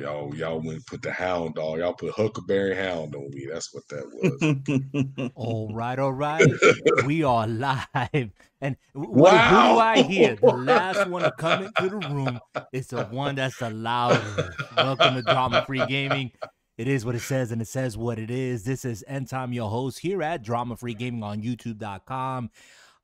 [0.00, 1.78] Y'all, y'all, y'all went put the hound dog.
[1.78, 3.46] Y'all put Huckleberry Hound on me.
[3.52, 4.06] That's what that
[5.18, 5.30] was.
[5.34, 6.50] all right, all right.
[7.04, 8.30] we are live.
[8.62, 9.48] And what, wow.
[9.48, 10.36] who do I hear?
[10.36, 12.40] The last one to come into the room
[12.72, 14.50] is the one that's the loudest.
[14.74, 16.32] Welcome to Drama Free Gaming.
[16.78, 18.64] It is what it says, and it says what it is.
[18.64, 22.50] This is End Time, your host here at Drama Free Gaming on YouTube.com.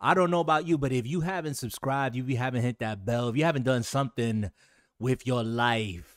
[0.01, 3.05] I don't know about you, but if you haven't subscribed, if you haven't hit that
[3.05, 4.51] bell, if you haven't done something
[4.99, 6.16] with your life,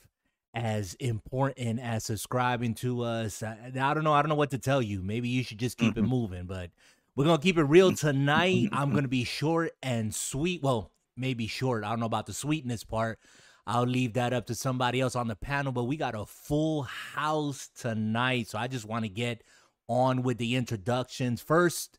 [0.53, 3.43] as important as subscribing to us.
[3.43, 4.13] I, I, don't know.
[4.13, 5.01] I don't know what to tell you.
[5.01, 6.05] Maybe you should just keep mm-hmm.
[6.05, 6.71] it moving, but
[7.15, 8.69] we're going to keep it real tonight.
[8.71, 10.63] I'm going to be short and sweet.
[10.63, 11.83] Well, maybe short.
[11.83, 13.19] I don't know about the sweetness part.
[13.67, 16.83] I'll leave that up to somebody else on the panel, but we got a full
[16.83, 18.47] house tonight.
[18.47, 19.43] So I just want to get
[19.87, 21.41] on with the introductions.
[21.41, 21.98] First,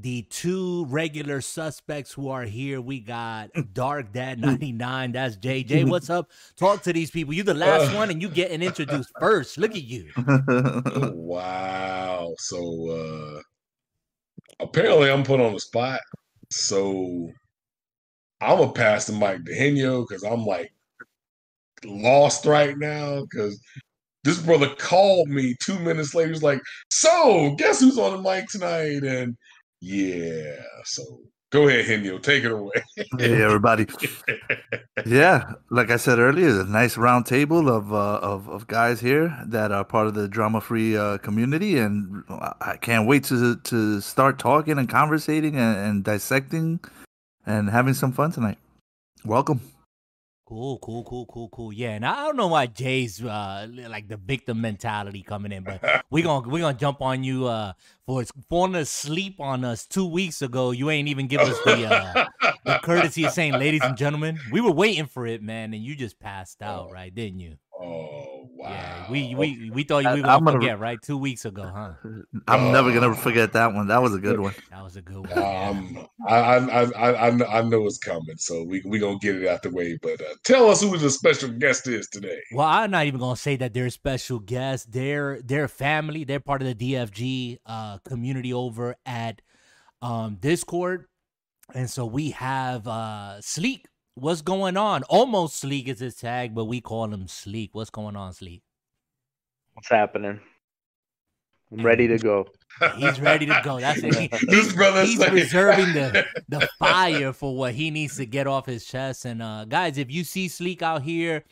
[0.00, 2.80] the two regular suspects who are here.
[2.80, 5.12] We got Dark Dad 99.
[5.12, 5.88] That's JJ.
[5.88, 6.30] What's up?
[6.56, 7.34] Talk to these people.
[7.34, 9.58] You the last one and you getting introduced first.
[9.58, 10.10] Look at you.
[11.14, 12.34] wow.
[12.38, 13.42] So uh
[14.60, 16.00] apparently I'm put on the spot.
[16.50, 17.30] So
[18.40, 20.72] I'm gonna pass the mic to Henyo because I'm like
[21.84, 23.60] lost right now because
[24.24, 26.32] this brother called me two minutes later.
[26.32, 26.60] He's like,
[26.90, 29.36] "So, guess who's on the mic tonight?" And
[29.84, 30.56] yeah.
[30.84, 31.02] So
[31.50, 32.22] go ahead, Henyo.
[32.22, 32.72] Take it away.
[33.18, 33.86] hey, everybody.
[35.06, 39.36] yeah, like I said earlier, a nice round table of, uh, of of guys here
[39.46, 44.00] that are part of the drama free uh, community, and I can't wait to to
[44.00, 46.80] start talking and conversating and, and dissecting
[47.46, 48.58] and having some fun tonight.
[49.24, 49.60] Welcome.
[50.46, 51.72] Cool, cool, cool, cool, cool.
[51.72, 56.04] Yeah, and I don't know why Jay's uh like the victim mentality coming in, but
[56.10, 57.72] we gonna we gonna jump on you uh
[58.04, 60.72] for falling asleep on us two weeks ago.
[60.72, 62.26] You ain't even give us the uh
[62.66, 65.96] the courtesy of saying, ladies and gentlemen, we were waiting for it, man, and you
[65.96, 67.14] just passed out, right?
[67.14, 67.56] Didn't you?
[67.80, 68.33] Oh
[68.64, 68.70] wow!
[68.70, 71.92] Yeah, we we we thought we were gonna, gonna forget right two weeks ago, huh?
[72.48, 73.88] I'm never gonna forget that one.
[73.88, 74.54] That was a good one.
[74.70, 75.38] That was a good one.
[75.38, 79.46] Um, I, I I I I know it's coming, so we we gonna get it
[79.46, 79.98] out the way.
[80.02, 82.40] But uh, tell us who the special guest is today.
[82.52, 84.90] Well, I'm not even gonna say that they're a special guest.
[84.92, 86.24] They're they're family.
[86.24, 89.42] They're part of the DFG uh, community over at
[90.02, 91.06] um, Discord,
[91.74, 93.86] and so we have uh, Sleek
[94.16, 95.02] What's going on?
[95.04, 97.74] Almost Sleek is his tag, but we call him Sleek.
[97.74, 98.62] What's going on, Sleek?
[99.72, 100.38] What's happening?
[101.72, 102.46] I'm ready to go.
[102.96, 103.80] He's ready to go.
[103.80, 104.14] That's it.
[104.14, 105.32] He, he's he's like...
[105.32, 109.24] reserving the, the fire for what he needs to get off his chest.
[109.24, 111.42] And uh, guys, if you see Sleek out here,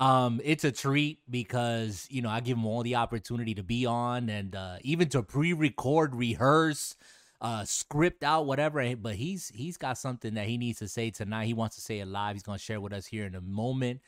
[0.00, 3.84] um, it's a treat because you know I give him all the opportunity to be
[3.84, 6.96] on and uh, even to pre-record, rehearse
[7.40, 11.46] uh script out whatever but he's he's got something that he needs to say tonight.
[11.46, 12.34] He wants to say it live.
[12.34, 14.00] He's going to share with us here in a moment.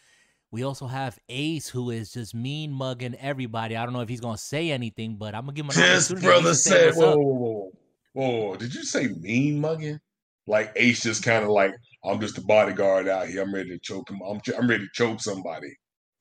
[0.50, 3.76] We also have ace who is just mean mugging everybody.
[3.76, 5.94] I don't know if he's going to say anything but i'm going to give him
[5.94, 7.70] this brother said whoa, whoa,
[8.12, 10.00] whoa whoa did you say mean mugging?
[10.46, 13.42] Like ace just kind of like i'm just a bodyguard out here.
[13.42, 14.20] I'm ready to choke him.
[14.26, 15.74] I'm, I'm ready to choke somebody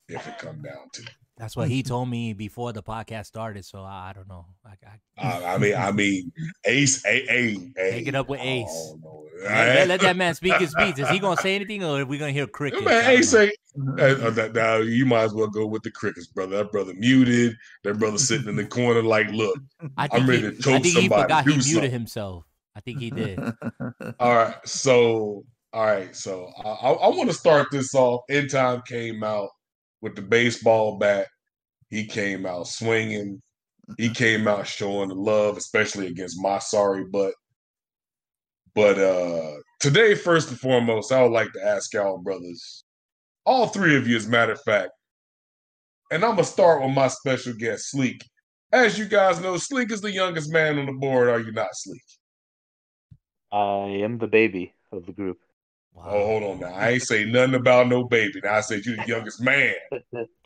[0.08, 3.64] if it come down to it that's what he told me before the podcast started.
[3.64, 4.46] So I, I don't know.
[4.66, 4.74] I,
[5.16, 6.32] I, I, mean, I mean,
[6.64, 8.94] Ace, a, a, a take it up with Ace.
[9.04, 10.98] Oh, let, let, that man speak his speech.
[10.98, 12.84] Is he gonna say anything, or are we gonna hear crickets?
[12.84, 13.52] Man, Ace say,
[14.00, 16.56] uh, now you might as well go with the crickets, brother.
[16.56, 17.56] That brother muted.
[17.84, 19.58] That brother sitting in the corner, like, look,
[19.96, 21.02] I am ready he, to choke I think somebody.
[21.02, 21.90] He forgot he muted something.
[21.90, 22.44] himself.
[22.74, 23.38] I think he did.
[24.20, 28.22] all right, so all right, so I, I want to start this off.
[28.28, 29.50] End time came out
[30.00, 31.26] with the baseball bat.
[31.90, 33.40] He came out swinging.
[33.96, 37.34] He came out showing the love, especially against my sorry butt.
[38.74, 42.84] But uh today, first and foremost, I would like to ask y'all brothers,
[43.44, 44.90] all three of you, as a matter of fact,
[46.10, 48.22] and I'm gonna start with my special guest, Sleek.
[48.72, 51.28] As you guys know, Sleek is the youngest man on the board.
[51.28, 52.02] Are you not, Sleek?
[53.50, 55.38] I am the baby of the group.
[55.98, 56.10] Wow.
[56.10, 56.74] Oh, hold on now.
[56.74, 58.40] I ain't say nothing about no baby.
[58.42, 59.74] Now I said you the youngest man.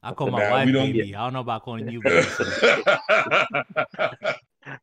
[0.02, 1.10] I call my now, wife baby.
[1.10, 1.16] Get...
[1.16, 2.26] I don't know about calling you baby.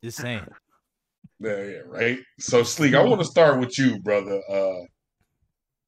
[0.03, 0.45] Just saying.
[1.39, 2.19] Yeah, yeah, right.
[2.39, 4.41] So Sleek, I want to start with you, brother.
[4.49, 4.85] Uh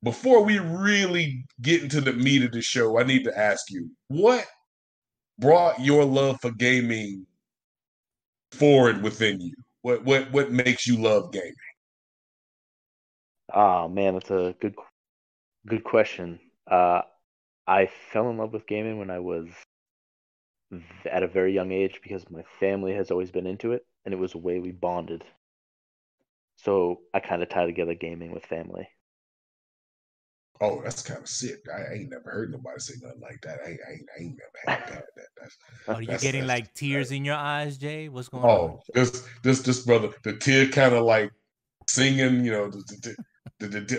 [0.04, 3.92] before we really get into the meat of the show, I need to ask you,
[4.08, 4.48] what
[5.38, 7.28] brought your love for gaming
[8.52, 9.54] forward within you?
[9.84, 11.54] What what what makes you love gaming?
[13.54, 14.76] Oh man, that's a good
[15.68, 16.40] good question.
[16.70, 17.02] Uh,
[17.68, 19.48] I fell in love with gaming when I was
[21.10, 24.18] at a very young age because my family has always been into it, and it
[24.18, 25.24] was a way we bonded.
[26.58, 28.88] So I kind of tie together gaming with family.
[30.62, 31.62] Oh, that's kind of sick.
[31.74, 33.60] I, I, ain't never heard nobody say nothing like that.
[33.66, 35.06] I, ain't, I ain't, I ain't never had that.
[35.16, 35.58] that that's,
[35.88, 38.10] Are you getting that's- like tears in your eyes, Jay?
[38.10, 38.80] What's going Oh, on?
[38.94, 41.32] this this this brother, the tear kind of like
[41.88, 43.16] singing, you know, the, the-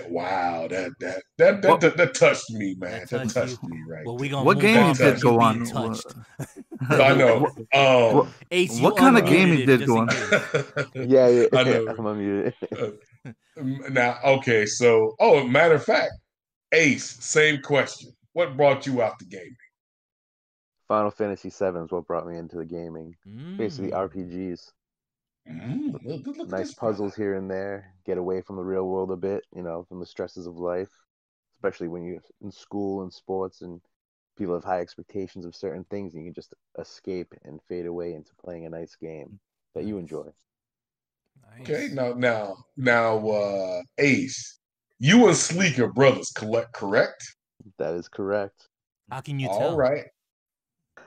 [0.08, 3.00] wow, that that that that, What- that, that touched me, man.
[3.00, 4.04] That That, touched touched me right.
[4.04, 5.94] Well, we gonna What move game on did from go you being on?
[5.94, 6.14] touched.
[6.90, 7.46] I know.
[7.72, 10.08] Um, Ace, What you kind of unmuted gaming did go on?
[11.08, 11.46] Yeah, yeah.
[11.52, 11.86] I know.
[11.98, 12.98] I'm unmuted.
[13.90, 16.12] now, okay, so oh, matter of fact,
[16.72, 18.10] Ace, same question.
[18.32, 19.56] What brought you out the gaming?
[20.88, 23.14] Final Fantasy VII is what brought me into the gaming.
[23.56, 24.08] Basically, Mm.
[24.10, 24.70] RPGs.
[25.48, 26.92] Mm, look- look nice this brother.
[26.94, 27.94] puzzles here and there.
[28.04, 30.90] Get away from the real world a bit, you know, from the stresses of life,
[31.52, 33.80] especially when you're in school and sports and
[34.36, 38.14] people have high expectations of certain things, and you can just escape and fade away
[38.14, 39.38] into playing a nice game
[39.74, 40.32] that you enjoy.
[41.60, 44.58] Okay, now now now uh Ace,
[44.98, 47.24] you and Sleek are brothers, collect correct?
[47.78, 48.68] That is correct.
[49.10, 49.76] How can you All tell?
[49.76, 50.06] right.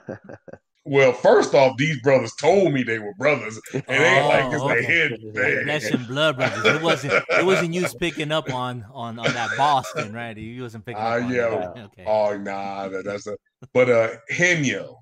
[0.87, 3.59] Well, first off, these brothers told me they were brothers.
[3.73, 4.83] It ain't like it's Oh, a okay.
[4.83, 5.63] hidden thing.
[5.63, 6.63] Flesh and blood brothers.
[6.63, 7.13] It wasn't.
[7.13, 10.37] It wasn't you picking up on on on that Boston, right?
[10.37, 11.49] You wasn't picking Ah, up on yeah.
[11.73, 11.83] that.
[11.85, 12.03] Okay.
[12.05, 13.35] Oh nah, that, that's a
[13.73, 14.95] but uh Henyo,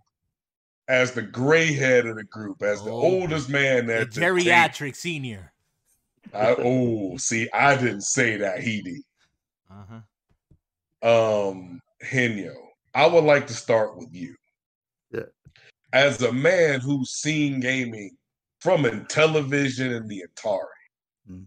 [0.87, 4.95] as the gray head of the group, as the Oh, oldest man the that geriatric
[4.95, 5.51] senior.
[6.33, 9.01] I, oh, see, I didn't say that, he did.
[9.69, 9.99] Uh-huh.
[11.07, 12.53] um Henyo,
[12.95, 14.33] I would like to start with you.
[15.93, 18.17] As a man who's seen gaming
[18.59, 20.67] from in television and the Atari,
[21.29, 21.45] Mm.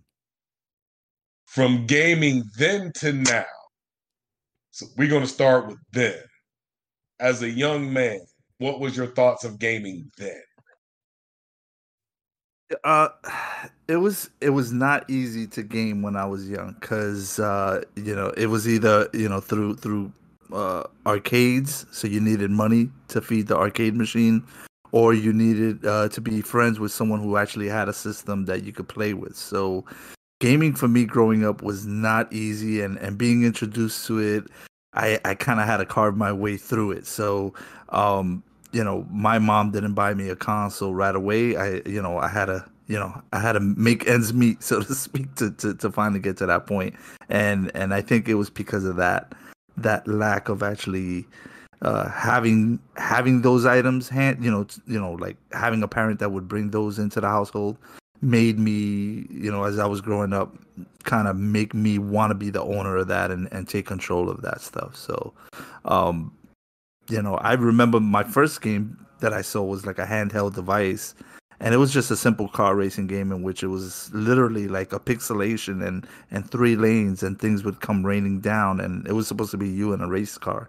[1.46, 3.44] from gaming then to now.
[4.70, 6.22] So we're going to start with then.
[7.20, 8.20] As a young man,
[8.58, 10.42] what was your thoughts of gaming then?
[12.84, 13.08] Uh,
[13.88, 18.14] it was it was not easy to game when I was young because uh, you
[18.14, 20.12] know it was either you know through through
[20.52, 24.42] uh, arcades, so you needed money to feed the arcade machine,
[24.92, 28.64] or you needed uh, to be friends with someone who actually had a system that
[28.64, 29.36] you could play with.
[29.36, 29.84] So,
[30.40, 34.44] gaming for me growing up was not easy, and and being introduced to it,
[34.94, 37.06] I I kind of had to carve my way through it.
[37.06, 37.54] So,
[37.90, 41.56] um, you know, my mom didn't buy me a console right away.
[41.56, 44.82] I, you know, I had to, you know, I had to make ends meet, so
[44.82, 46.94] to speak, to, to, to finally get to that point.
[47.28, 49.32] And and I think it was because of that
[49.76, 51.26] that lack of actually
[51.82, 56.32] uh, having having those items hand, you know, you know, like having a parent that
[56.32, 57.76] would bring those into the household
[58.22, 60.56] made me, you know, as I was growing up,
[61.04, 64.30] kind of make me want to be the owner of that and, and take control
[64.30, 64.96] of that stuff.
[64.96, 65.34] So,
[65.84, 66.32] um,
[67.08, 71.14] you know, I remember my first game that I saw was like a handheld device,
[71.60, 74.92] and it was just a simple car racing game in which it was literally like
[74.92, 79.26] a pixelation and and three lanes, and things would come raining down, and it was
[79.26, 80.68] supposed to be you in a race car.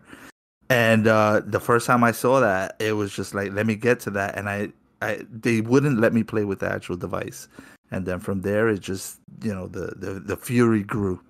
[0.69, 3.99] And uh, the first time I saw that, it was just like, let me get
[4.01, 4.69] to that, and I,
[5.01, 7.47] I they wouldn't let me play with the actual device,
[7.91, 11.21] and then from there, it just you know the the, the fury grew.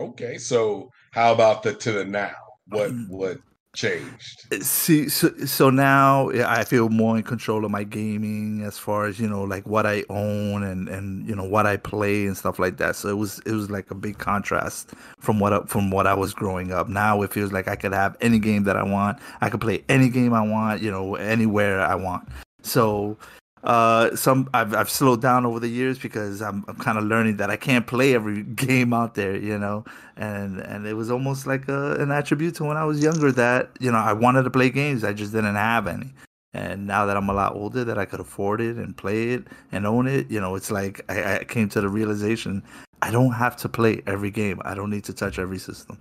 [0.00, 2.32] Okay, so how about the to the now?
[2.68, 3.38] What what
[3.74, 4.46] changed?
[4.62, 9.18] See, so, so now I feel more in control of my gaming as far as
[9.20, 12.58] you know, like what I own and and you know what I play and stuff
[12.58, 12.96] like that.
[12.96, 16.14] So it was it was like a big contrast from what I- from what I
[16.14, 16.88] was growing up.
[16.88, 19.18] Now it feels like I could have any game that I want.
[19.40, 22.28] I could play any game I want, you know, anywhere I want.
[22.62, 23.16] So
[23.64, 27.36] uh some I've I've slowed down over the years because I'm I'm kind of learning
[27.38, 29.84] that I can't play every game out there, you know.
[30.16, 33.70] And and it was almost like a, an attribute to when I was younger that,
[33.80, 36.12] you know, I wanted to play games, I just didn't have any.
[36.52, 39.44] And now that I'm a lot older that I could afford it and play it
[39.70, 42.62] and own it, you know, it's like I, I came to the realization
[43.02, 44.60] I don't have to play every game.
[44.64, 45.98] I don't need to touch every system.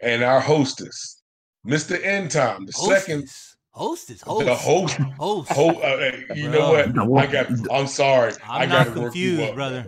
[0.00, 1.22] And our hostess,
[1.66, 2.02] Mr.
[2.04, 3.28] End Time, the second
[3.74, 4.22] Hostess.
[4.22, 4.46] Hostess.
[4.46, 4.94] the Host.
[5.18, 5.50] host.
[5.50, 5.78] Host.
[5.82, 6.70] Uh, hey, you know
[7.06, 7.28] what?
[7.28, 7.48] I got.
[7.72, 8.32] I'm sorry.
[8.48, 9.86] I I'm got not work you confused, brother.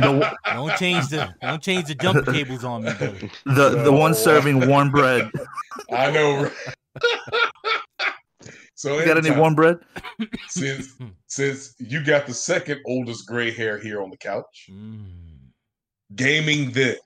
[0.00, 3.30] Don't, don't change the don't change the jump cables on me, brother.
[3.44, 5.30] the the one serving warm bread.
[5.92, 6.50] I know.
[8.74, 9.76] so You got any warm bread?
[10.48, 10.94] since
[11.26, 15.04] since you got the second oldest gray hair here on the couch, Mm.
[16.14, 16.96] gaming then.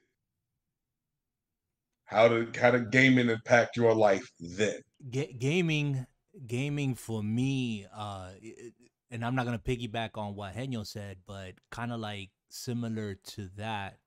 [2.04, 4.76] How did how did gaming impact your life then?
[5.10, 6.06] Ga- gaming
[6.46, 8.72] gaming for me uh i- i-
[9.10, 13.48] and i'm not gonna piggyback on what henyo said but kind of like similar to
[13.56, 13.98] that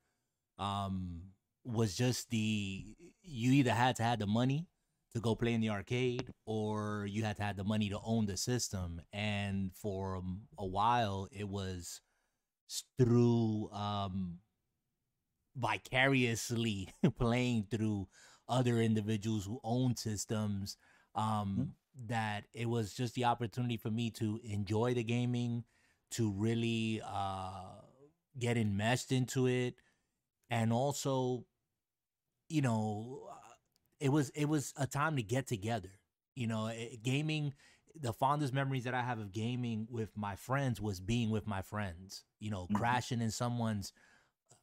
[0.59, 1.21] um
[1.63, 4.67] was just the you either had to have the money
[5.13, 8.25] to go play in the arcade or you had to have the money to own
[8.25, 12.01] the system and for um, a while it was
[12.97, 14.39] through um
[15.55, 18.07] vicariously playing through
[18.47, 20.77] other individuals who own systems.
[21.17, 21.63] Um, mm-hmm.
[22.09, 25.63] That it was just the opportunity for me to enjoy the gaming,
[26.11, 27.81] to really uh,
[28.37, 29.73] get enmeshed into it,
[30.51, 31.45] and also,
[32.49, 33.27] you know,
[33.99, 35.89] it was it was a time to get together.
[36.35, 37.55] You know, it, gaming
[37.99, 41.61] the fondest memories that I have of gaming with my friends was being with my
[41.63, 42.23] friends.
[42.39, 42.75] You know, mm-hmm.
[42.75, 43.91] crashing in someone's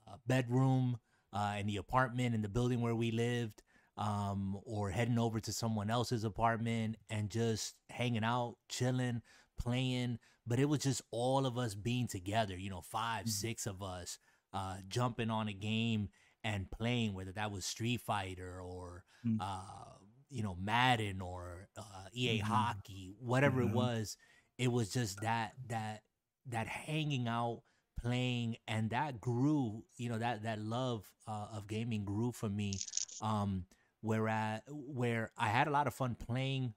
[0.08, 0.98] uh, bedroom,
[1.32, 3.63] uh, in the apartment, in the building where we lived,
[3.96, 9.22] um, or heading over to someone else's apartment and just hanging out, chilling,
[9.58, 10.18] playing.
[10.46, 12.56] But it was just all of us being together.
[12.56, 13.28] You know, 5 mm-hmm.
[13.28, 14.18] six of us
[14.52, 16.08] uh, jumping on a game
[16.42, 19.40] and playing, whether that was Street Fighter or mm-hmm.
[19.40, 19.98] uh,
[20.30, 22.46] you know Madden or uh, EA mm-hmm.
[22.46, 24.16] Hockey, whatever it was.
[24.58, 26.02] It was just that that
[26.48, 27.62] that hanging out,
[28.00, 29.82] playing, and that grew.
[29.96, 32.74] You know that that love uh, of gaming grew for me.
[33.22, 33.64] Um,
[34.04, 36.74] whereas where I had a lot of fun playing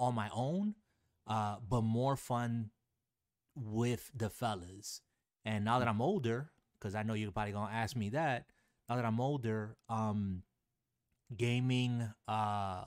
[0.00, 0.74] on my own,
[1.28, 2.70] uh, but more fun
[3.54, 5.00] with the fellas.
[5.44, 8.46] And now that I'm older, because I know you're probably gonna ask me that.
[8.88, 10.42] Now that I'm older, um,
[11.36, 12.84] gaming uh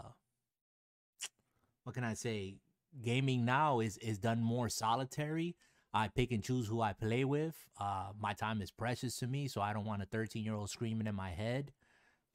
[1.84, 2.58] what can I say?
[3.02, 5.56] Gaming now is is done more solitary.
[5.94, 7.56] I pick and choose who I play with.
[7.80, 10.70] Uh, my time is precious to me, so I don't want a 13 year old
[10.70, 11.72] screaming in my head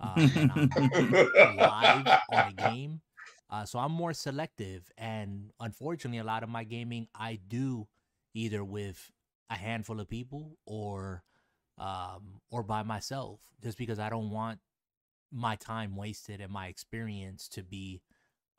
[0.00, 0.14] uh,
[1.56, 3.00] live on a game.
[3.50, 7.86] Uh, so I'm more selective, and unfortunately, a lot of my gaming I do
[8.34, 9.10] either with
[9.50, 11.22] a handful of people or
[11.78, 14.58] um, or by myself, just because I don't want
[15.30, 18.00] my time wasted and my experience to be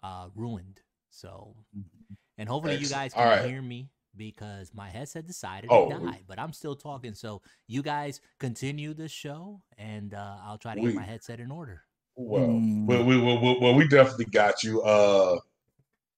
[0.04, 0.82] uh, ruined.
[1.10, 2.14] So, mm-hmm.
[2.38, 3.50] and hopefully you guys can right.
[3.50, 7.14] hear me because my headset decided oh, to die, but I'm still talking.
[7.14, 11.40] So you guys continue the show, and uh, I'll try to we, get my headset
[11.40, 11.82] in order.
[12.16, 12.86] Well, mm.
[12.86, 14.82] well, we, well, well, we definitely got you.
[14.82, 15.38] Uh,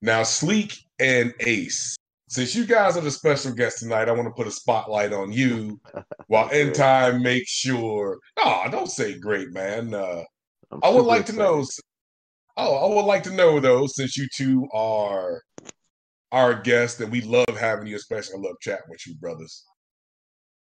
[0.02, 1.96] now, Sleek and Ace,
[2.30, 5.32] since you guys are the special guests tonight, I want to put a spotlight on
[5.32, 5.80] you
[6.28, 8.20] while In Time make sure.
[8.38, 9.94] Oh, don't say great, man.
[9.94, 10.24] Uh,
[10.84, 11.38] I would like excited.
[11.38, 11.66] to know.
[12.58, 15.42] Oh, I would like to know though, since you two are
[16.32, 19.64] our guests, and we love having you, especially I love chatting with you, brothers.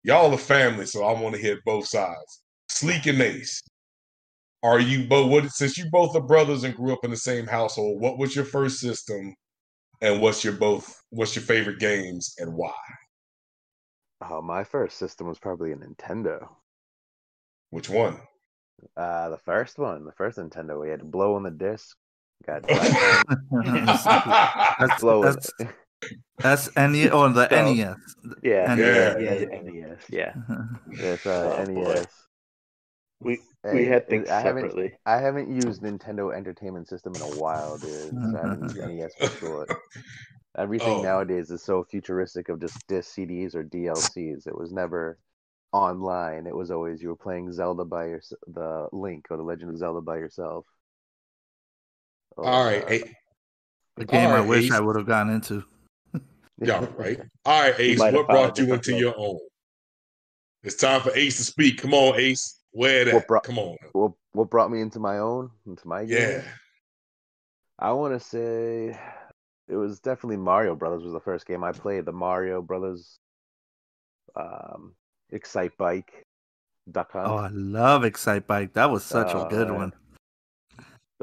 [0.02, 2.42] Y'all are family, so I want to hit both sides.
[2.68, 3.62] Sleek and Ace,
[4.62, 5.30] are you both?
[5.30, 8.00] What since you both are brothers and grew up in the same household?
[8.00, 9.34] What was your first system,
[10.00, 11.00] and what's your both?
[11.10, 12.72] What's your favorite games and why?
[14.28, 16.48] Oh, my first system was probably a Nintendo.
[17.70, 18.20] Which one?
[18.96, 21.96] Uh, the first one, the first Nintendo, we had to blow on the disc.
[22.46, 22.66] Got
[24.78, 25.68] that's, blow that's, it.
[26.38, 27.96] That's NES or the so, NES.
[28.42, 28.78] Yeah, NES.
[28.78, 29.98] yeah, yeah, NES.
[30.10, 30.34] Yeah,
[30.90, 32.06] it's uh, oh, NES.
[33.20, 33.38] We
[33.72, 34.82] we had things I separately.
[34.82, 38.10] Haven't, I haven't used Nintendo Entertainment System in a while, dude.
[38.10, 39.66] So I haven't used NES for sure.
[40.58, 41.02] Everything oh.
[41.02, 44.46] nowadays is so futuristic of just disc CDs or DLCs.
[44.46, 45.18] It was never
[45.72, 49.70] online, it was always you were playing Zelda by your the Link or the Legend
[49.70, 50.66] of Zelda by yourself.
[52.36, 53.06] Or, All right, uh,
[53.98, 54.72] a game right, I wish Ace.
[54.72, 55.64] I would have gotten into.
[56.58, 57.20] yeah, right.
[57.44, 57.98] All right, Ace.
[57.98, 59.38] What brought you into your own?
[60.62, 61.80] It's time for Ace to speak.
[61.80, 62.60] Come on, Ace.
[62.70, 63.28] Where that?
[63.28, 63.76] Brought, Come on.
[63.92, 65.50] What what brought me into my own?
[65.66, 66.18] Into my game?
[66.18, 66.42] Yeah.
[67.78, 68.98] I want to say
[69.68, 72.06] it was definitely Mario Brothers was the first game I played.
[72.06, 73.18] The Mario Brothers
[74.36, 74.94] um,
[75.32, 76.08] Excitebike.
[76.90, 77.28] Duck Hunt.
[77.28, 78.72] Oh, I love Excitebike.
[78.72, 79.92] That was such a good one.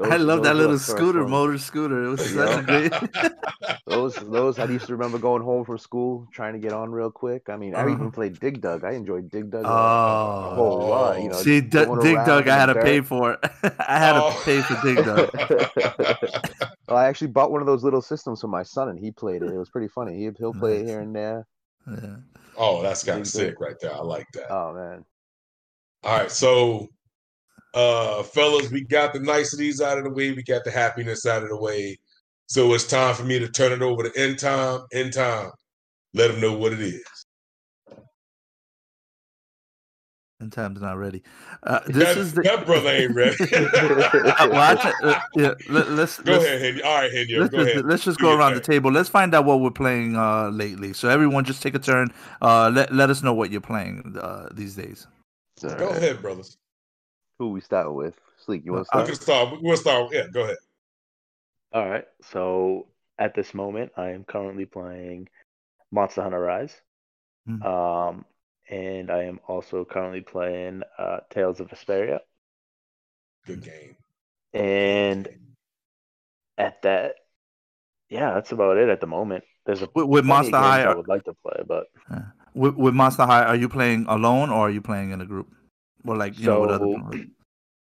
[0.00, 2.04] Those, I love that little scooter, motor scooter.
[2.04, 3.34] It was such a good.
[3.86, 4.58] those, those.
[4.58, 7.50] I used to remember going home from school trying to get on real quick.
[7.50, 7.90] I mean, I uh-huh.
[7.90, 8.82] even played Dig Dug.
[8.82, 9.64] I enjoyed Dig Dug.
[9.66, 11.22] Oh, a whole lot.
[11.22, 12.48] You know, see, D- Dig Dug.
[12.48, 13.40] I had to pay for it.
[13.86, 14.30] I had oh.
[14.30, 15.30] to pay for Dig Dug.
[16.88, 19.42] well, I actually bought one of those little systems for my son, and he played
[19.42, 19.50] it.
[19.50, 20.16] It was pretty funny.
[20.16, 20.80] He he'll play nice.
[20.80, 21.46] it here and there.
[21.86, 22.16] Yeah.
[22.56, 23.94] Oh, that's kind of sick right there.
[23.94, 24.50] I like that.
[24.50, 25.04] Oh man.
[26.04, 26.88] All right, so
[27.74, 31.42] uh fellas, we got the niceties out of the way, we got the happiness out
[31.42, 31.98] of the way.
[32.46, 34.80] So it's time for me to turn it over to end Time.
[34.92, 35.50] End Time.
[36.14, 37.04] Let them know what it is.
[40.40, 41.22] In time's not ready.
[41.64, 42.40] Uh, this that, is the...
[42.42, 43.36] that brother ain't ready.
[44.50, 44.94] Watch it.
[45.02, 46.82] Uh, yeah, let, us go let's, ahead, Henry.
[46.82, 47.36] All right, Henry.
[47.36, 47.84] Let's, go just, ahead.
[47.84, 48.90] let's just go around the table.
[48.90, 50.94] Let's find out what we're playing uh, lately.
[50.94, 52.08] So everyone, just take a turn.
[52.40, 55.06] Uh, let let us know what you're playing uh, these days.
[55.60, 55.96] Go right.
[55.96, 56.56] ahead, brothers.
[57.40, 58.12] Who we start with?
[58.44, 59.04] Sleek, you want to start?
[59.04, 59.50] I can start.
[59.50, 60.12] We want to start.
[60.12, 60.56] Yeah, go ahead.
[61.72, 62.04] All right.
[62.30, 65.30] So at this moment, I am currently playing
[65.90, 66.78] Monster Hunter Rise.
[67.48, 67.66] Mm-hmm.
[67.66, 68.26] Um,
[68.68, 72.18] and I am also currently playing uh, Tales of Vesperia.
[73.46, 73.96] Good game.
[74.52, 75.26] And
[76.58, 77.14] at that,
[78.10, 79.44] yeah, that's about it at the moment.
[79.64, 81.86] There's a With, with Monster games High, I would like to play, but
[82.52, 85.54] with, with Monster High, are you playing alone or are you playing in a group?
[86.06, 87.24] Or like you know with other So-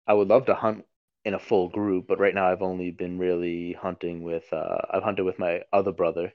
[0.07, 0.85] I would love to hunt
[1.25, 2.05] in a full group.
[2.07, 4.51] But right now, I've only been really hunting with.
[4.53, 6.31] Uh, I've hunted with my other brother,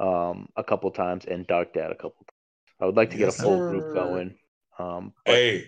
[0.00, 2.24] um, a couple times, and Dark Dad a couple.
[2.26, 2.76] times.
[2.80, 3.70] I would like to get Yes, a full sir.
[3.70, 4.36] group going.
[4.78, 5.64] Um, but Hey,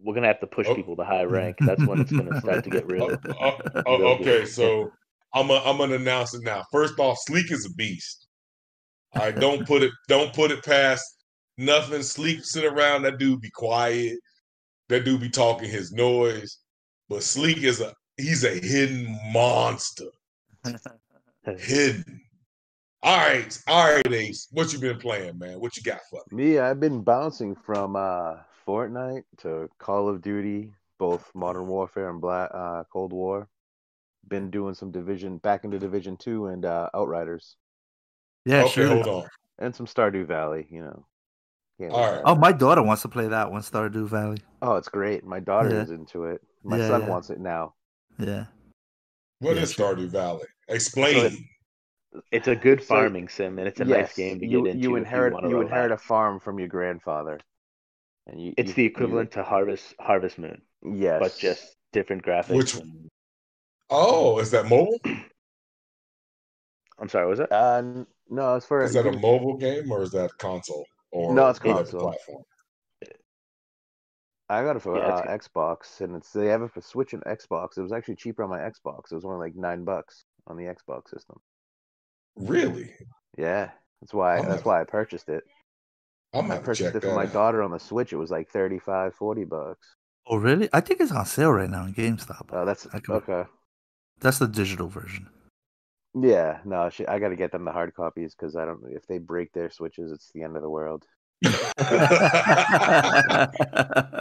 [0.00, 0.74] we're gonna have to push Oh.
[0.74, 1.56] people to high rank.
[1.60, 3.10] That's when it's gonna start to get real.
[3.12, 4.90] oh, oh, oh, okay, so
[5.34, 6.64] I'm a, I'm gonna announce it now.
[6.72, 8.28] First off, Sleek is a beast.
[9.14, 11.21] All right, don't put it don't put it past
[11.62, 12.02] nothing.
[12.02, 13.02] Sleek sit around.
[13.02, 14.18] That dude be quiet.
[14.88, 16.58] That dude be talking his noise.
[17.08, 20.06] But Sleek is a he's a hidden monster.
[21.58, 22.20] Hidden.
[23.02, 24.46] All right, all right, Ace.
[24.52, 25.58] What you been playing, man?
[25.58, 26.44] What you got for me?
[26.52, 32.20] Me, I've been bouncing from uh, Fortnite to Call of Duty, both Modern Warfare and
[32.20, 33.48] Black uh, Cold War.
[34.28, 37.56] Been doing some Division, back into Division Two and uh, Outriders,
[38.44, 38.86] Yeah, okay, sure.
[38.86, 39.28] hold on.
[39.58, 40.68] and some Stardew Valley.
[40.70, 41.04] You know.
[41.82, 42.16] Can't All leave right.
[42.18, 42.26] that.
[42.30, 44.38] Oh, my daughter wants to play that one, Stardew Valley.
[44.60, 45.24] Oh, it's great.
[45.24, 45.82] My daughter Yeah.
[45.82, 46.40] is into it.
[46.62, 47.08] My Yeah, son yeah.
[47.08, 47.74] wants it now.
[48.18, 48.46] Yeah.
[49.40, 49.74] What Yeah, is.
[49.74, 50.46] Stardew Valley?
[50.68, 51.44] Explain.
[52.30, 54.82] It's a good So- farming sim, and it's a nice game to you, get into.
[54.90, 57.40] You inherit wanna you inherit a farm from your grandfather,
[58.28, 58.54] and you.
[58.56, 62.54] It's you- the you- equivalent to Harvest Harvest Moon, yes, but just different graphics.
[62.56, 62.76] Which-
[63.90, 65.00] Oh, is that mobile?
[66.98, 67.50] I'm sorry, was that?
[67.50, 70.86] Uh, n- no, it's for Is that a mobile game or is that console?
[71.12, 72.00] Or No, it's whatever console.
[72.00, 72.42] platform?
[74.48, 77.22] I got it for Yeah, uh, Xbox, and it's they have it for Switch and
[77.24, 77.78] Xbox.
[77.78, 79.10] It was actually cheaper on my Xbox.
[79.10, 81.40] It was only like nine bucks on the Xbox system.
[82.36, 82.92] Really?
[83.38, 83.70] Yeah,
[84.00, 85.44] that's why I'm that's not- why I purchased it.
[86.34, 87.32] I'm I gonna purchased it for my out.
[87.32, 88.12] daughter on the Switch.
[88.12, 89.96] It was like 35, 40 bucks.
[90.26, 90.68] Oh, really?
[90.72, 92.48] I think it's on sale right now in GameStop.
[92.52, 93.44] Oh, that's can- okay.
[94.20, 95.28] That's the digital version.
[96.14, 98.82] Yeah, no, she, I got to get them the hard copies because I don't.
[98.90, 101.04] If they break their switches, it's the end of the world.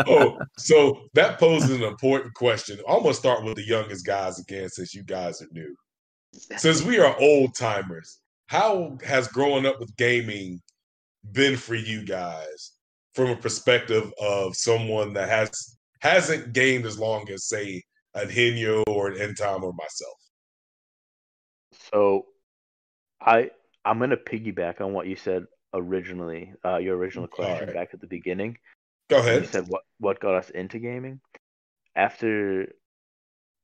[0.08, 2.80] oh, so that poses an important question.
[2.88, 5.76] I'm gonna start with the youngest guys again, since you guys are new.
[6.58, 10.62] Since we are old timers, how has growing up with gaming
[11.34, 12.72] been for you guys
[13.14, 17.84] from a perspective of someone that has hasn't gamed as long as say
[18.16, 20.21] an Henyo or an End Time or myself?
[21.94, 22.28] So,
[23.22, 23.52] I
[23.86, 26.54] I'm gonna piggyback on what you said originally.
[26.66, 27.76] Uh, your original question Alright.
[27.76, 28.58] back at the beginning.
[29.10, 29.50] Go when You ahead.
[29.52, 31.22] said what what got us into gaming.
[31.96, 32.62] After,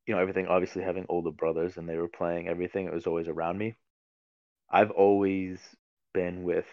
[0.08, 0.48] you know, everything.
[0.48, 2.88] Obviously, having older brothers and they were playing everything.
[2.88, 3.76] It was always around me.
[4.70, 5.60] I've always
[6.14, 6.68] been with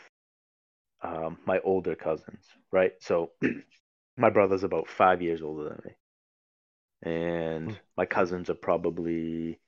[1.03, 2.93] um, my older cousins, right?
[3.01, 3.31] So,
[4.17, 9.61] my brother's about five years older than me, and my cousins are probably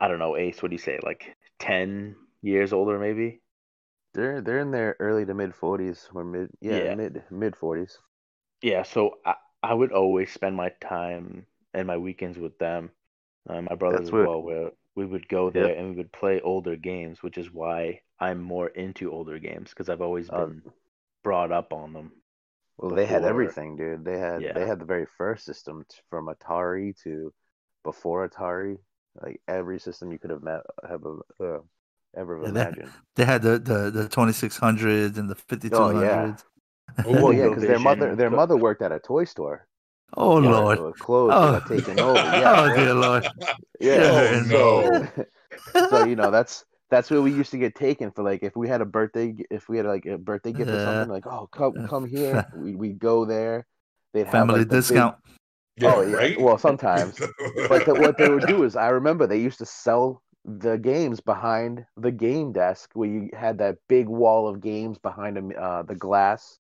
[0.00, 0.98] I don't know, Ace, what do you say?
[1.02, 3.42] Like 10 years older, maybe?
[4.14, 6.94] They're they're in their early to mid forties or mid yeah, Yeah.
[6.96, 7.96] mid mid forties.
[8.60, 12.90] Yeah, so I, I would always spend my time and my weekends with them.
[13.48, 15.54] Uh, my brothers That's as what- well, where we would go Yep.
[15.54, 19.70] there and we would play older games, which is why I'm more into older games
[19.70, 20.62] because I've always Uh, been
[21.22, 22.10] brought up on them.
[22.78, 24.04] Well, they had everything, dude.
[24.04, 24.54] They had Yeah.
[24.54, 27.32] they had the very first system t- from Atari to
[27.84, 28.78] before Atari,
[29.22, 31.02] like every system you could have met have
[31.40, 31.58] uh,
[32.16, 32.90] ever Yeah, they- imagined.
[33.16, 35.72] They had the the, the 2600s and the 5200s.
[35.74, 36.36] Oh, yeah.
[37.06, 39.66] Ooh, Well, yeah, because their mother their mother worked at a toy store.
[40.16, 40.78] Oh, where Lord.
[40.78, 41.60] it was closed Oh.
[41.68, 42.18] taken over.
[42.18, 43.26] Yeah, oh, dear Lord.
[43.80, 44.42] yeah.
[44.52, 45.06] Oh,
[45.72, 48.56] so, so you know that's that's where we used to get taken for like if
[48.56, 51.26] we had a birthday g- if we had like a birthday gift or something like
[51.26, 53.66] oh come come here we we go there
[54.12, 54.84] they'd have Family like, the big-
[55.80, 55.96] discount.
[55.96, 56.28] Oh, yeah.
[56.38, 57.20] Well, sometimes.
[57.68, 61.20] but the, what they would do is I remember they used to sell the games
[61.20, 65.82] behind the game desk where you had that big wall of games behind them, uh,
[65.82, 66.58] the glass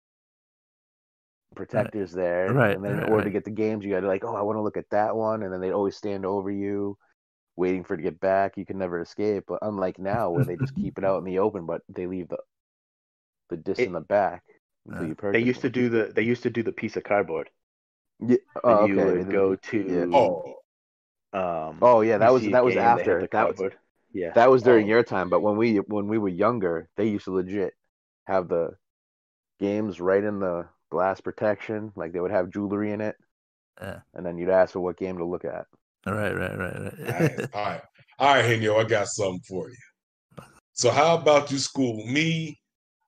[1.55, 4.08] protectors there Right, and then in right, order to get the games you had to
[4.08, 6.49] like oh i want to look at that one and then they'd always stand over
[6.51, 6.97] you
[7.58, 10.55] waiting for it to get back you could never escape but unlike now where they
[10.55, 12.38] just keep it out in the open but they leave the
[13.49, 14.43] the disc It- in the back
[14.91, 17.49] Uh, They used to do the they used to do the piece of cardboard.
[18.19, 18.38] Yeah.
[18.63, 19.17] oh, you okay.
[19.17, 20.55] would go to oh,
[21.34, 23.71] um oh yeah that was that was game, they had after the that was.
[24.12, 24.32] Yeah.
[24.34, 24.89] That was during Oh.
[24.89, 27.73] your time, but when we when we were younger, they used to legit
[28.25, 28.71] have the
[29.60, 31.91] games right in the glass protection.
[31.95, 33.15] Like they would have jewelry in it,
[33.79, 33.99] Yeah.
[34.13, 35.67] and then you'd ask for what game to look at.
[36.08, 36.99] All right, right, right.
[36.99, 37.47] Nice.
[37.53, 37.82] all right,
[38.17, 39.75] all right, Henyo, I got something for you.
[40.73, 42.60] So, how about you school me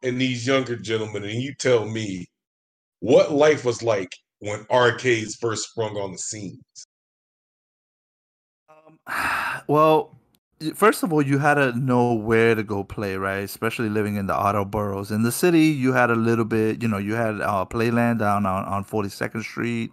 [0.03, 2.27] and these younger gentlemen, and you tell me
[2.99, 6.59] what life was like when arcades first sprung on the scenes.
[8.69, 8.99] Um,
[9.67, 10.17] well,
[10.75, 13.43] first of all, you had to know where to go play, right?
[13.43, 15.11] Especially living in the outer boroughs.
[15.11, 18.45] In the city, you had a little bit, you know, you had uh, Playland down
[18.45, 19.91] on, on 42nd Street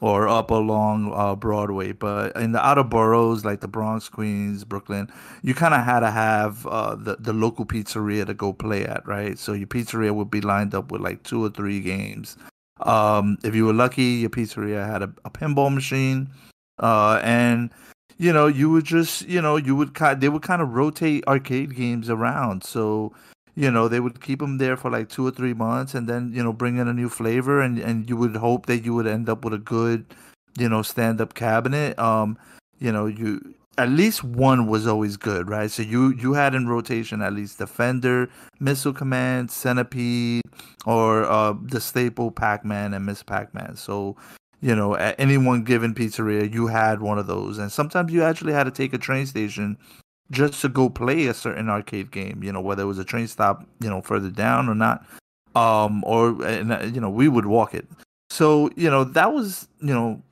[0.00, 1.92] or up along uh, Broadway.
[1.92, 5.08] But in the outer boroughs, like the Bronx, Queens, Brooklyn,
[5.42, 9.06] you kind of had to have uh, the, the local pizzeria to go play at,
[9.06, 9.38] right?
[9.38, 12.36] So your pizzeria would be lined up with like two or three games.
[12.80, 16.30] Um, if you were lucky, your pizzeria had a, a pinball machine.
[16.78, 17.70] Uh, and
[18.16, 21.26] you know, you would just, you know, you would kind, they would kind of rotate
[21.26, 22.62] arcade games around.
[22.64, 23.12] So,
[23.56, 26.32] you know, they would keep them there for like two or three months, and then
[26.32, 29.06] you know, bring in a new flavor, and and you would hope that you would
[29.06, 30.06] end up with a good,
[30.58, 31.98] you know, stand-up cabinet.
[31.98, 32.38] Um,
[32.78, 35.70] you know, you at least one was always good, right?
[35.70, 38.28] So you you had in rotation at least Defender,
[38.60, 40.42] Missile Command, Centipede,
[40.86, 43.22] or uh, the staple Pac-Man and Ms.
[43.22, 43.76] Pac-Man.
[43.76, 44.16] So
[44.64, 47.58] you know, at any one given pizzeria, you had one of those.
[47.58, 49.76] And sometimes you actually had to take a train station
[50.30, 53.26] just to go play a certain arcade game, you know, whether it was a train
[53.26, 55.04] stop, you know, further down or not.
[55.54, 57.86] Um, or, and, uh, you know, we would walk it.
[58.30, 60.22] So, you know, that was, you know,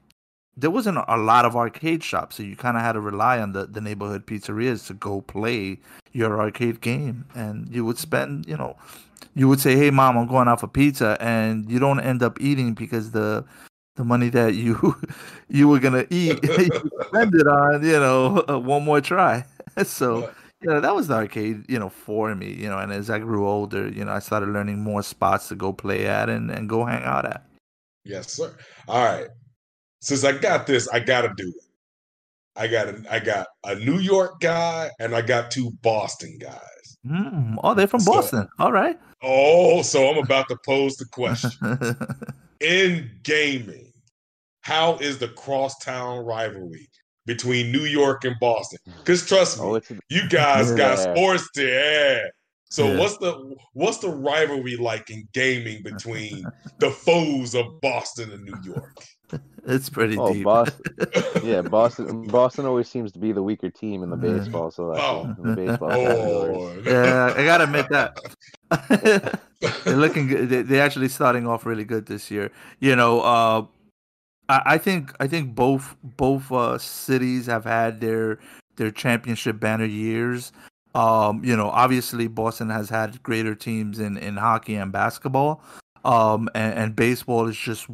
[0.56, 2.36] there wasn't a lot of arcade shops.
[2.36, 5.78] So you kind of had to rely on the, the neighborhood pizzerias to go play
[6.12, 7.24] your arcade game.
[7.34, 8.76] And you would spend, you know,
[9.34, 12.40] you would say, "Hey, mom, I'm going out for pizza," and you don't end up
[12.40, 13.44] eating because the
[13.96, 14.96] the money that you
[15.48, 19.44] you were gonna eat, you spend it on, you know, uh, one more try.
[19.84, 22.78] so you know that was the arcade, you know, for me, you know.
[22.78, 26.06] And as I grew older, you know, I started learning more spots to go play
[26.06, 27.46] at and and go hang out at.
[28.04, 28.54] Yes, sir.
[28.88, 29.28] All right.
[30.02, 31.64] Since I got this, I got to do it.
[32.56, 36.98] I got a, I got a New York guy and I got two Boston guys.
[37.06, 38.48] Mm, oh, they're from so, Boston.
[38.58, 38.98] All right.
[39.22, 41.52] Oh, so I'm about to pose the question.
[42.60, 43.92] In gaming,
[44.62, 46.88] how is the crosstown rivalry
[47.24, 48.80] between New York and Boston?
[48.98, 50.76] Because trust me, oh, you guys yeah.
[50.76, 52.30] got sports to add.
[52.70, 52.98] So yeah.
[52.98, 56.44] what's the what's the rivalry like in gaming between
[56.78, 58.96] the foes of Boston and New York?
[59.64, 60.44] It's pretty oh, deep.
[60.44, 60.96] Boston,
[61.44, 62.26] yeah, Boston.
[62.26, 64.72] Boston always seems to be the weaker team in the baseball.
[64.72, 65.36] So oh.
[65.38, 65.90] the baseball.
[65.92, 66.82] Oh.
[66.84, 68.18] yeah, I gotta admit that
[69.84, 70.68] they're looking good.
[70.68, 72.50] They're actually starting off really good this year.
[72.80, 73.64] You know, uh,
[74.48, 78.40] I, I think I think both both uh, cities have had their
[78.76, 80.52] their championship banner years.
[80.94, 85.62] Um, you know, obviously Boston has had greater teams in in hockey and basketball.
[86.04, 87.86] Um, and, and baseball is just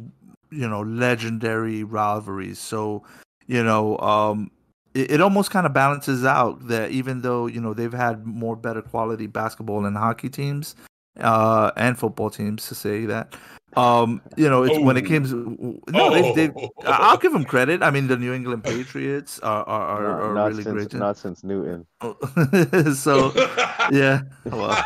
[0.51, 2.59] you know legendary rivalries.
[2.59, 3.03] So
[3.47, 4.51] you know, um,
[4.93, 8.55] it, it almost kind of balances out that even though you know they've had more
[8.55, 10.75] better quality basketball and hockey teams
[11.19, 13.35] uh, and football teams to say that.
[13.77, 14.81] Um, you know, it's oh.
[14.81, 16.33] when it came to no, oh.
[16.33, 16.69] they, they.
[16.85, 17.83] I'll give them credit.
[17.83, 20.93] I mean, the New England Patriots are are, are, are not really since, great.
[20.95, 21.85] Not since Newton.
[22.95, 23.31] so,
[23.91, 24.21] yeah.
[24.45, 24.83] Well,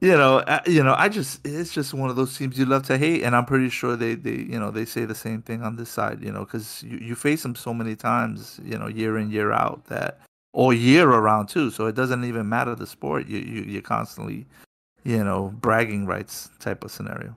[0.00, 2.86] you know, uh, you know, I just it's just one of those teams you love
[2.86, 5.62] to hate, and I'm pretty sure they they you know they say the same thing
[5.62, 8.88] on this side, you know, because you, you face them so many times, you know,
[8.88, 10.20] year in year out that
[10.52, 11.70] or year around too.
[11.70, 13.26] So it doesn't even matter the sport.
[13.26, 14.46] You you you're constantly,
[15.04, 17.34] you know, bragging rights type of scenario.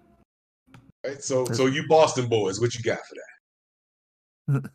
[1.05, 1.23] Right.
[1.23, 3.15] So so you Boston boys, what you got for
[4.49, 4.69] that?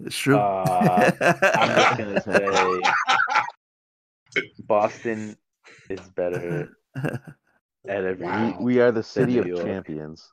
[0.04, 0.36] it's true.
[0.36, 1.12] Uh,
[1.54, 2.22] I'm just gonna
[4.34, 5.36] say Boston
[5.90, 8.26] is better at every.
[8.26, 8.56] Wow.
[8.58, 10.32] We, we, are the city of champions.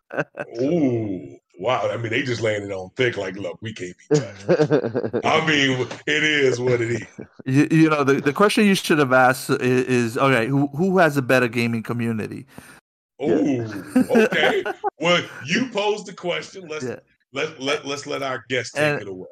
[0.61, 1.89] Ooh, wow!
[1.89, 3.17] I mean, they just landed on thick.
[3.17, 4.45] Like, look, we can't be touched.
[5.25, 7.07] I mean, it is what it is.
[7.45, 10.97] You, you know, the, the question you should have asked is, is okay, who who
[10.97, 12.45] has a better gaming community?
[13.19, 14.63] Oh, okay.
[14.99, 16.67] well, you posed the question.
[16.67, 16.99] Let's yeah.
[17.31, 19.27] let let let's let our guest take and, it away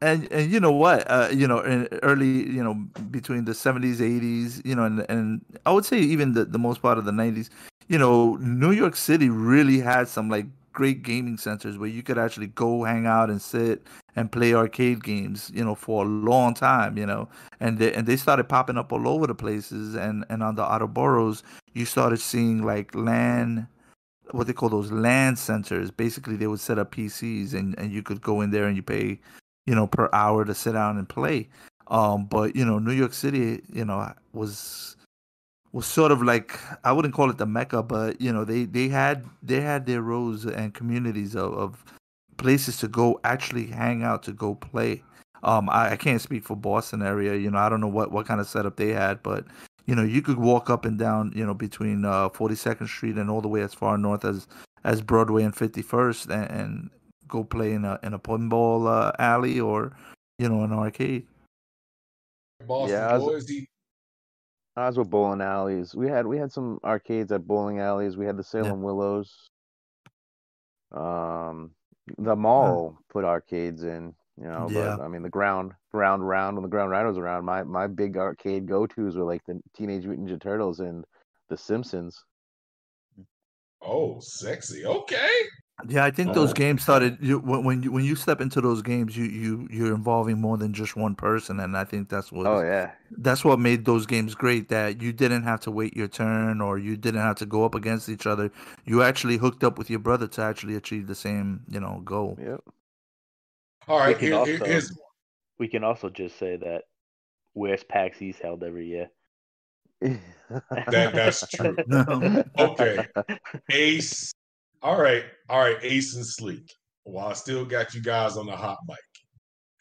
[0.00, 2.74] and and you know what uh, you know in early you know
[3.10, 6.82] between the 70s 80s you know and and i would say even the, the most
[6.82, 7.48] part of the 90s
[7.88, 12.18] you know new york city really had some like great gaming centers where you could
[12.18, 16.52] actually go hang out and sit and play arcade games you know for a long
[16.52, 17.28] time you know.
[17.60, 20.62] And they, and they started popping up all over the places and and on the
[20.62, 23.68] outer boroughs you started seeing like LAN
[24.32, 25.90] what they call those LAN centers.
[25.90, 28.82] Basically they would set up pcs and and you could go in there and you
[28.82, 29.20] pay
[29.66, 31.48] you know, per hour to sit down and play.
[31.88, 34.96] Um, but you know, New York City, you know, was
[35.72, 38.88] was sort of like I wouldn't call it the mecca, but you know, they they
[38.88, 41.84] had they had their rows and communities of, of
[42.36, 45.02] places to go actually hang out to go play.
[45.42, 47.34] Um, I, I can't speak for Boston area.
[47.34, 49.44] You know, I don't know what what kind of setup they had, but
[49.86, 53.30] you know, you could walk up and down, you know, between uh, 42nd Street and
[53.30, 54.46] all the way as far north as
[54.84, 56.90] as Broadway and 51st, and, and
[57.34, 59.96] go play in a in a pinball uh, alley or
[60.38, 61.26] you know an arcade.
[62.66, 63.68] Boston Yeah, I was- he-
[64.76, 65.94] I was with bowling alleys.
[65.94, 68.16] We had we had some arcades at bowling alleys.
[68.16, 69.30] We had the Salem Willows.
[70.90, 71.70] Um,
[72.18, 74.14] the mall put arcades in.
[74.36, 74.96] You know, Yeah.
[74.96, 77.44] but I mean the ground ground round when the ground round was around.
[77.44, 81.04] My my big arcade go tos were like the Teenage Mutant Ninja Turtles and
[81.48, 82.24] the Simpsons.
[83.86, 84.84] oh, sexy.
[84.86, 85.36] Okay.
[85.88, 88.60] Yeah, I think those Uh, games started you, when when you when you step into
[88.60, 92.30] those games, you you you're involving more than just one person, and I think that's
[92.30, 94.68] what Oh yeah, that's what made those games great.
[94.68, 97.74] That you didn't have to wait your turn, or you didn't have to go up
[97.74, 98.52] against each other.
[98.84, 102.38] You actually hooked up with your brother to actually achieve the same you know goal.
[102.40, 102.60] yep.
[103.88, 104.16] All right.
[104.16, 104.96] can Here, also- here's
[105.58, 106.84] We can also just say that
[107.52, 109.10] where's PAX East held every year?
[110.00, 111.14] that.
[111.14, 111.76] That's true.
[112.58, 113.06] Okay.
[113.70, 114.32] Ace.
[114.84, 115.24] All right.
[115.48, 115.78] All right.
[115.82, 116.70] Ace and Sleek.
[117.04, 118.98] While I still got you guys on the hot mic,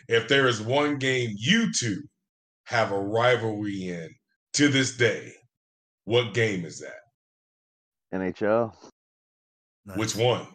[0.07, 2.01] if there is one game you two
[2.65, 4.09] have a rivalry in
[4.53, 5.31] to this day,
[6.05, 8.17] what game is that?
[8.17, 8.73] NHL.
[9.97, 10.47] Which one?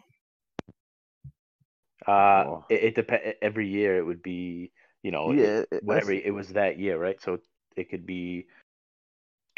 [2.07, 2.65] Uh, Oh.
[2.69, 3.35] it, it depends.
[3.43, 4.71] Every year it would be,
[5.03, 7.21] you know, Yeah, it, whatever it was that year, right?
[7.21, 7.37] So
[7.75, 8.47] it could be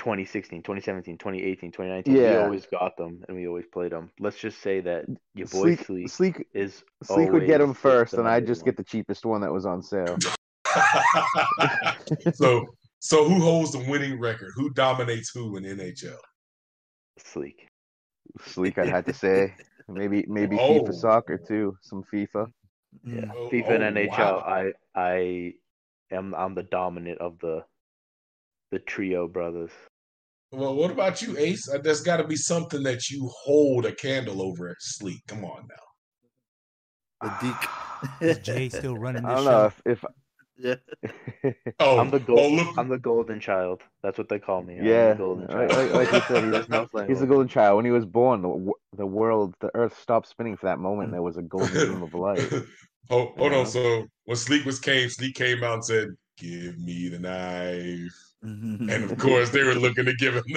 [0.02, 2.14] 2016, 2017, 2018, 2019.
[2.16, 4.10] We always got them and we always played them.
[4.20, 8.14] Let's just say that your boy Sleek, Sleek, Sleek, is Sleek would get them first,
[8.14, 8.66] the and I number just one.
[8.66, 10.18] get the cheapest one that was on sale.
[12.34, 12.66] so,
[12.98, 14.50] so who holds the winning record?
[14.56, 16.18] Who dominates who in NHL?
[17.20, 17.68] Sleek.
[18.44, 19.54] Sleek, I'd have to say.
[19.88, 20.80] Maybe maybe Oh.
[20.80, 21.78] FIFA soccer too.
[21.82, 22.48] Some FIFA.
[23.04, 23.26] Yeah.
[23.36, 24.18] Oh, FIFA and oh, NHL.
[24.18, 24.44] wow.
[24.48, 25.54] I I
[26.12, 27.64] am I'm the dominant of the
[28.72, 29.72] the trio brothers.
[30.52, 31.70] Well, what about you, Ace?
[31.70, 35.22] Uh, There's got to be something that you hold a candle over at Sleek.
[35.28, 37.30] Come on now.
[37.40, 37.70] The Deke.
[38.22, 39.92] Is Jay still running I don't know show?
[39.92, 40.04] if,
[40.58, 40.76] yeah.
[41.80, 43.82] Oh, I'm the oh, gold, look, I'm the golden child.
[44.04, 44.80] That's what they call me.
[44.80, 45.72] I'm yeah, the golden child.
[45.72, 47.78] like, like you said, There's he's, no he's the golden child.
[47.78, 51.08] When he was born, the, the world, the earth stopped spinning for that moment.
[51.08, 52.52] and There was a golden beam of light.
[53.12, 53.60] oh, hold Yeah.
[53.60, 53.68] on.
[53.68, 58.90] So when Sleek was came, Sleek came out and said, "Give me the knife." And
[59.12, 60.44] of course, they were looking to give him.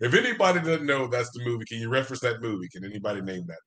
[0.00, 1.64] If anybody doesn't know, that's the movie.
[1.66, 2.68] Can you reference that movie?
[2.68, 3.58] Can anybody name that?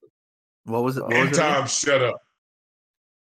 [0.66, 1.04] what was it?
[1.04, 1.54] What In was it again?
[1.56, 2.18] time, shut up.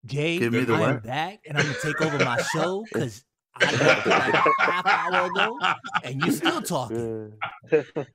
[0.04, 1.02] Jay, Give me the I am what?
[1.04, 3.24] back, and I'm gonna take over my show because
[3.56, 5.58] I left like half hour ago,
[6.04, 7.32] and you still talking.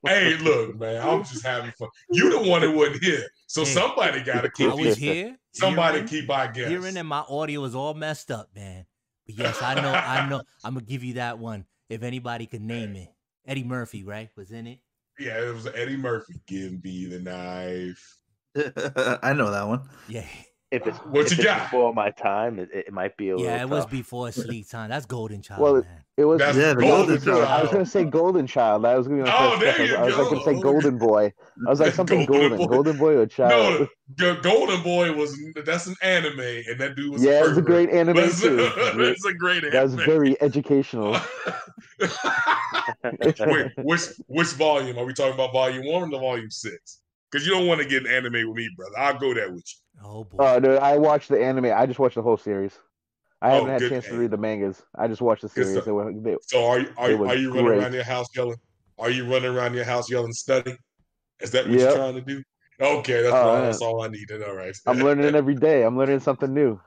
[0.05, 1.89] hey, look, man, I'm just having fun.
[2.11, 4.69] You the one that wasn't here, so Hey, somebody got to keep.
[4.69, 4.85] I keep.
[4.85, 5.37] was here.
[5.53, 6.69] Somebody hearing- keep our guests.
[6.69, 8.85] hearing and my audio is all messed up, man.
[9.25, 10.41] But yes, I know, I know.
[10.63, 11.65] I'm gonna give you that one.
[11.91, 13.09] If anybody could name it,
[13.45, 14.79] Eddie Murphy, right, was in it.
[15.19, 16.41] Yeah, it was Eddie Murphy.
[16.47, 18.17] Give me the knife.
[19.21, 19.81] I know that one.
[20.07, 20.25] Yeah,
[20.71, 21.63] If it's What if you it's got?
[21.63, 23.51] before my time, it, it might be a little.
[23.51, 23.91] yeah, it was tough.
[23.91, 24.89] before sleep time.
[24.89, 25.85] That's Golden Child, Well, man.
[26.15, 26.39] It was.
[26.39, 27.43] That's Yeah, the golden Golden Child.
[27.43, 28.83] I was gonna say Golden Child.
[28.85, 29.77] That was gonna be my Oh, first guess.
[29.77, 30.61] there you I was, I was like gonna say.
[30.61, 31.33] Golden Boy.
[31.65, 32.73] I was like something Golden golden, Boy.
[32.73, 33.79] Golden Boy or Child.
[34.17, 37.61] No, G- Golden Boy was that's an anime, and that dude was yeah, it's a
[37.61, 38.55] great anime That's, too.
[38.97, 39.71] that's a great anime.
[39.73, 41.17] That was very educational.
[43.39, 45.51] Wait, which which volume are we talking about?
[45.53, 47.01] Volume one or the volume six?
[47.31, 48.97] Because you don't want to get an anime with me, brother.
[48.97, 49.80] I'll go there with you.
[50.03, 50.37] Oh boy.
[50.39, 51.65] Oh, dude, I watched the anime.
[51.65, 52.77] I just watched the whole series.
[53.41, 54.83] I Oh, haven't had a good chance to read the mangas.
[54.97, 55.71] I just watched the series.
[55.71, 55.85] stuff.
[55.85, 57.79] They were, they, So are you are, you- are you running great.
[57.79, 58.57] around your house yelling?
[58.99, 60.75] Are you running around your house yelling study?
[61.39, 61.79] Is that what Yep.
[61.81, 62.43] you're trying to do?
[62.79, 63.61] Okay, that's Oh, all, yeah.
[63.61, 64.43] that's all I needed.
[64.43, 64.75] All right.
[64.87, 65.83] I'm learning every day.
[65.83, 66.79] I'm learning something new.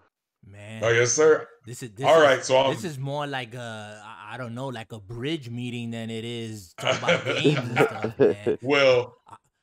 [0.47, 0.83] man.
[0.85, 1.47] Oh yes, sir.
[1.67, 4.55] This is this All is, right, so I'm- this is more like a I don't
[4.55, 8.59] know, like a bridge meeting than it is talking about games and stuff, man.
[8.63, 9.15] Well,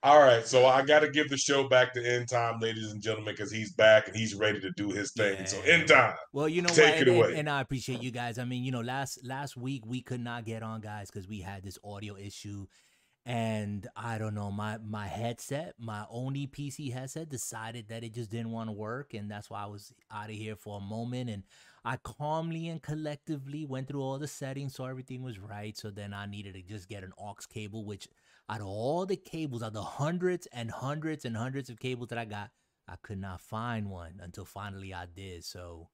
[0.03, 0.45] all right.
[0.47, 3.51] So I got to give the show back to End Time, ladies and gentlemen, because
[3.51, 5.45] he's back and he's ready to do his thing.
[5.45, 6.15] So End Time.
[6.33, 7.35] Well, you know Take what, it and, away.
[7.37, 8.39] and I appreciate you guys.
[8.39, 11.39] I mean, you know, last last week we could not get on, guys, because we
[11.39, 12.65] had this audio issue,
[13.27, 18.31] and I don't know, my my headset, my only PC headset, decided that it just
[18.31, 21.29] didn't want to work, and that's why I was out of here for a moment,
[21.29, 21.43] and
[21.85, 25.77] I calmly and collectively went through all the settings, so everything was right.
[25.77, 28.07] So then I needed to just get an aux cable, which
[28.49, 32.09] out of all the cables, out of the hundreds and hundreds and hundreds of cables
[32.09, 32.51] that I got,
[32.87, 35.45] I could not find one until finally I did.
[35.45, 35.89] So,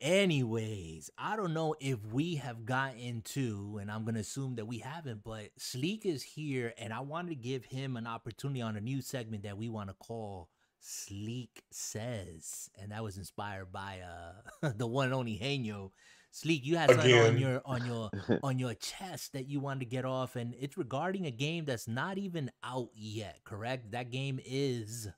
[0.00, 4.78] anyways, I don't know if we have gotten to, and I'm gonna assume that we
[4.78, 8.80] haven't, but Sleek is here, and I wanted to give him an opportunity on a
[8.80, 10.48] new segment that we want to call
[10.80, 15.90] Sleek Says, and that was inspired by uh the one and only Henyo.
[16.32, 18.10] Sleek, you had something on your on your
[18.42, 21.88] on your chest that you wanted to get off, and it's regarding a game that's
[21.88, 23.40] not even out yet.
[23.44, 23.90] Correct?
[23.90, 25.08] That game is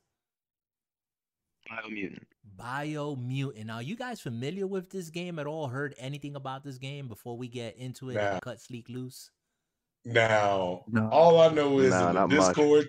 [1.71, 2.23] Biomutant.
[2.57, 3.65] Biomutant.
[3.65, 5.67] Now, you guys familiar with this game at all?
[5.67, 9.31] Heard anything about this game before we get into it and cut Sleek loose?
[10.05, 11.07] Now, no.
[11.09, 12.85] all I know is in the Discord,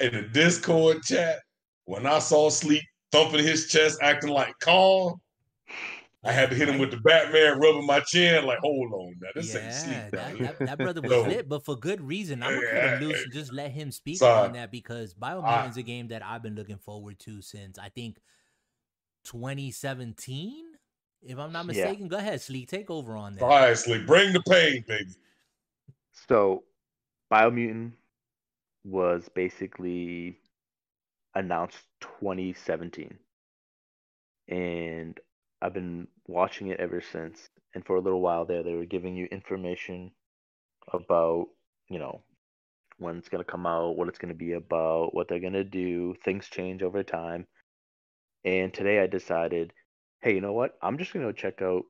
[0.00, 0.06] much.
[0.06, 1.40] in the Discord chat,
[1.84, 5.20] when I saw Sleek thumping his chest, acting like calm,
[6.26, 9.28] I had to hit him with the Batman, rubbing my chin, like, hold on, now
[9.34, 9.96] this yeah, ain't sleep.
[10.10, 12.42] That, that, that, brother was lit, but for good reason.
[12.42, 14.48] I'm gonna put him loose and just let him speak Sorry.
[14.48, 17.90] on that because Biomutant is a game that I've been looking forward to since I
[17.90, 18.18] think
[19.24, 20.64] 2017.
[21.22, 22.08] If I'm not mistaken, yeah.
[22.08, 23.42] go ahead, Sleek, take over on that.
[23.42, 25.10] All right, Sleek, bring the pain, baby.
[26.28, 26.64] So,
[27.32, 27.92] Biomutant
[28.84, 30.38] was basically
[31.34, 31.78] announced
[32.20, 33.18] 2017,
[34.48, 35.18] and
[35.66, 37.50] I've been watching it ever since.
[37.74, 40.12] And for a little while there, they were giving you information
[40.92, 41.46] about,
[41.88, 42.22] you know,
[42.98, 45.54] when it's going to come out, what it's going to be about, what they're going
[45.54, 46.14] to do.
[46.24, 47.48] Things change over time.
[48.44, 49.72] And today I decided,
[50.22, 50.78] hey, you know what?
[50.80, 51.82] I'm just going to check out,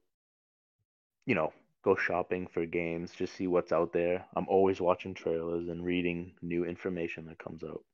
[1.26, 1.52] you know,
[1.84, 4.24] go shopping for games, just see what's out there.
[4.34, 7.84] I'm always watching trailers and reading new information that comes out.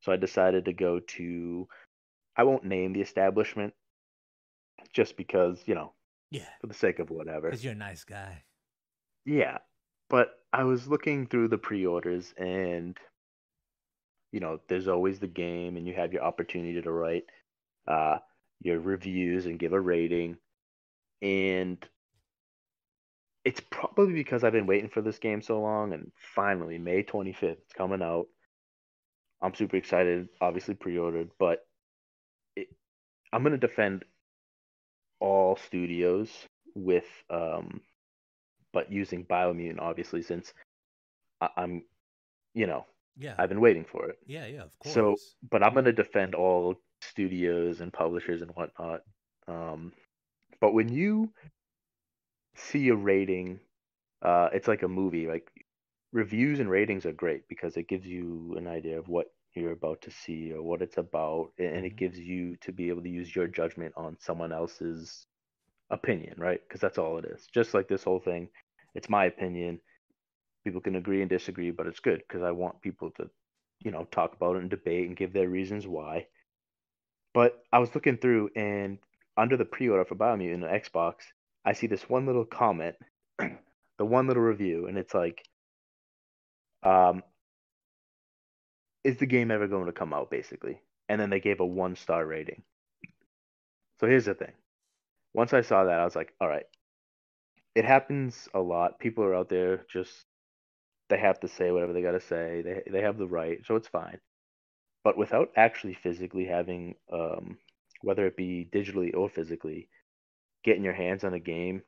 [0.00, 1.68] So I decided to go to,
[2.34, 3.74] I won't name the establishment
[4.92, 5.92] just because you know,
[6.30, 7.48] yeah, for the sake of whatever.
[7.48, 8.42] Because you're a nice guy.
[9.24, 9.58] Yeah,
[10.08, 12.96] but I was looking through the pre-orders, and
[14.32, 17.24] you know, there's always the game, and you have your opportunity to write
[17.86, 18.18] uh,
[18.60, 20.36] your reviews and give a rating,
[21.20, 21.78] and
[23.44, 27.42] it's probably because I've been waiting for this game so long, and finally May 25th,
[27.42, 28.26] it's coming out.
[29.40, 30.28] I'm super excited.
[30.40, 31.66] Obviously pre-ordered, but
[32.54, 32.68] it,
[33.32, 34.04] I'm gonna defend
[35.22, 36.28] all studios
[36.74, 37.80] with um
[38.72, 40.52] but using Biomutant obviously since
[41.40, 41.82] I- am
[42.54, 42.84] you know
[43.18, 43.34] yeah.
[43.38, 44.18] I've been waiting for it.
[44.26, 44.94] Yeah yeah of course.
[44.94, 45.16] so
[45.50, 49.00] but i'm going to defend all studios and publishers and whatnot
[49.48, 49.92] um
[50.60, 51.30] but when you
[52.56, 53.60] see a rating
[54.22, 55.50] uh it's like a movie like
[56.12, 60.00] reviews and ratings are great because it gives you an idea of what you're about
[60.02, 61.96] to see or what it's about and it mm-hmm.
[61.96, 65.26] gives you to be able to use your judgment on someone else's
[65.90, 66.60] opinion right?
[66.66, 67.46] Because that's all it is.
[67.52, 68.48] Just like this whole thing
[68.94, 69.80] it's my opinion.
[70.64, 73.28] People can agree and disagree but it's good because i want people to
[73.80, 76.26] you know talk about it and debate and give their reasons why.
[77.34, 78.98] But i was looking through and
[79.36, 81.14] under the pre-order for biomutant on xbox
[81.64, 82.96] i see this one little comment
[83.38, 85.42] the one little review and it's like
[86.82, 87.22] um
[89.04, 90.80] is the game ever going to come out basically?
[91.08, 92.62] And then they gave a one star rating.
[94.00, 94.52] So here's the thing.
[95.34, 96.66] Once i saw that i was like all right.
[97.74, 98.98] It happens a lot.
[98.98, 100.26] People are out there just
[101.08, 102.62] they have to say whatever they got to say.
[102.62, 104.20] They, they have the right so it's fine.
[105.04, 107.58] But without actually physically having um,
[108.02, 109.88] whether it be digitally or physically
[110.64, 111.82] getting your hands on a game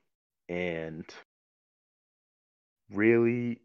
[0.49, 1.05] and
[2.93, 3.61] really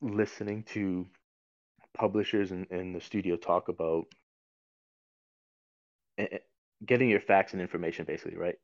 [0.00, 1.06] listening to
[1.96, 4.04] publishers and, and the studio talk about
[6.84, 8.56] getting your facts and information basically right?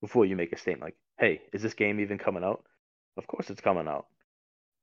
[0.00, 2.64] Before you make a statement like hey is this game even coming out?
[3.16, 4.06] Of course it's coming out.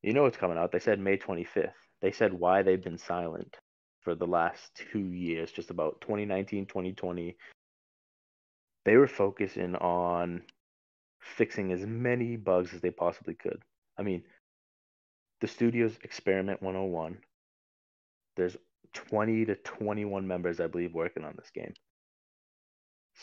[0.01, 0.71] You know it's coming out.
[0.71, 3.57] They said may 25th they said why they've been silent
[4.01, 7.35] for the last two years just about 2019 2020
[8.85, 10.41] they were focusing on
[11.19, 13.61] fixing as many bugs as they possibly could.
[13.97, 14.23] I mean
[15.41, 17.17] the studio's experiment 101
[18.39, 18.57] there's
[18.93, 21.73] 20 to 21 members, I believe, working on this game.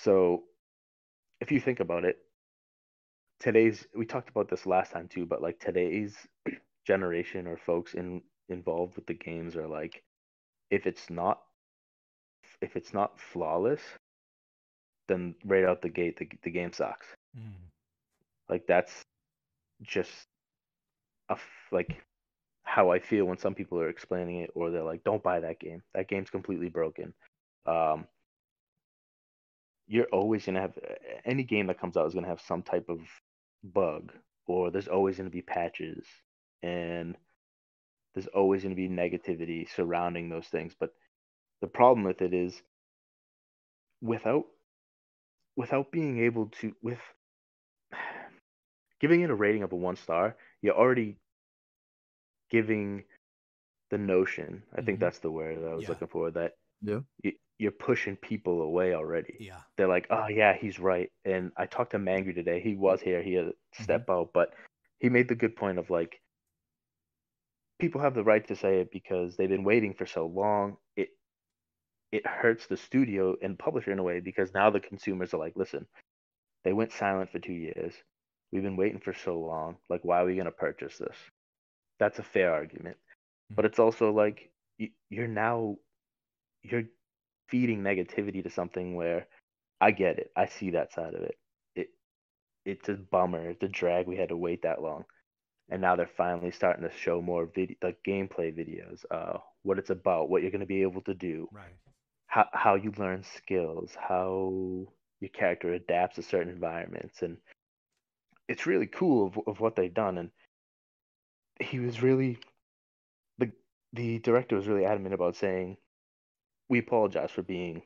[0.03, 0.45] So
[1.41, 2.19] if you think about it,
[3.41, 6.15] today's we talked about this last time too, but like today's
[6.87, 10.03] generation or folks in involved with the games are like
[10.71, 11.41] if it's not
[12.61, 13.83] if it's not flawless,
[15.09, 17.07] then right out the gate the the game sucks.
[17.37, 17.53] Mm.
[18.49, 18.93] Like that's
[19.83, 20.27] just
[21.31, 21.37] a
[21.73, 22.03] like
[22.77, 25.59] how I feel when some people are explaining it or they're like, don't buy that
[25.59, 25.83] game.
[25.95, 27.15] That game's completely broken.
[27.65, 28.07] Um,
[29.87, 30.75] you're always to have
[31.25, 32.99] any game that comes out is to have some type of
[33.65, 34.13] bug
[34.47, 36.05] or there's always to be patches
[36.63, 37.17] and
[38.15, 40.75] there's always to be negativity surrounding those things.
[40.79, 40.91] But
[41.63, 42.61] the problem with it is
[44.03, 44.45] without
[45.57, 47.01] without being able to with
[49.01, 51.17] giving it a rating of a one star, you're already
[52.51, 53.05] giving
[53.91, 55.05] the notion i think mm-hmm.
[55.05, 55.91] that's the word that i was yeah.
[55.91, 57.01] looking for that Yeah.
[57.23, 59.35] You, you're pushing people away already.
[59.41, 59.61] Yeah.
[59.77, 61.11] They're like, oh yeah, he's right.
[61.25, 62.61] And I talked to Mangry today.
[62.61, 63.23] He was here.
[63.23, 63.85] He had Mm-hmm.
[63.85, 64.55] step out, but
[65.01, 66.21] he made the good point of like,
[67.81, 70.79] people have the right to say it because they've been waiting for so long.
[70.97, 71.11] It
[72.13, 75.55] it hurts the studio and publisher in a way because now the consumers are like,
[75.57, 75.87] listen,
[76.65, 77.95] they went silent for two years.
[78.53, 79.77] We've been waiting for so long.
[79.91, 81.17] Like, why are we gonna purchase this?
[81.99, 82.97] That's a fair argument,
[83.55, 84.51] but it's also like
[85.11, 85.77] you're now
[86.63, 86.85] you're
[87.49, 89.27] feeding negativity to something where
[89.81, 90.33] I get it.
[90.37, 91.39] I see that side of it.
[91.77, 91.89] It
[92.65, 93.51] it's a bummer.
[93.51, 94.07] It's a drag.
[94.07, 95.05] We had to wait that long,
[95.71, 99.05] and now they're finally starting to show more video, like gameplay videos.
[99.11, 101.77] Uh, what it's about, what you're gonna be able to do, Right.
[102.29, 104.87] how how you learn skills, how
[105.21, 107.39] your character adapts to certain environments, and
[108.49, 110.19] it's really cool of, of what they've done.
[110.19, 110.31] And
[111.61, 112.39] he was really
[113.39, 113.51] the
[113.93, 115.77] the director was really adamant about saying,
[116.69, 117.83] "We apologize for being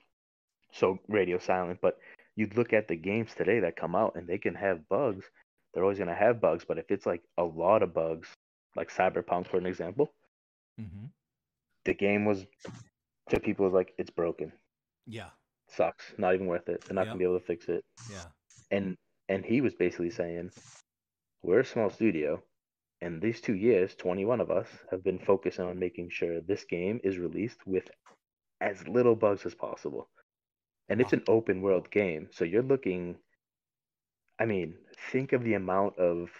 [0.72, 1.98] so radio silent, but
[2.36, 5.30] you'd look at the games today that come out and they can have bugs.
[5.72, 8.36] They're always gonna have bugs, but if it's like a lot of bugs,
[8.76, 10.12] like Cyberpunk for an example,
[10.80, 11.06] Mm-hmm.
[11.84, 12.46] the game was
[13.28, 14.52] to people was like it's broken,
[15.06, 15.30] Yeah.
[15.68, 16.84] sucks, not even worth it.
[16.84, 17.10] They're not Yep.
[17.10, 17.84] gonna be able to fix it.
[18.06, 18.28] Yeah.
[18.70, 18.96] and
[19.28, 20.50] and he was basically saying
[21.42, 22.42] we're a small studio
[23.02, 27.00] and these two years 21 of us have been focusing on making sure this game
[27.02, 27.88] is released with
[28.60, 30.08] as little bugs as possible.
[30.88, 33.16] And it's an open world game so you're looking
[34.40, 34.74] i mean
[35.12, 36.30] think of the amount of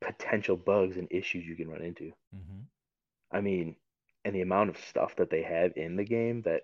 [0.00, 2.12] potential bugs and issues you can run into.
[2.34, 2.62] Mm-hmm.
[3.32, 3.76] I mean,
[4.24, 6.62] and the amount of stuff that they have in the game that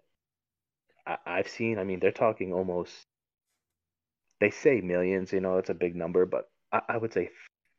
[1.06, 2.92] I, I've seen, I mean, they're talking almost,
[4.40, 7.30] they say millions, you know, it's a big number, but I, I would say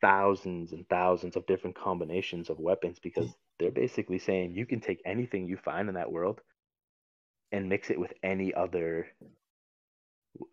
[0.01, 3.29] thousands and thousands of different combinations of weapons because
[3.59, 6.41] they're basically saying you can take anything you find in that world
[7.51, 9.07] and mix it with any other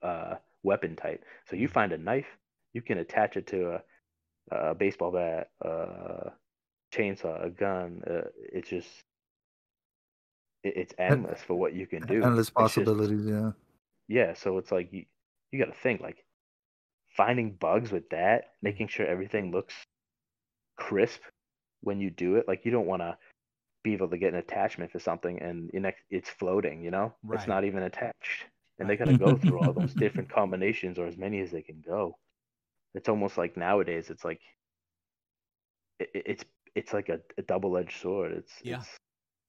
[0.03, 1.25] uh, weapon type.
[1.49, 2.27] So you find a knife,
[2.73, 3.81] you can attach it to
[4.51, 6.31] a, a baseball bat, uh,
[6.95, 8.03] chainsaw, a gun.
[8.09, 8.89] Uh, it's just
[10.63, 12.23] it, it's endless for what you can do.
[12.23, 13.27] Endless It's just- possibilities.
[13.27, 13.51] Yeah.
[14.09, 15.05] yeah, so it's like you
[15.51, 16.25] you got to think like
[17.17, 18.63] finding bugs with that, mm-hmm.
[18.63, 19.75] making sure everything looks
[20.77, 21.21] crisp
[21.83, 22.47] when you do it.
[22.49, 23.17] Like you don't want to
[23.85, 25.71] be able to get an attachment to something and
[26.11, 26.83] it's floating.
[26.83, 27.39] You know, Right.
[27.39, 28.45] it's not even attached,
[28.79, 31.63] and they got to go through all those different combinations or as many as they
[31.63, 32.17] can go.
[32.95, 34.41] It's almost like nowadays it's like
[35.99, 36.45] it, it- it's
[36.75, 38.33] it's like a, a double edged sword.
[38.33, 38.79] It's Yeah.
[38.81, 38.89] it's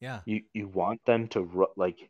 [0.01, 0.21] Yeah.
[0.25, 2.09] you you want them to ru- like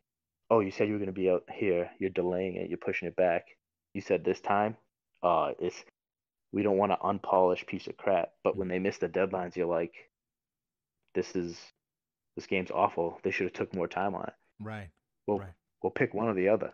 [0.50, 3.08] oh you said you were going to be out here you're delaying it you're pushing
[3.08, 3.44] it back
[3.94, 4.76] you said this time
[5.24, 5.84] uh it's
[6.52, 9.66] we don't want an unpolished piece of crap but when they miss the deadlines you're
[9.66, 9.92] like
[11.14, 11.58] this is
[12.36, 14.90] this game's awful they should have took more time on it Right.
[15.26, 15.54] well Right.
[15.82, 16.72] we'll pick one or the other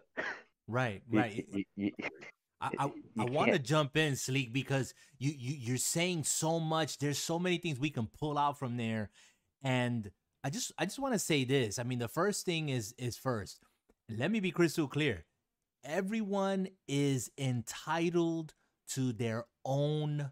[0.68, 1.02] Right.
[1.10, 1.46] Right.
[1.52, 1.92] you- you-
[2.62, 2.90] I, I,
[3.20, 6.98] I want to jump in, Sleek, because you, you you're saying so much.
[6.98, 9.08] There's so many things we can pull out from there,
[9.62, 10.10] and
[10.44, 11.78] I just I just want to say this.
[11.78, 13.60] I mean, the first thing is is first.
[14.10, 15.24] Let me be crystal clear.
[15.84, 18.54] Everyone is entitled
[18.88, 20.30] to their own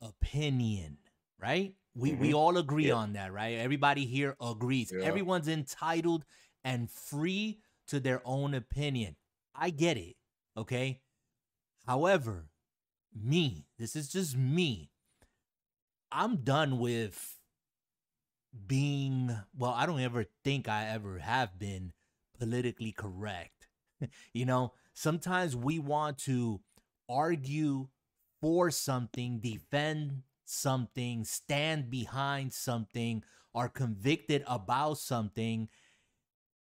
[0.00, 0.98] opinion,
[1.40, 1.74] right?
[1.94, 2.36] We we mm-hmm.
[2.36, 2.94] all agree Yeah.
[2.94, 3.58] on that, right?
[3.58, 4.92] Everybody here agrees.
[4.92, 5.04] Yeah.
[5.04, 6.24] Everyone's entitled
[6.64, 9.16] and free to their own opinion.
[9.54, 10.16] I get it,
[10.56, 11.00] okay?
[11.86, 12.48] However,
[13.14, 14.90] me, this is just me.
[16.10, 17.38] I'm done with
[18.66, 21.92] being, well, I don't ever think I ever have been
[22.38, 23.55] politically correct.
[24.32, 26.60] you know, sometimes we want to
[27.08, 27.88] argue
[28.40, 33.22] for something, defend something, stand behind something,
[33.54, 35.68] are convicted about something,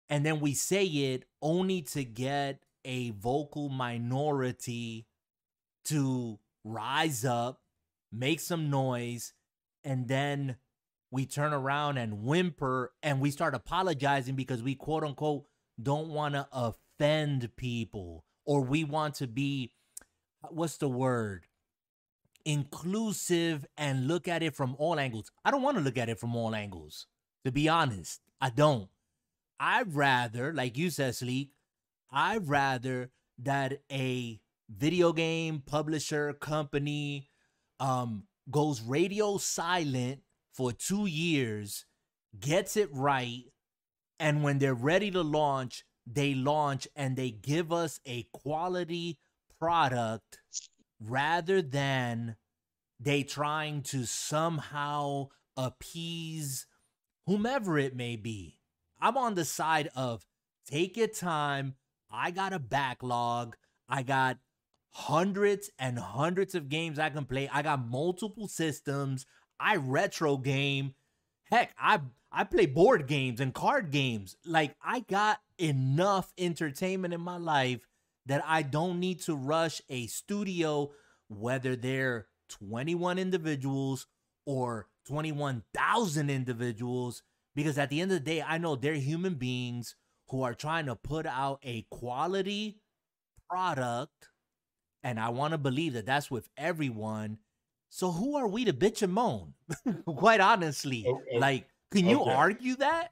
[0.10, 5.06] and then we say it only to get a vocal minority
[5.86, 7.62] to rise up,
[8.12, 9.34] make some noise,
[9.84, 10.56] and then
[11.12, 15.46] we turn around and whimper and we start apologizing because we quote unquote
[15.82, 16.76] don't want to offend
[17.56, 19.72] people or we want to be
[20.50, 21.46] what's the word
[22.46, 25.32] inclusive and look at it from all angles.
[25.46, 27.06] I don't want to look at it from all angles.
[27.46, 28.90] To be honest, I don't.
[29.60, 31.52] I'd rather, like you said, Sleek,
[32.12, 34.40] I'd rather that a
[34.70, 37.30] video game publisher company
[37.80, 40.22] um goes radio silent
[40.54, 41.86] for two years,
[42.40, 43.44] gets it right,
[44.20, 49.20] and when they're ready to launch, they launch and they give us a quality
[49.60, 50.40] product
[51.00, 52.36] rather than
[53.00, 56.66] they trying to somehow appease
[57.26, 58.60] whomever it may be.
[59.00, 60.26] I'm on the side of
[60.68, 61.76] take your time.
[62.12, 63.56] I got a backlog.
[63.88, 64.40] I got
[64.92, 67.50] hundreds and hundreds of games I can play.
[67.52, 69.26] I got multiple systems.
[69.60, 70.96] I retro game.
[71.50, 74.36] Heck, I I play board games and card games.
[74.46, 77.88] Like I got enough entertainment in my life
[78.26, 80.92] that I don't need to rush a studio
[81.28, 84.08] whether they're 21 individuals
[84.46, 87.22] or 21,000 individuals
[87.56, 89.96] because at the end of the day I know they're human beings
[90.30, 92.80] who are trying to put out a quality
[93.50, 94.30] product
[95.04, 97.40] and I want to believe that that's with everyone.
[97.90, 99.54] So who are we to bitch and moan?
[100.06, 101.40] Quite honestly, okay.
[101.40, 102.32] like, can you okay.
[102.32, 103.10] argue that?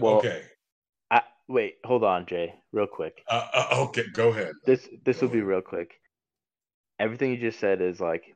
[0.00, 0.42] Well, okay.
[1.10, 3.22] I, wait, hold on, Jay, real quick.
[3.28, 4.52] Uh, uh, okay, go ahead.
[4.66, 6.00] This this will be real quick.
[6.98, 8.34] Everything you just said is like,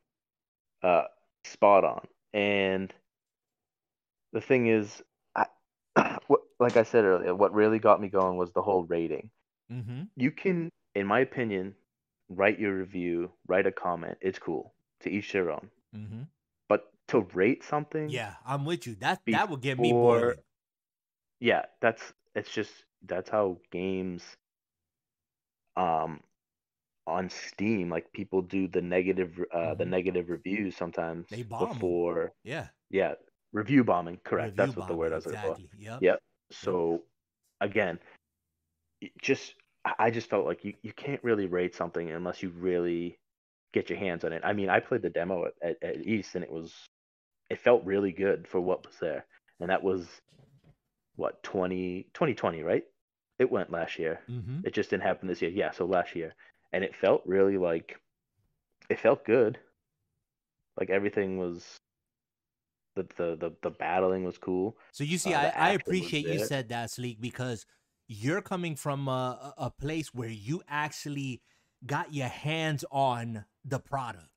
[0.83, 1.05] uh,
[1.45, 2.07] spot on.
[2.33, 2.93] And
[4.33, 5.03] the thing is,
[5.35, 5.47] I,
[6.27, 9.31] what, like I said earlier, what really got me going was the whole rating.
[9.73, 10.03] Mm-hmm.
[10.17, 11.75] You can, in my opinion,
[12.29, 14.19] write your review, write a comment.
[14.21, 14.75] It's cool.
[15.03, 15.71] To each their own.
[15.95, 16.23] Mm-hmm.
[16.69, 18.95] But to rate something, yeah, I'm with you.
[18.97, 20.39] That before, that would get me bored.
[21.41, 22.03] Yeah, that's
[22.35, 22.73] it's just
[23.05, 24.23] that's how games,
[25.77, 26.21] um,
[27.07, 29.79] on Steam, like people do the negative, uh, mm-hmm.
[29.79, 32.33] the negative reviews sometimes they bomb before.
[32.43, 33.15] Yeah, yeah,
[33.53, 34.19] review bombing.
[34.25, 34.53] Correct.
[34.53, 35.69] Review that's what the word I was exactly.
[35.79, 36.03] Yep.
[36.03, 36.23] Yep.
[36.51, 37.71] So, yep.
[37.71, 37.99] again,
[39.21, 39.55] just
[39.99, 43.19] I just felt like you, you can't really rate something unless you really
[43.73, 44.43] get your hands on it.
[44.45, 46.73] I mean, I played the demo at, at, East and it was
[47.51, 49.25] it felt really good for what was there.
[49.61, 50.07] And that was
[51.17, 52.85] what 20 2020, right?
[53.39, 54.21] It went last year.
[54.31, 54.61] Mm-hmm.
[54.65, 55.51] It just didn't happen this year.
[55.51, 56.35] Yeah, so last year.
[56.73, 58.01] And it felt really like
[58.89, 59.59] it felt good.
[60.79, 61.79] Like everything was
[62.95, 64.77] the the the, the battling was cool.
[64.93, 67.67] So you see, uh, I, I appreciate you said that, Sleek, because
[68.09, 71.43] you're coming from a, a place where you actually
[71.85, 74.29] got your hands on the product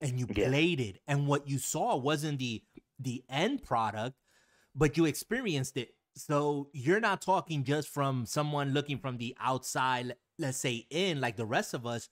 [0.00, 0.48] and you yeah.
[0.48, 0.98] played it.
[1.06, 2.62] And what you saw wasn't the
[2.98, 4.16] the end product
[4.74, 5.94] but you experienced it.
[6.14, 11.36] So you're not talking just from someone looking from the outside let's say in like
[11.36, 12.08] the rest of us.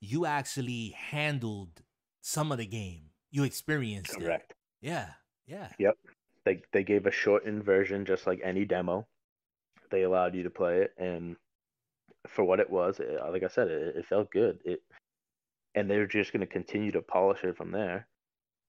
[0.00, 1.82] You actually handled
[2.22, 3.10] some of the game.
[3.30, 4.20] You experienced it.
[4.20, 4.54] correct.
[4.82, 4.88] It.
[4.88, 5.08] yeah.
[5.46, 5.68] Yeah.
[5.78, 5.96] Yep.
[6.44, 9.06] They they gave a shortened version just like any demo.
[9.90, 11.36] They allowed you to play it, and
[12.28, 14.58] for what it was, it, like I said, it, it felt good.
[14.64, 14.80] It
[15.74, 18.06] and they're just going to continue to polish it from there.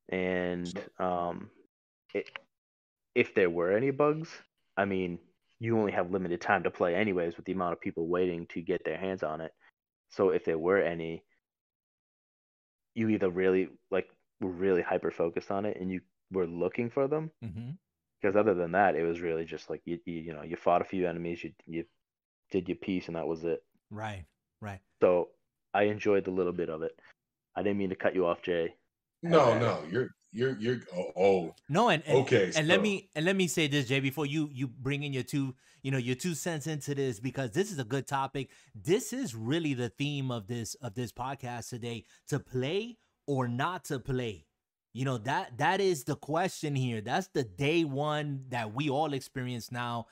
[0.10, 1.49] And um,
[2.14, 2.30] it,
[3.14, 4.30] if there were any bugs,
[4.78, 5.20] I mean,
[5.60, 8.62] you only have limited time to play anyways with the amount of people waiting to
[8.62, 9.51] get their hands on it.
[10.12, 11.24] So if there were any,
[12.95, 16.01] you either really like were really hyper focused on it and you
[16.32, 17.72] were looking for them, mm-hmm
[18.24, 20.82] because other than that, it was really just like you, you, you know you fought
[20.82, 21.84] a few enemies, you you
[22.54, 23.64] did your piece, and that was it.
[23.89, 24.26] Right,
[24.62, 24.80] right.
[25.01, 25.30] So
[25.74, 26.97] I enjoyed the little bit of it.
[27.56, 28.76] I didn't mean to cut you off, Jay.
[29.22, 31.56] No, no, you're you're you're oh, oh.
[31.70, 32.62] no and, and okay and so.
[32.64, 35.54] let me and let me say this jay before you you bring in your two
[35.84, 39.36] you know your two cents into this because this is a good topic this is
[39.36, 42.97] really the theme of this of this podcast today to play
[43.28, 44.47] or not to play
[44.93, 47.01] you know that that is the question here.
[47.01, 50.06] That's the day one that we all experience now,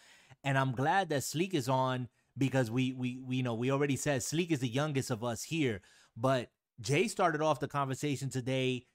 [0.44, 3.96] and I'm glad that Sleek is on because we we we you know we already
[3.96, 5.82] said Sleek is the youngest of us here,
[6.16, 8.86] but Jay started off the conversation today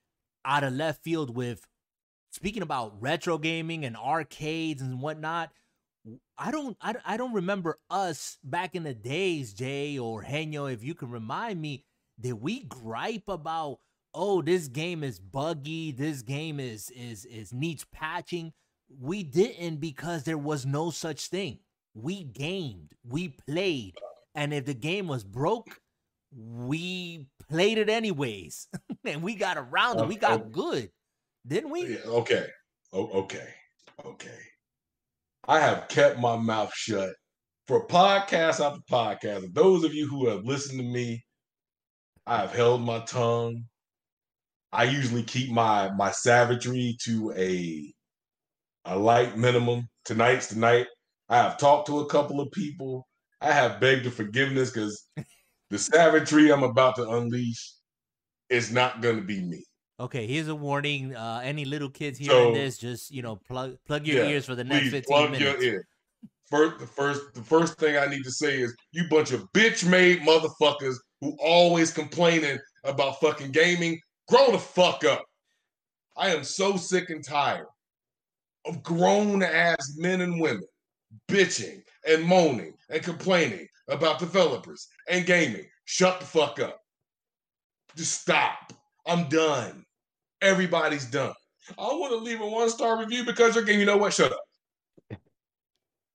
[0.45, 1.67] out of left field with
[2.31, 5.51] speaking about retro gaming and arcades and whatnot.
[6.39, 10.85] I don't I, I don't remember us back in the days, Jay or Henyo, if
[10.85, 11.85] you can remind me,
[12.21, 13.79] did we gripe about
[14.19, 18.53] oh, this game is buggy, this game is is is needs patching.
[19.01, 21.59] We didn't because there was no such thing.
[21.99, 23.95] We gamed, we played,
[24.35, 25.81] and if the game was broke,
[26.31, 28.69] we played it anyways,
[29.05, 30.07] and we got around it.
[30.07, 30.51] We got okay.
[30.51, 30.91] good,
[31.47, 31.99] didn't we?
[31.99, 32.47] Okay,
[32.93, 33.49] oh, okay,
[34.05, 34.39] okay.
[35.49, 37.15] I have kept my mouth shut
[37.67, 39.55] for podcast after podcast.
[39.55, 41.25] Those of you who have listened to me,
[42.27, 43.65] I have held my tongue.
[44.73, 47.95] I usually keep my my savagery to a
[48.85, 49.89] a light minimum.
[50.05, 50.89] Tonight's the night.
[51.29, 53.07] I have talked to a couple of people.
[53.41, 55.09] I have begged for forgiveness because
[55.71, 57.75] the savagery I'm about to unleash
[58.49, 59.65] is not going to be me.
[59.99, 61.17] Okay, here's a warning.
[61.17, 64.45] Uh, any little kids hearing so, this, just you know, plug plug your yeah, ears
[64.45, 65.85] for the next fifteen minutes.
[66.51, 69.89] First, the first, the first thing I need to say is, you bunch of bitch
[69.89, 73.99] made motherfuckers who always complaining about fucking gaming.
[74.29, 75.25] Grow the fuck up.
[76.17, 77.67] I am so sick and tired
[78.65, 80.63] of grown ass men and women
[81.29, 85.65] bitching and moaning and complaining about developers and gaming.
[85.85, 86.81] Shut the fuck up.
[87.97, 88.73] Just stop.
[89.07, 89.85] I'm done.
[90.43, 91.35] Everybody's done.
[91.79, 93.81] I want to leave a one star review because your game.
[93.81, 94.13] You know what?
[94.13, 95.19] Shut up.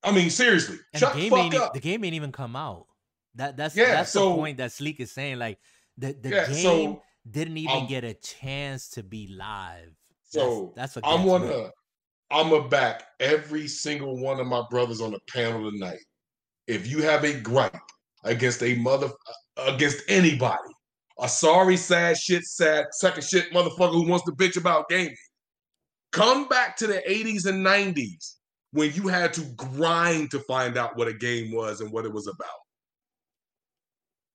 [0.04, 1.74] I mean, seriously, And shut the the game fuck ain't up.
[1.74, 2.88] the game ain't even come out.
[3.36, 5.40] That that's Yeah, that's so- the point that Sleek is saying.
[5.40, 5.60] Like
[5.98, 9.94] the the Yeah, game so, didn't even um, get a chance to be live.
[10.24, 11.54] So that's, that's I'm what gets
[12.32, 12.38] me.
[12.38, 16.00] gonna I'm gonna back every single one of my brothers on the panel tonight.
[16.68, 17.76] If you have a gripe
[18.24, 19.10] against a mother
[19.58, 20.70] against anybody,
[21.20, 25.16] a sorry, sad, shit, sad, second shit motherfucker who wants to bitch about gaming,
[26.12, 28.36] come back to the 80s and 90s
[28.72, 32.14] when you had to grind to find out what a game was and what it
[32.14, 32.48] was about.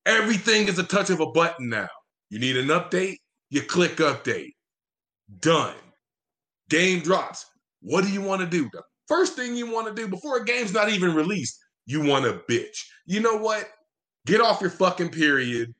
[0.07, 1.89] Everything is a touch of a button now.
[2.31, 3.17] You need an update,
[3.51, 4.53] you click update.
[5.41, 5.75] Done.
[6.69, 7.47] Game drops.
[7.87, 8.69] What do you want to do?
[8.73, 11.57] The first thing you want to do before a game's not even released,
[11.87, 12.85] you want to bitch.
[13.07, 13.69] You know what?
[14.27, 15.73] Get off your fucking period.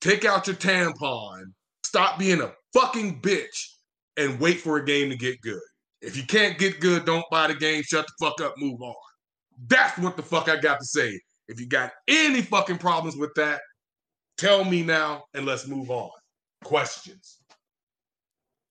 [0.00, 1.42] Take out your tampon.
[1.84, 3.76] Stop being a fucking bitch
[4.16, 5.60] and wait for a game to get good.
[6.00, 7.84] If you can't get good, don't buy the game.
[7.84, 8.54] Shut the fuck up.
[8.58, 8.94] Move on.
[9.68, 11.16] That's what the fuck I got to say.
[11.46, 13.60] If you got any fucking problems with that,
[14.36, 16.10] tell me now and let's move on.
[16.64, 17.39] Questions.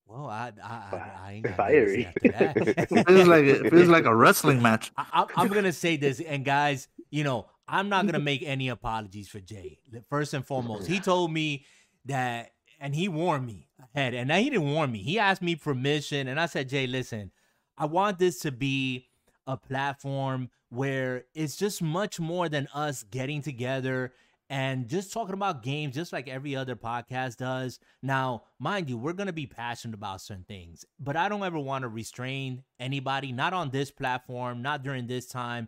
[0.10, 2.04] Well, I I, I, I ain't got Fiery.
[2.06, 2.92] nothing to say after that.
[2.98, 4.92] It feels like it feels like a wrestling match.
[4.98, 8.70] I, I'm- I'm gonna say this, and guys, you know, I'm not gonna make any
[8.70, 9.78] apologies for Jay.
[10.10, 11.66] First and foremost, he told me
[12.06, 15.00] that, and he warned me ahead, and he didn't warn me.
[15.04, 17.32] He asked me permission, and I said, Jay, listen,
[17.78, 19.06] I want this to be
[19.46, 24.14] a platform where it's just much more than us getting together
[24.50, 27.80] and just talking about games, just like every other podcast does.
[28.02, 31.60] Now, mind you, we're going to be passionate about certain things, but I don't ever
[31.60, 35.68] want to restrain anybody, not on this platform, not during this time.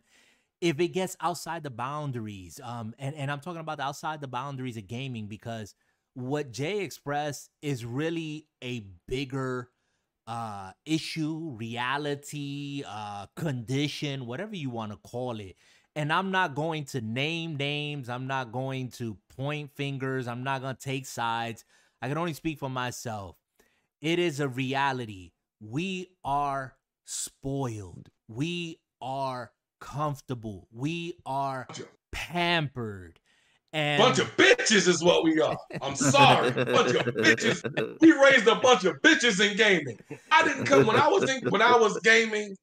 [0.62, 4.78] If it gets outside the boundaries, um, and, and I'm talking about outside the boundaries
[4.78, 5.74] of gaming because
[6.14, 9.70] what Jay expressed is really a bigger
[10.28, 15.56] uh issue, reality, uh condition, whatever you want to call it.
[15.96, 20.62] And I'm not going to name names, I'm not going to point fingers, I'm not
[20.62, 21.66] going to take sides.
[22.02, 23.36] I can only speak for myself.
[24.02, 25.32] It is a reality.
[25.60, 26.76] We are
[27.06, 28.10] spoiled.
[28.28, 30.68] We are comfortable.
[30.72, 31.68] We are
[32.12, 33.20] pampered.
[33.74, 35.58] And Bunch of bitches is what we are.
[35.82, 36.52] I'm sorry.
[36.52, 38.00] Bunch of bitches.
[38.02, 40.00] We raised a bunch of bitches in gaming.
[40.32, 42.56] I didn't come when I was in when I was gaming.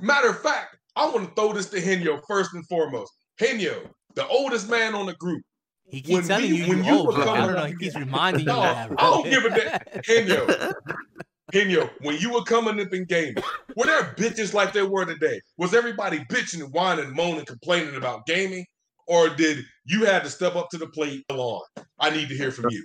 [0.00, 3.12] Matter of fact, I want to throw this to Henyo first and foremost.
[3.40, 5.42] Henyo, the oldest man on the group.
[5.88, 7.58] he when keeps telling we- you, when you you old, were but I don't know.
[7.62, 8.90] up- He keeps reminding you No, that.
[8.98, 9.80] I don't give a damn.
[10.02, 10.72] Henyo,
[11.52, 13.42] Henyo, when you were coming up in gaming,
[13.76, 15.40] were there bitches like there were today?
[15.58, 18.64] Was everybody bitching and whining, moaning, complaining about gaming?
[19.08, 21.60] Or did you had to step up to the plate on?
[21.98, 22.84] I need to hear from you.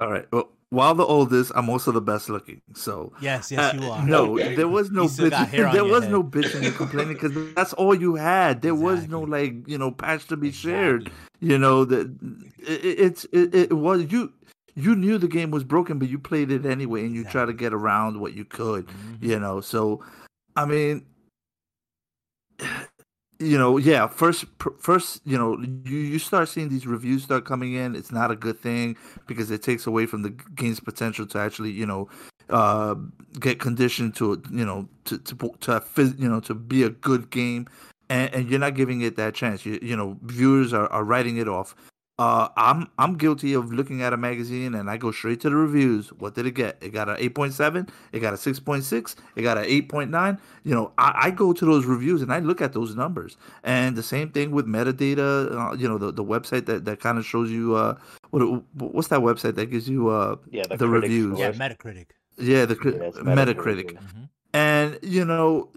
[0.00, 0.24] All right.
[0.32, 2.62] Well, while the oldest, I'm also the best looking.
[2.74, 4.04] So Yes, yes, uh, you are.
[4.06, 4.56] no, Okay.
[4.56, 5.72] there was no You still got hair bitching.
[5.74, 6.12] There was head.
[6.12, 8.62] no bitching and complaining because that's all you had.
[8.62, 11.10] There was no like you know patch to be shared.
[11.40, 12.06] You know that
[12.58, 14.32] it, it- it's it, it was you.
[14.74, 17.52] You knew the game was broken, but you played it anyway, and you try to
[17.52, 18.86] get around what you could.
[18.86, 19.22] Mhm.
[19.22, 20.00] You know, so
[20.56, 21.04] I mean,
[23.42, 24.06] you know, yeah.
[24.06, 24.44] First,
[24.78, 27.94] first, you know, you you start seeing these reviews start coming in.
[27.94, 31.70] It's not a good thing because it takes away from the game's potential to actually,
[31.72, 32.08] you know,
[32.50, 32.94] uh,
[33.38, 37.66] get conditioned to, you know, to to to, you know to be a good game,
[38.08, 39.66] and, and you're not giving it that chance.
[39.66, 41.74] You you know, viewers are, are writing it off.
[42.18, 45.56] Uh, I'm I'm guilty of looking at a magazine and I go straight to the
[45.56, 46.12] reviews.
[46.12, 46.76] What did it get?
[46.80, 47.88] It got an 8.7.
[48.12, 49.16] It got a 6.6.
[49.34, 50.38] It got an 8.9.
[50.62, 53.36] You know, I, I go to those reviews and I look at those numbers.
[53.64, 55.72] And the same thing with metadata.
[55.72, 57.96] Uh, you know, the, the website that, that kind of shows you uh
[58.30, 61.38] what what's that website that gives you uh Yeah, the, the reviews?
[61.38, 61.52] Yeah.
[61.52, 62.08] Metacritic.
[62.36, 63.56] Yeah, the Yeah, it's Metacritic.
[63.56, 63.98] Metacritic.
[63.98, 64.28] Mhm.
[64.54, 65.70] And you know,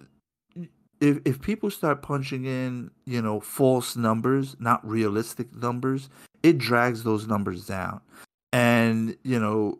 [1.02, 6.10] if if people start punching in, you know, false numbers, not realistic numbers,
[6.43, 8.02] it drags those numbers down.
[8.54, 9.80] And you know,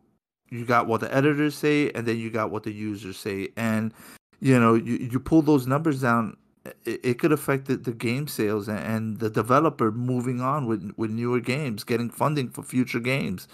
[0.50, 3.94] you got what the editors say, and then you got what the users say, and
[4.40, 6.38] you know, you you pull those numbers down.
[6.84, 10.92] It, it could affect the, the game sales and, and the developer moving on with
[10.98, 13.48] with newer games, getting funding for future games.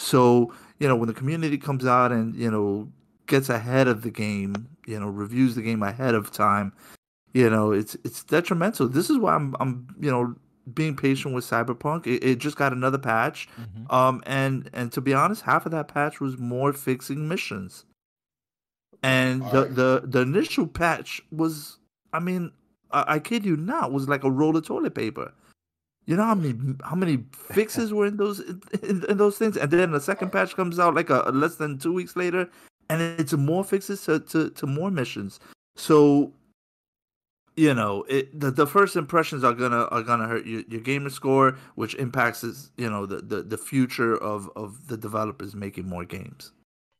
[0.00, 2.88] So you know, when the community comes out and you know
[3.26, 6.72] gets ahead of the game, you know, reviews the game ahead of time,
[7.40, 8.88] you know, it's it's detrimental.
[8.88, 10.34] This is why I'm I'm you know
[10.74, 12.06] being patient with Cyberpunk.
[12.06, 13.92] It, it just got another patch, Mhm.
[13.92, 17.84] um, and and to be honest, half of that patch was more fixing missions,
[19.02, 19.74] and the Alright.
[19.74, 21.78] the the initial patch was,
[22.12, 22.52] I mean,
[22.90, 25.32] I, I kid you not, was like a roll of toilet paper.
[26.06, 28.40] You know how many how many fixes were in those
[28.82, 31.56] in, in those things, and then the second patch comes out like a, a less
[31.56, 32.48] than two weeks later,
[32.88, 35.38] and it's more fixes to, to, to more missions.
[35.76, 36.32] So
[37.56, 41.10] you know it the, the first impressions are gonna are gonna hurt your, your gamer
[41.10, 45.88] score which impacts is you know the, the the future of of the developers making
[45.88, 46.52] more games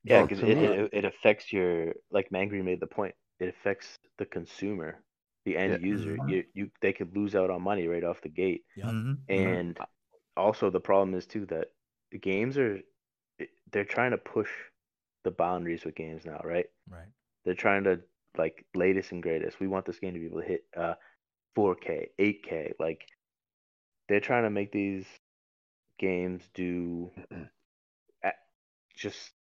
[0.05, 4.25] yeah because it, it, it affects your like mangry made the point it affects the
[4.25, 4.99] consumer
[5.45, 5.89] the end yeah.
[5.89, 6.29] user mm-hmm.
[6.29, 8.87] you you they could lose out on money right off the gate yeah.
[8.87, 9.15] Mm-hmm.
[9.29, 9.79] and
[10.37, 11.69] also the problem is too that
[12.13, 12.81] the games are
[13.73, 14.49] they're trying to push
[15.25, 17.09] the boundaries with games now right right
[17.45, 18.01] they're trying to
[18.39, 19.61] like latest and greatest.
[19.61, 20.95] We want this game to be able to hit uh
[21.57, 22.73] 4K, 8K.
[22.79, 23.07] Like
[24.09, 25.07] they're trying to make these
[25.99, 27.11] games do
[28.97, 29.33] just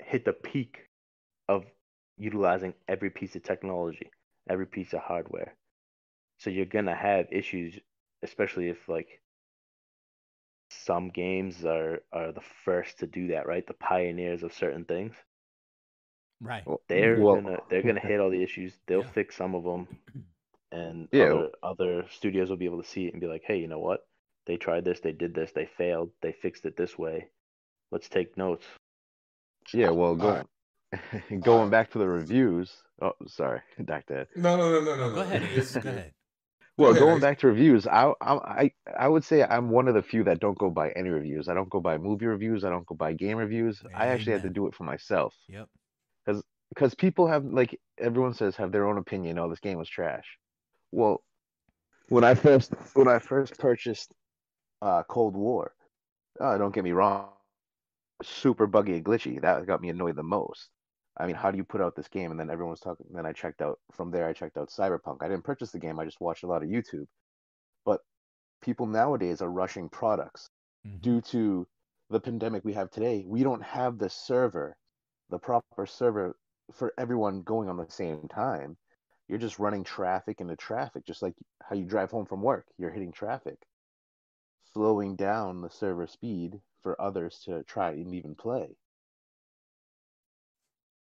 [0.00, 0.88] hit the peak
[1.48, 1.64] of
[2.18, 4.10] utilizing every piece of technology,
[4.48, 5.54] every piece of hardware.
[6.38, 7.78] So you're gonna have issues,
[8.22, 9.20] especially if like
[10.70, 13.66] some games are are the first to do that, right?
[13.66, 15.14] The pioneers of certain things.
[16.40, 16.64] Right.
[16.88, 18.74] They're well, gonna they're gonna hit all the issues.
[18.86, 19.10] They'll yeah.
[19.10, 19.88] fix some of them,
[20.72, 21.24] and yeah.
[21.24, 23.78] other, other studios will be able to see it and be like, hey, you know
[23.78, 24.00] what?
[24.46, 27.28] They tried this, they did this, they failed, they fixed it this way.
[27.90, 28.66] Let's take notes.
[29.72, 29.90] Yeah.
[29.90, 30.44] Well, going
[31.40, 32.70] going back to the reviews.
[33.00, 34.26] Oh, sorry, Doctor.
[34.36, 35.14] No, no, no, no, no.
[35.14, 35.76] Go ahead, Ace.
[35.76, 36.12] Go ahead.
[36.76, 40.24] Well, going back to reviews, I, I I would say I'm one of the few
[40.24, 41.48] that don't go by any reviews.
[41.48, 42.64] I don't go by movie reviews.
[42.64, 43.80] I don't go by game reviews.
[43.84, 43.96] Amen.
[43.96, 45.36] I actually had to do it for myself.
[45.48, 45.68] Yep
[46.24, 49.38] because because people have like everyone says have their own opinion.
[49.38, 50.38] Oh, this game was trash.
[50.92, 51.22] Well,
[52.08, 54.12] when I first when I first purchased
[54.82, 55.72] uh, Cold War,
[56.40, 57.28] uh, don't get me wrong,
[58.22, 59.40] super buggy and glitchy.
[59.40, 60.68] That got me annoyed the most.
[61.16, 62.32] I mean, how do you put out this game?
[62.32, 63.06] And then everyone's talking.
[63.12, 64.26] Then I checked out from there.
[64.26, 65.18] I checked out Cyberpunk.
[65.20, 65.98] I didn't purchase the game.
[66.00, 67.06] I just watched a lot of YouTube.
[67.84, 68.00] But
[68.60, 70.50] people nowadays are rushing products
[70.84, 70.98] mm-hmm.
[70.98, 71.68] due to
[72.10, 73.24] the pandemic we have today.
[73.26, 74.76] We don't have the server
[75.30, 76.36] the proper server
[76.72, 78.76] for everyone going on the same time.
[79.28, 82.66] You're just running traffic into traffic, just like how you drive home from work.
[82.78, 83.56] You're hitting traffic,
[84.72, 88.76] slowing down the server speed for others to try and even play.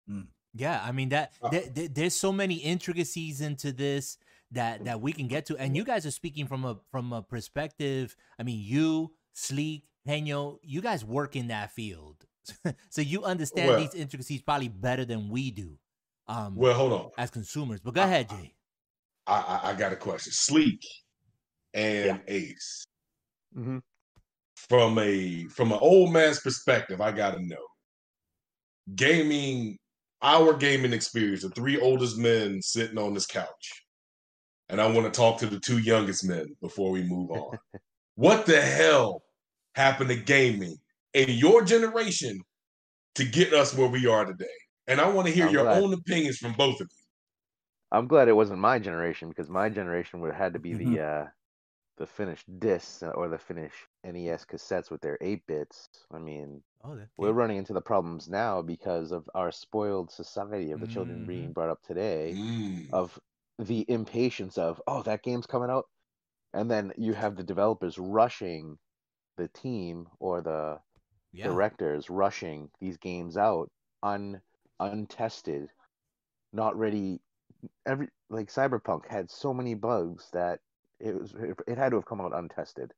[0.08, 0.26] Mm.
[0.54, 1.50] Yeah, I mean that uh.
[1.74, 4.18] there's so many intricacies into this
[4.50, 7.22] that that we can get to, and you guys are speaking from a from a
[7.22, 8.16] perspective.
[8.38, 12.26] I mean, you, Sleek, Henyo, you guys work in that field.
[12.90, 15.72] so you understand well, these intricacies probably better than we do.
[16.26, 17.10] Um, well, hold on.
[17.18, 18.54] As consumers, but go ahead, Jay.
[19.26, 20.32] I, I, I got a question.
[20.32, 20.84] Sleek
[21.74, 22.18] and yeah.
[22.28, 22.86] Ace.
[23.56, 23.78] Mm-hmm.
[24.54, 27.56] From a from an old man's perspective, I got to know
[28.94, 29.78] gaming.
[30.22, 33.86] Our gaming experience, the three oldest men sitting on this couch,
[34.68, 37.56] and I want to talk to the two youngest men before we move on.
[38.16, 39.22] what the hell
[39.74, 40.76] happened to gaming
[41.14, 42.40] in your generation
[43.16, 44.46] to get us where we are today.
[44.86, 45.82] And I want to hear I'm your glad.
[45.82, 47.04] own opinions from both of you.
[47.92, 50.94] I'm glad it wasn't my generation because my generation would have had to be mm-hmm.
[50.94, 51.26] the uh,
[51.98, 55.88] the finished discs or the finished NES cassettes with their eight bits.
[56.12, 60.80] I mean, oh, we're running into the problems now because of our spoiled society of
[60.80, 60.92] the mm.
[60.92, 61.52] children being mm-hmm.
[61.52, 62.86] brought up today, mm.
[62.92, 63.18] of
[63.58, 65.86] the impatience of oh that game's coming out,
[66.54, 68.78] and then you have the developers rushing
[69.36, 70.78] the team or the
[71.32, 71.44] yeah.
[71.44, 73.70] directors rushing these games out
[74.02, 74.40] un
[74.78, 75.68] untested,
[76.52, 77.20] not ready.
[77.86, 80.60] Every like Cyberpunk had so many bugs that
[80.98, 81.34] it was
[81.66, 82.92] it had to have come out untested.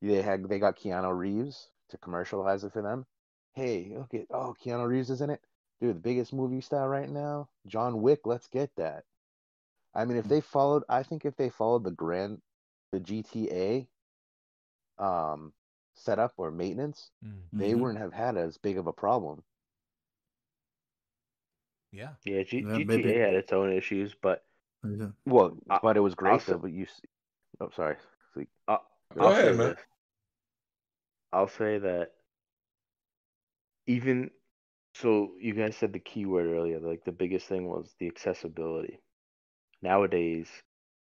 [0.00, 3.06] They had they got Keanu Reeves to commercialize it for them.
[3.54, 5.40] Hey, look at oh Keanu Reeves is in it,
[5.80, 5.96] dude.
[5.96, 8.20] The biggest movie star right now, John Wick.
[8.24, 9.04] Let's get that.
[9.94, 12.40] I mean, if they followed, I think if they followed the grand,
[12.92, 13.88] the GTA,
[14.98, 15.52] um,
[15.98, 17.58] setup or maintenance, mm-hmm.
[17.58, 19.42] they wouldn't have had as big of a problem.
[21.92, 22.10] Yeah.
[22.24, 23.18] Yeah, G- yeah GTA maybe.
[23.18, 24.44] had its own issues, but
[24.84, 25.08] yeah.
[25.26, 26.58] well, but it was great though.
[26.58, 26.86] But you,
[27.60, 27.96] oh, sorry.
[28.66, 28.82] I'll,
[29.14, 29.68] Go I'll ahead, man.
[29.70, 29.78] This.
[31.32, 32.12] I'll say that
[33.86, 34.30] even
[34.94, 36.80] so, you guys said the keyword earlier.
[36.80, 39.00] Like the biggest thing was the accessibility.
[39.80, 40.48] Nowadays,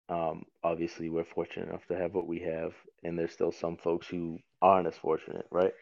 [0.08, 4.08] um, obviously, we're fortunate enough to have what we have, and there's still some folks
[4.08, 5.74] who aren't as fortunate, right?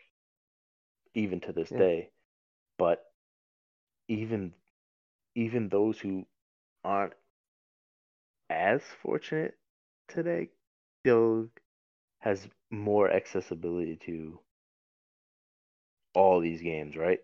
[1.14, 1.78] Even to this yeah.
[1.78, 2.10] day.
[2.78, 3.04] But
[4.08, 4.54] even
[5.36, 6.26] even those who
[6.84, 7.14] aren't
[8.50, 9.58] as fortunate
[10.08, 10.50] today
[11.02, 11.50] still
[12.20, 14.40] has more accessibility to
[16.14, 17.20] all these games, right?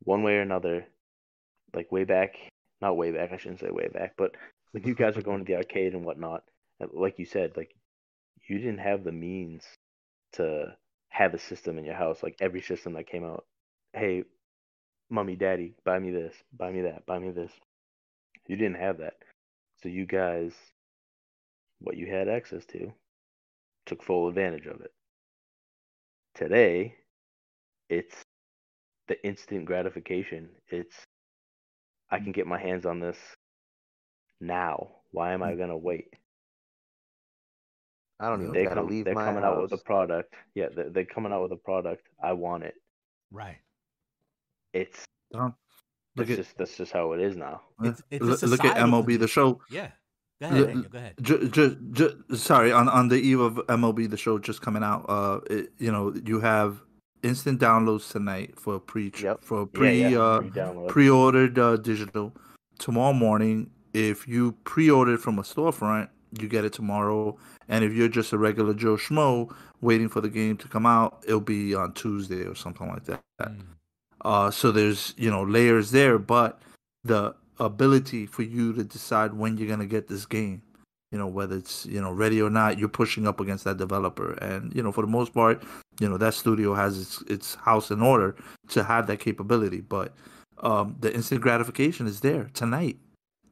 [0.00, 0.86] One way or another,
[1.74, 2.36] like way back,
[2.80, 4.34] not way back, I shouldn't say way back, but
[4.76, 6.42] when you guys are going to the arcade and whatnot,
[6.92, 7.74] like you said, like
[8.46, 9.64] you didn't have the means
[10.34, 10.66] to
[11.08, 12.22] have a system in your house.
[12.22, 13.46] Like every system that came out,
[13.94, 14.24] hey,
[15.08, 17.50] mommy, daddy, buy me this, buy me that, buy me this.
[18.48, 19.14] You didn't have that.
[19.82, 20.52] So you guys,
[21.80, 22.92] what you had access to,
[23.86, 24.92] took full advantage of it.
[26.34, 26.96] Today,
[27.88, 28.14] it's
[29.08, 30.50] the instant gratification.
[30.68, 30.96] It's
[32.10, 33.16] I can get my hands on this
[34.40, 34.88] now.
[35.12, 35.58] Why am I mm.
[35.58, 36.12] gonna wait?
[38.18, 39.56] I don't even they gotta come, leave They're my coming house.
[39.56, 40.34] out with a product.
[40.54, 42.06] Yeah, they're, they're, coming out with a product.
[42.22, 42.74] I want it.
[43.30, 43.58] Right.
[44.72, 45.04] It's.
[45.32, 45.54] Don't
[46.16, 47.60] that's at, just that's just how it is now.
[47.82, 49.60] It's, it's look at MLB the show.
[49.70, 49.90] Yeah.
[50.40, 51.14] Go ahead, Daniel, go ahead.
[51.22, 55.06] Just, just, just, sorry, on, on the eve of MLB the show just coming out,
[55.08, 56.82] uh, it, you know, you have
[57.22, 59.42] instant downloads tonight for pre yep.
[59.42, 60.18] for pre yeah, yeah.
[60.18, 62.34] uh pre-ordered uh, digital.
[62.78, 67.34] Tomorrow morning, if you pre-ordered from a storefront, you get it tomorrow.
[67.66, 71.24] And if you're just a regular Joe Schmo waiting for the game to come out,
[71.26, 73.22] it'll be on Tuesday or something like that.
[73.40, 73.62] Mm.
[74.20, 76.60] Uh, so there's you know layers there, but
[77.04, 80.60] the ability for you to decide when you're gonna get this game,
[81.10, 84.32] you know whether it's you know ready or not, you're pushing up against that developer,
[84.34, 85.62] and you know for the most part,
[86.00, 88.36] you know that studio has its its house in order
[88.68, 90.14] to have that capability, but
[90.58, 92.98] um, the instant gratification is there tonight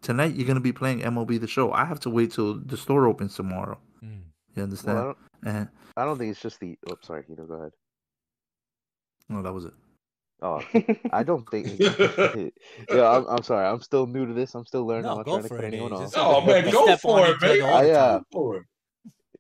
[0.04, 1.72] tonight you're gonna be playing MLB the Show.
[1.72, 3.78] I have to wait till the store opens tomorrow.
[4.04, 4.22] Mm.
[4.54, 4.98] You understand?
[4.98, 6.78] Well, I, don't, and, I don't think it's just the.
[6.88, 7.72] Oh, sorry, you know, go ahead.
[9.28, 9.72] No, that was it.
[10.42, 10.62] Oh,
[11.12, 11.78] I don't think.
[12.90, 13.66] yeah, I'm, I'm sorry.
[13.66, 14.54] I'm still new to this.
[14.54, 15.06] I'm still learning.
[15.06, 16.12] No, I'm not go trying to cut anyone off.
[16.16, 17.62] Oh man, go for it, man.
[17.62, 18.20] I, uh,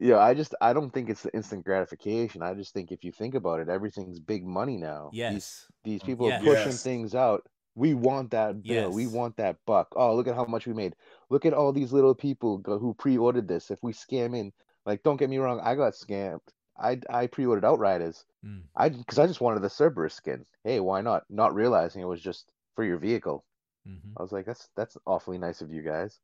[0.00, 2.42] yeah, I just I don't think it's the instant gratification.
[2.42, 5.10] I just think if you think about it, everything's big money now.
[5.12, 5.32] Yes.
[5.32, 6.40] These, these people yes.
[6.40, 6.82] are pushing yes.
[6.82, 8.86] things out we want that bill.
[8.86, 8.94] Yes.
[8.94, 9.88] We want that buck.
[9.96, 10.94] Oh, look at how much we made.
[11.30, 13.70] Look at all these little people who pre-ordered this.
[13.70, 14.52] If we scam in,
[14.86, 16.40] like, don't get me wrong, I got scammed.
[16.78, 18.24] I I pre-ordered Outriders.
[18.44, 18.62] Mm.
[18.74, 20.44] I because I just wanted the Cerberus skin.
[20.64, 21.24] Hey, why not?
[21.30, 23.44] Not realizing it was just for your vehicle.
[23.88, 24.12] Mm-hmm.
[24.16, 26.18] I was like, that's that's awfully nice of you guys.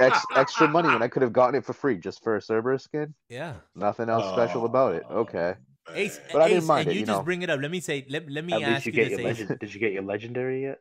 [0.00, 2.84] Ex, extra money when I could have gotten it for free just for a Cerberus
[2.84, 3.14] skin.
[3.28, 3.54] Yeah.
[3.74, 5.04] Nothing else special about it.
[5.10, 5.54] Okay.
[5.92, 7.60] Ace, but Ace, I didn't mind and it, you, you just bring it up.
[7.60, 9.80] Let me say, let, let me At ask you, you get your legend, Did you
[9.80, 10.78] get your legendary yet?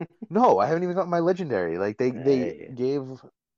[0.30, 1.78] no, I haven't even got my legendary.
[1.78, 3.02] Like they they gave,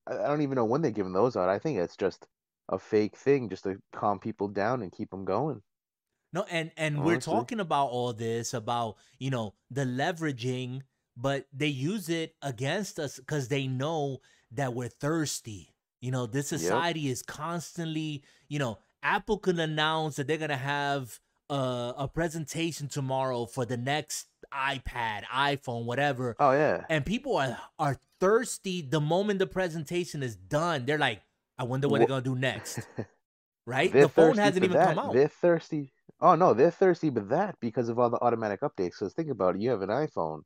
[0.06, 1.48] I don't even know when they given those out.
[1.48, 2.26] I think it's just
[2.68, 5.62] a fake thing, just to calm people down and keep them going.
[6.32, 7.14] No, and and Honestly.
[7.14, 10.82] we're talking about all this about you know the leveraging,
[11.16, 14.18] but they use it against us because they know
[14.52, 15.74] that we're thirsty.
[16.00, 17.12] You know, this society yep.
[17.12, 23.46] is constantly, you know, Apple can announce that they're gonna have a, a presentation tomorrow
[23.46, 26.36] for the next iPad, iPhone, whatever.
[26.38, 26.84] Oh yeah.
[26.88, 30.86] And people are are thirsty the moment the presentation is done.
[30.86, 31.22] They're like,
[31.58, 32.80] I wonder what they're gonna do next.
[33.66, 33.92] Right?
[33.92, 34.96] the phone hasn't even that.
[34.96, 35.14] come out.
[35.14, 35.92] They're thirsty.
[36.20, 38.98] Oh no, they're thirsty with that because of all the automatic updates.
[38.98, 40.40] Because think about it, you have an iPhone.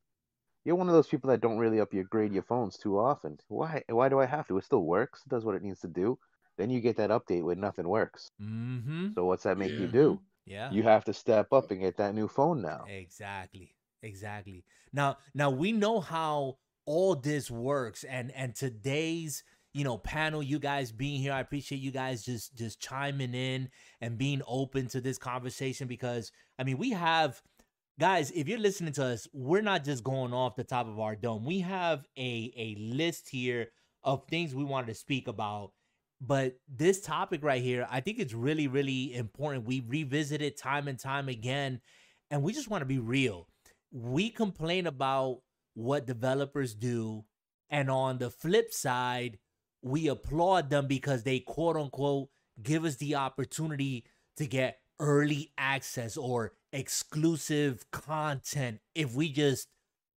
[0.64, 3.38] You're one of those people that don't really upgrade your phones too often.
[3.48, 3.82] Why?
[3.88, 4.58] Why do I have to?
[4.58, 5.22] It still works.
[5.24, 6.18] It does what it needs to do.
[6.56, 8.30] Then you get that update when nothing works.
[8.40, 9.08] Mm-hmm.
[9.14, 9.78] So what's that make yeah.
[9.78, 10.20] you do?
[10.46, 10.70] Yeah.
[10.70, 12.84] You have to step up and get that new phone now.
[12.88, 13.74] Exactly.
[14.02, 14.64] Exactly.
[14.92, 19.42] Now now we know how all this works and and today's
[19.72, 23.68] you know panel you guys being here i appreciate you guys just just chiming in
[24.00, 27.40] and being open to this conversation because i mean we have
[27.98, 31.16] guys if you're listening to us we're not just going off the top of our
[31.16, 33.68] dome we have a a list here
[34.04, 35.72] of things we wanted to speak about
[36.26, 39.66] but this topic right here, I think it's really, really important.
[39.66, 41.80] We revisit it time and time again,
[42.30, 43.48] and we just want to be real.
[43.92, 45.40] We complain about
[45.74, 47.24] what developers do,
[47.68, 49.38] and on the flip side,
[49.82, 52.28] we applaud them because they quote unquote
[52.62, 54.04] give us the opportunity
[54.36, 59.68] to get early access or exclusive content if we just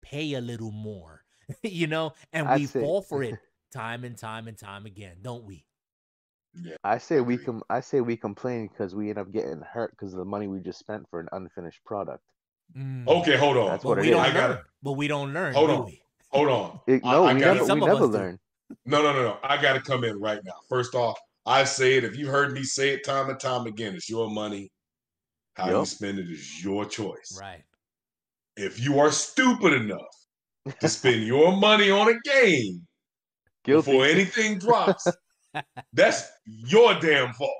[0.01, 1.23] pay a little more,
[1.63, 3.35] you know, and we fall for it
[3.73, 5.65] time and time and time again, don't we?
[6.63, 9.91] Yeah, I say we com- I say we complain because we end up getting hurt
[9.91, 12.23] because of the money we just spent for an unfinished product.
[12.75, 13.07] Mm.
[13.07, 13.67] Okay, hold on.
[13.67, 14.59] That's what we don't learn.
[14.83, 15.53] But we don't learn.
[15.53, 15.85] Hold on.
[15.85, 16.01] We?
[16.29, 16.79] Hold on.
[16.87, 18.39] It, no, I, I we gotta, never, we never learn.
[18.85, 19.37] No, no, no, no.
[19.43, 20.53] I got to come in right now.
[20.69, 22.03] First off, I say it.
[22.03, 24.71] If you heard me say it time and time again, it's your money.
[25.53, 25.75] How yep.
[25.75, 27.37] you spend it is your choice.
[27.39, 27.63] Right.
[28.57, 30.01] If you are stupid enough
[30.79, 32.85] to spend your money on a game
[33.63, 33.91] Guilty.
[33.91, 35.07] before anything drops,
[35.93, 37.51] That's your damn fault.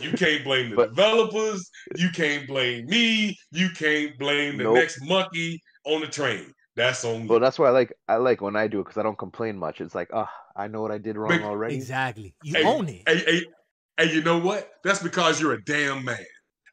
[0.00, 1.70] You can't blame the but, developers.
[1.96, 3.38] You can't blame me.
[3.52, 4.74] You can't blame the nope.
[4.74, 6.52] next monkey on the train.
[6.76, 7.28] That's on.
[7.28, 9.56] Well, that's why I like I like when I do it because I don't complain
[9.56, 9.80] much.
[9.80, 11.76] It's like, oh, I know what I did wrong already.
[11.76, 12.34] Exactly.
[12.42, 13.02] You Hey, own it.
[13.06, 13.42] Hey, hey,
[13.96, 14.70] hey, you know what?
[14.82, 16.18] That's because you're a damn man.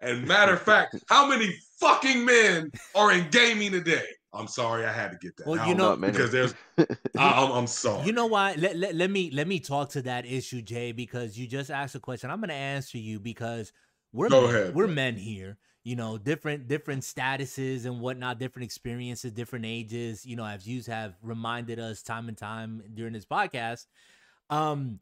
[0.02, 4.06] And matter of fact, how many fucking men are in gaming today?
[4.34, 5.48] I'm sorry, I had to get that.
[5.48, 6.14] Well, you know- Not many.
[6.14, 6.86] because there's, I,
[7.44, 8.06] I'm, I'm sorry.
[8.06, 8.54] You know why?
[8.58, 11.96] Let, let, let me let me talk to that issue, Jay, because you just asked
[11.96, 12.30] a question.
[12.30, 13.74] I'm gonna answer you because
[14.14, 14.96] we're Go men, ahead, we're bro.
[14.96, 15.58] men here.
[15.84, 20.26] You know, different different statuses and whatnot, different experiences, different ages.
[20.26, 23.88] You know, as you have reminded us time and time during this podcast.
[24.50, 25.00] Um,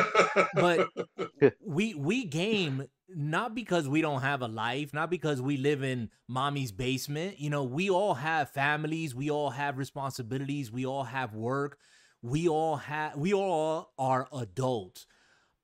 [0.54, 0.88] but
[1.64, 6.10] we we game not because we don't have a life, not because we live in
[6.28, 7.38] mommy's basement.
[7.40, 11.78] You know, we all have families, we all have responsibilities, we all have work,
[12.22, 15.06] we all have we all are adults.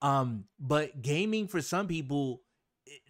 [0.02, 2.42] Um, but gaming for some people,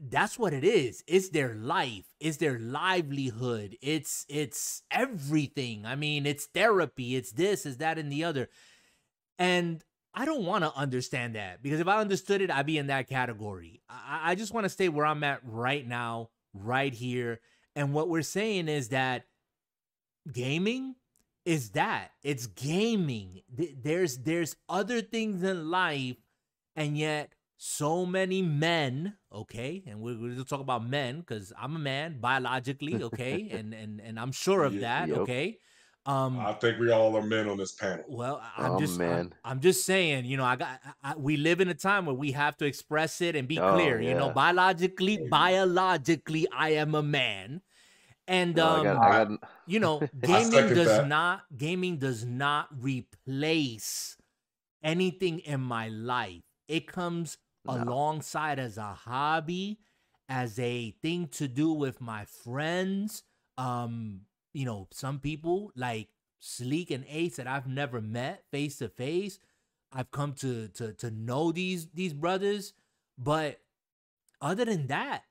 [0.00, 1.02] that's what it is.
[1.06, 5.86] It's their life, it's their livelihood, it's it's everything.
[5.86, 8.48] I mean, it's therapy, it's this, it's that, and the other.
[9.38, 9.84] And
[10.16, 13.06] I don't want to understand that because if I understood it, I'd be in that
[13.06, 13.82] category.
[13.88, 17.40] I, I just want to stay where I'm at right now, right here.
[17.76, 19.26] And what we're saying is that
[20.32, 20.94] gaming
[21.44, 23.42] is that it's gaming.
[23.48, 26.16] There's there's other things in life,
[26.74, 31.76] and yet so many men, okay, and we're, we're gonna talk about men because I'm
[31.76, 35.18] a man biologically, okay, and and and I'm sure of that, yep.
[35.18, 35.58] okay.
[36.06, 38.04] Um, I think we all are men on this panel.
[38.08, 41.16] well, I- I'm Oh, just, I'm- I'm, just saying, you know, I got, I, I-
[41.16, 44.00] we live in a time where we have to express it and be Oh, clear.
[44.00, 47.60] You know, biologically, biologically, I am a man,
[48.28, 51.08] and No, I um, got, I got, you know, gaming does that.
[51.08, 54.16] not, gaming does not replace
[54.82, 56.42] anything in my life.
[56.68, 57.74] It comes No.
[57.74, 59.80] alongside as a hobby,
[60.28, 63.24] as a thing to do with my friends.
[63.58, 64.20] Um,
[64.56, 66.08] you know, some people like
[66.40, 69.38] Sleek and Ace that I've never met face to face.
[69.92, 72.72] I've come to to to know these these brothers,
[73.18, 73.60] but
[74.40, 75.24] other than that,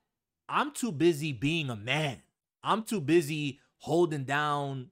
[0.48, 2.22] I'm too busy being a man.
[2.62, 4.90] I'm too busy holding down,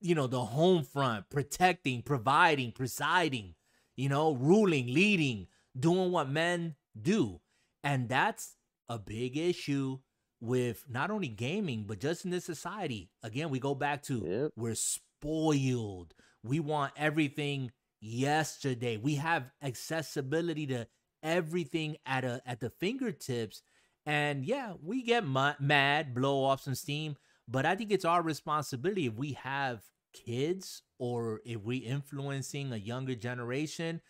[0.00, 3.56] you know, the home front, protecting, providing, presiding,
[3.94, 5.48] you know, ruling, leading,
[5.78, 7.40] doing what men do.
[7.84, 8.56] And that's
[8.88, 9.98] a big issue
[10.40, 13.10] with not only gaming, but just in this society.
[13.22, 14.52] Again, we go back to Yep.
[14.56, 16.14] we're spoiled.
[16.42, 18.96] We want everything yesterday.
[18.96, 20.86] We have accessibility to
[21.22, 23.62] everything at a at the fingertips.
[24.04, 27.16] And yeah, we get mad, blow off some steam,
[27.48, 29.82] but I think it's our responsibility if we have
[30.12, 34.00] kids or if we influencing a younger generation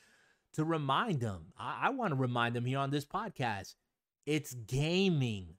[0.54, 1.46] to remind them.
[1.58, 3.74] I, I want to remind them here on this podcast.
[4.26, 5.54] It's gaming.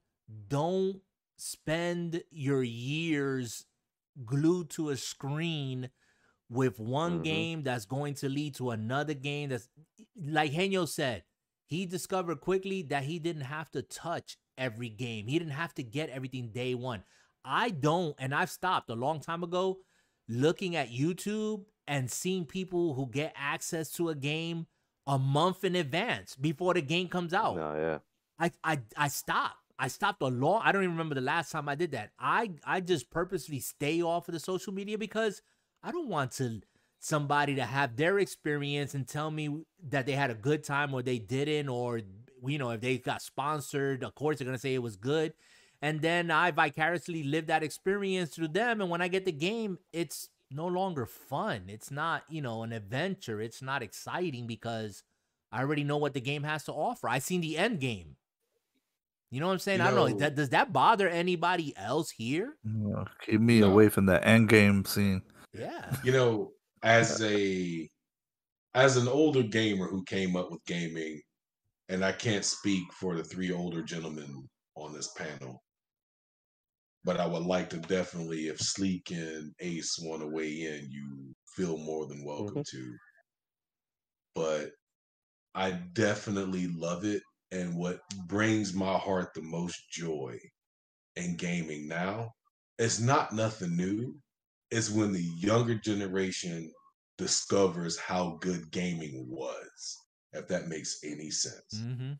[0.47, 1.01] Don't
[1.37, 3.65] spend your years
[4.25, 5.89] glued to a screen
[6.49, 7.23] with one Mhm.
[7.23, 9.69] game that's going to lead to another game that's
[10.15, 11.23] like Henyo said,
[11.65, 15.27] he discovered quickly that he didn't have to touch every game.
[15.27, 17.03] He didn't have to get everything day one.
[17.43, 19.79] I don't, and I've stopped a long time ago
[20.27, 24.67] looking at YouTube and seeing people who get access to a game
[25.05, 27.55] a month in advance before the game comes out.
[27.55, 27.99] no, yeah.
[28.39, 29.66] I I I stopped.
[29.79, 30.61] I stopped a long.
[30.63, 32.11] I don't even remember the last time I did that.
[32.19, 35.41] I I just purposely stay off of the social media because
[35.83, 36.61] I don't want to
[36.99, 41.03] somebody to have their experience and tell me that they had a good time or
[41.03, 42.01] they didn't or
[42.45, 45.33] you know if they got sponsored, of course they're gonna say it was good,
[45.81, 48.81] and then I vicariously live that experience through them.
[48.81, 51.63] And when I get the game, it's no longer fun.
[51.67, 53.41] It's not you know an adventure.
[53.41, 55.03] It's not exciting because
[55.51, 57.07] I already know what the game has to offer.
[57.07, 58.15] I seen the end game.
[59.29, 59.79] You know what I'm saying?
[59.79, 60.07] You I don't know.
[60.07, 62.57] know- That, does that bother anybody else here?
[63.21, 63.71] Keep me No.
[63.71, 65.21] away from the end game scene.
[65.53, 65.95] Yeah.
[66.03, 66.51] You know,
[66.83, 67.89] as a
[68.75, 71.19] as an older gamer who came up with gaming,
[71.89, 75.63] and I can't speak for the three older gentlemen on this panel,
[77.03, 81.33] but I would like to definitely, if Sleek and Ace want to weigh in, you
[81.55, 82.77] feel more than welcome mm-hmm.
[82.77, 82.97] to.
[84.35, 84.71] But
[85.55, 90.39] I definitely love it, and what brings my heart the most joy
[91.15, 92.35] in gaming now,
[92.77, 94.21] it's not nothing new.
[94.71, 96.71] It's when the younger generation
[97.17, 99.97] discovers how good gaming was,
[100.33, 101.87] if that makes any sense.
[101.87, 102.13] Mm-hmm.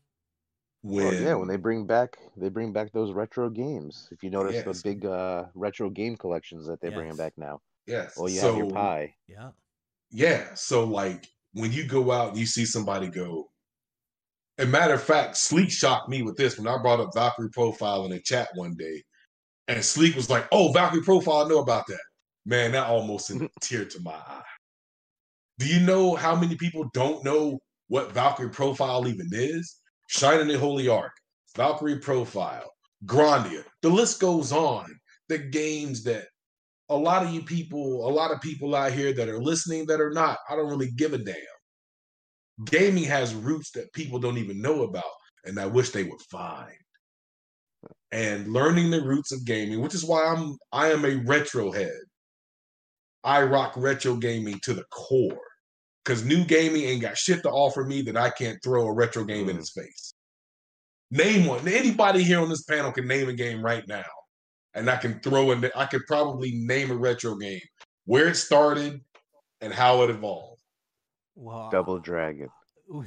[0.82, 4.08] When Well, yeah, when they bring back they bring back those retro games.
[4.10, 4.64] If you notice Yes.
[4.64, 7.60] the big uh, retro game collections that they're bringing back now.
[7.86, 9.16] yes, Well, you so have your pie.
[9.28, 9.52] Yeah.
[10.10, 13.47] yeah, so like when you go out and you see somebody go.
[14.58, 18.04] A matter of fact, Sleek shocked me with this when I brought up Valkyrie Profile
[18.06, 19.02] in a chat one day,
[19.68, 22.00] and Sleek was like, "Oh, Valkyrie Profile, I know about that."
[22.44, 24.42] Man, that almost sent a tear to my eye.
[25.58, 29.76] Do you know how many people don't know what Valkyrie Profile even is?
[30.08, 31.12] Shining the Holy Ark,
[31.56, 32.70] Valkyrie Profile,
[33.06, 33.64] Grandia.
[33.82, 34.86] The list goes on.
[35.28, 36.26] The games that
[36.88, 40.00] a lot of you people, a lot of people out here that are listening that
[40.00, 41.36] are not, I don't really give a damn.
[42.64, 45.04] Gaming has roots that people don't even know about,
[45.44, 46.72] and I wish they would find.
[48.10, 52.00] And learning the roots of gaming, which is why I'm I am a retro head.
[53.22, 55.38] I rock retro gaming to the core.
[56.04, 59.24] Cause new gaming ain't got shit to offer me that I can't throw a retro
[59.24, 59.50] game mm.
[59.50, 60.14] in his face.
[61.10, 61.68] Name one.
[61.68, 64.04] Anybody here on this panel can name a game right now
[64.74, 65.68] and I can throw in.
[65.76, 67.60] I could probably name a retro game
[68.06, 69.00] where it started
[69.60, 70.57] and how it evolved.
[71.38, 71.70] Wow.
[71.70, 72.48] Double Dragon.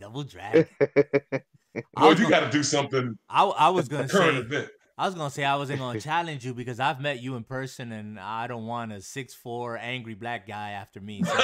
[0.00, 0.66] Double Dragon.
[1.96, 3.18] well, you got to do something.
[3.28, 4.36] I, I was gonna say.
[4.36, 4.68] Event.
[4.96, 7.90] I was gonna say I wasn't gonna challenge you because I've met you in person
[7.90, 11.24] and I don't want a six four angry black guy after me.
[11.24, 11.36] So.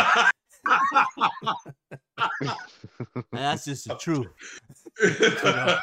[3.32, 4.26] That's just the truth.
[4.96, 5.78] so,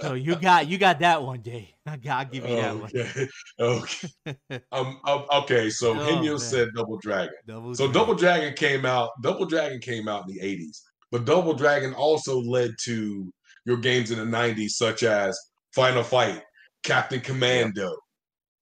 [0.00, 1.74] so, you got you got that one, Jay.
[1.86, 3.28] I will give you that okay.
[3.58, 3.80] one.
[4.28, 4.60] Okay.
[4.72, 5.70] um, um, okay.
[5.70, 7.34] So oh, Himyo said Double Dragon.
[7.46, 8.00] Double so Dragon.
[8.00, 9.10] Double Dragon came out.
[9.22, 10.80] Double Dragon came out in the '80s,
[11.10, 13.32] but Double Dragon also led to
[13.64, 15.38] your games in the '90s, such as
[15.74, 16.42] Final Fight,
[16.82, 17.96] Captain Commando.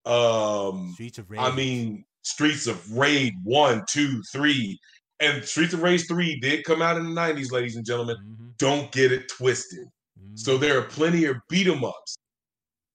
[0.07, 1.41] Um, Streets of Rage.
[1.41, 4.79] I mean, Streets of Rage one, two, three,
[5.21, 8.17] and Streets of Rage 3 did come out in the 90s, ladies and gentlemen.
[8.17, 8.49] Mm-hmm.
[8.59, 9.87] Don't get it twisted.
[10.19, 10.37] Mm-hmm.
[10.37, 12.17] So there are plenty of beat 'em ups.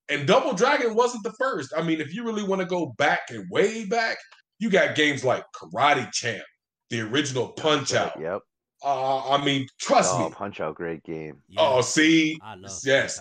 [0.09, 1.73] And Double Dragon wasn't the first.
[1.75, 4.17] I mean, if you really want to go back and way back,
[4.59, 6.43] you got games like Karate Champ,
[6.89, 8.19] the original Punch Out.
[8.19, 8.41] Yep.
[8.83, 10.31] Uh, I mean, trust oh, me.
[10.31, 11.41] Punch Out, great game.
[11.49, 11.61] Yeah.
[11.61, 12.37] Oh, see,
[12.83, 13.19] yes.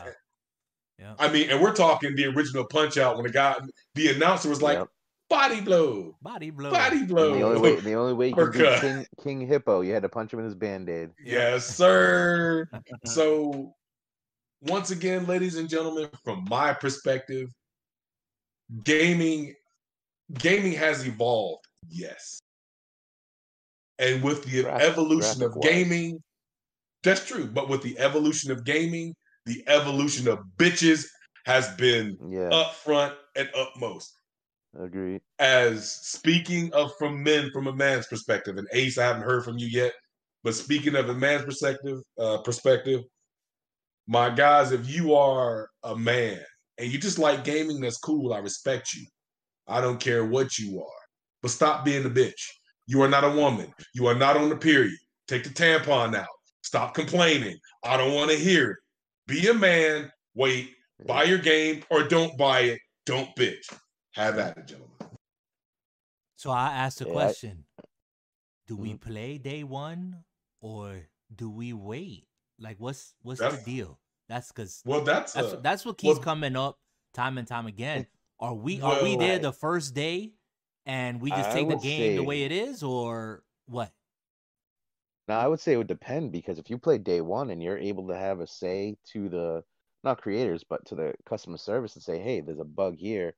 [0.98, 1.14] Yeah.
[1.18, 3.56] I mean, and we're talking the original Punch Out when the guy,
[3.94, 4.88] the announcer was like, yep.
[5.34, 6.16] Body blow.
[6.22, 6.70] Body blow.
[6.70, 7.34] Body blow.
[7.34, 10.08] the only way, the only way you could beat King, King Hippo, you had to
[10.08, 11.10] punch him in his band-aid.
[11.24, 12.68] Yes, sir.
[13.04, 13.74] so
[14.62, 17.48] once again, ladies and gentlemen, from my perspective,
[18.84, 19.54] gaming
[20.38, 22.38] gaming has evolved, yes.
[23.98, 26.22] And with the graphic, evolution of gaming,
[27.02, 27.46] that's true.
[27.46, 29.14] But with the evolution of gaming,
[29.46, 31.06] the evolution of bitches
[31.44, 32.48] has been yeah.
[32.48, 34.12] up front and upmost.
[34.80, 35.20] Agreed.
[35.38, 39.58] As speaking of from men from a man's perspective, and Ace, I haven't heard from
[39.58, 39.92] you yet,
[40.42, 43.02] but speaking of a man's perspective, uh, perspective,
[44.06, 46.40] my guys, if you are a man
[46.78, 48.32] and you just like gaming, that's cool.
[48.32, 49.06] I respect you.
[49.66, 51.02] I don't care what you are,
[51.40, 52.32] but stop being a bitch.
[52.86, 53.72] You are not a woman.
[53.94, 54.98] You are not on the period.
[55.26, 56.26] Take the tampon out.
[56.62, 57.56] Stop complaining.
[57.82, 58.76] I don't want to hear it.
[59.26, 60.10] Be a man.
[60.34, 60.70] Wait.
[61.06, 62.80] Buy your game or don't buy it.
[63.06, 63.64] Don't bitch.
[64.14, 64.90] Have at it, gentlemen.
[66.36, 67.64] So I asked the yeah, question:
[68.66, 69.10] Do we mm-hmm.
[69.10, 70.24] play day one
[70.60, 72.26] or do we wait?
[72.58, 73.98] Like, what's what's that's, the deal?
[74.28, 76.78] That's because well, that's that's, a, that's what keeps well, coming up
[77.12, 78.06] time and time again.
[78.38, 80.32] Are we well, are we there the first day
[80.86, 83.90] and we just I take the game say, the way it is, or what?
[85.26, 87.78] Now I would say it would depend because if you play day one and you're
[87.78, 89.64] able to have a say to the
[90.02, 93.34] not creators but to the customer service and say, hey, there's a bug here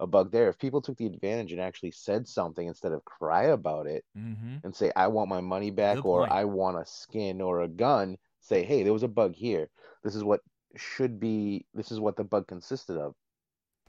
[0.00, 0.48] a bug there.
[0.48, 4.56] If people took the advantage and actually said something instead of cry about it mm-hmm.
[4.64, 6.32] and say, I want my money back Good or point.
[6.32, 9.68] I want a skin or a gun, say, hey, there was a bug here.
[10.02, 10.40] This is what
[10.76, 13.14] should be, this is what the bug consisted of.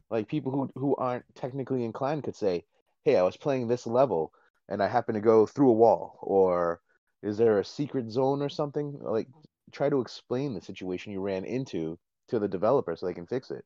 [0.10, 2.66] Like people who, who aren't technically inclined could say,
[3.06, 4.34] hey, I was playing this level
[4.68, 6.82] and I happen to go through a wall or
[7.24, 9.00] is there a secret zone or something?
[9.02, 9.28] Like
[9.72, 11.98] try to explain the situation you ran into
[12.28, 13.64] to the developer so they can fix it.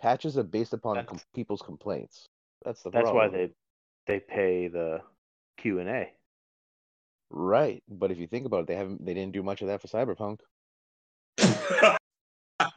[0.00, 2.28] Patches are based upon com- people's complaints.
[2.64, 3.32] That's the That's problem.
[3.32, 3.50] why they
[4.06, 5.00] they pay the
[5.58, 6.08] Q and A.
[7.30, 9.82] Right, but if you think about it, they haven't they didn't do much of that
[9.82, 10.38] for Cyberpunk.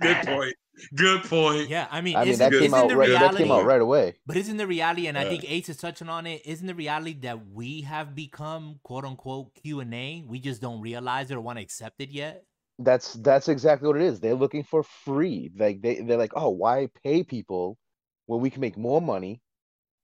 [0.02, 0.56] Good point.
[0.96, 1.70] Good point.
[1.70, 3.10] Yeah, I mean, I mean that came out right.
[3.10, 4.16] Reality, that came out right away.
[4.26, 7.14] But isn't the reality, and I think Ace is touching on it, isn't the reality
[7.22, 10.24] that we have become quote unquote Q and A?
[10.28, 12.46] We just don't realize it or want to accept it yet
[12.84, 14.20] that's that's exactly what it is.
[14.20, 15.52] They're looking for free.
[15.58, 17.78] Like they they're like, oh, why pay people
[18.26, 19.42] when we can make more money,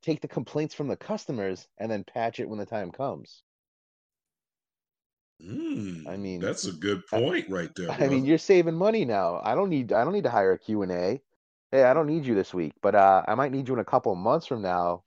[0.02, 3.44] take the complaints from the customers, and then patch it when the time comes.
[5.42, 7.92] Mm, I mean, that's a good point I, right there.
[7.92, 9.40] I mean, you're saving money now.
[9.44, 11.22] I don't need I don't need to hire a Q and A.
[11.72, 13.86] Hey, I don't need you this week, but uh, I might need you in a
[13.86, 15.04] couple of months from now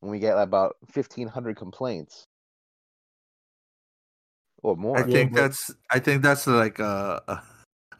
[0.00, 2.26] when we get about fifteen hundred complaints
[4.62, 4.98] or more.
[4.98, 7.42] I think that's I think that's like a a,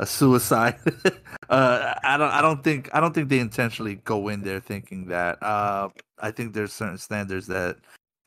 [0.00, 0.78] a suicide.
[1.48, 5.06] uh, I don't I don't think I don't think they intentionally go in there thinking
[5.08, 5.42] that.
[5.42, 5.88] Uh,
[6.20, 7.78] I think there's certain standards that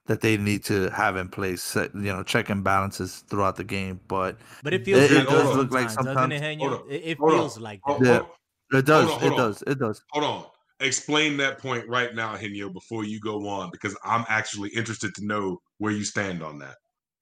[0.08, 4.00] that they need to have in place, you know, check and balances throughout the game.
[4.08, 6.44] But but it feels it, it does look like sometimes it,
[6.90, 7.64] it, feels on.
[7.64, 8.02] like that.
[8.02, 9.10] Yeah, it does.
[9.10, 9.38] Hold on, hold it on.
[9.38, 9.64] does.
[9.66, 10.04] It does.
[10.12, 10.46] Hold on.
[10.82, 15.26] Explain that point right now, Henyo, before you go on, because I'm actually interested to
[15.26, 16.76] know where you stand on that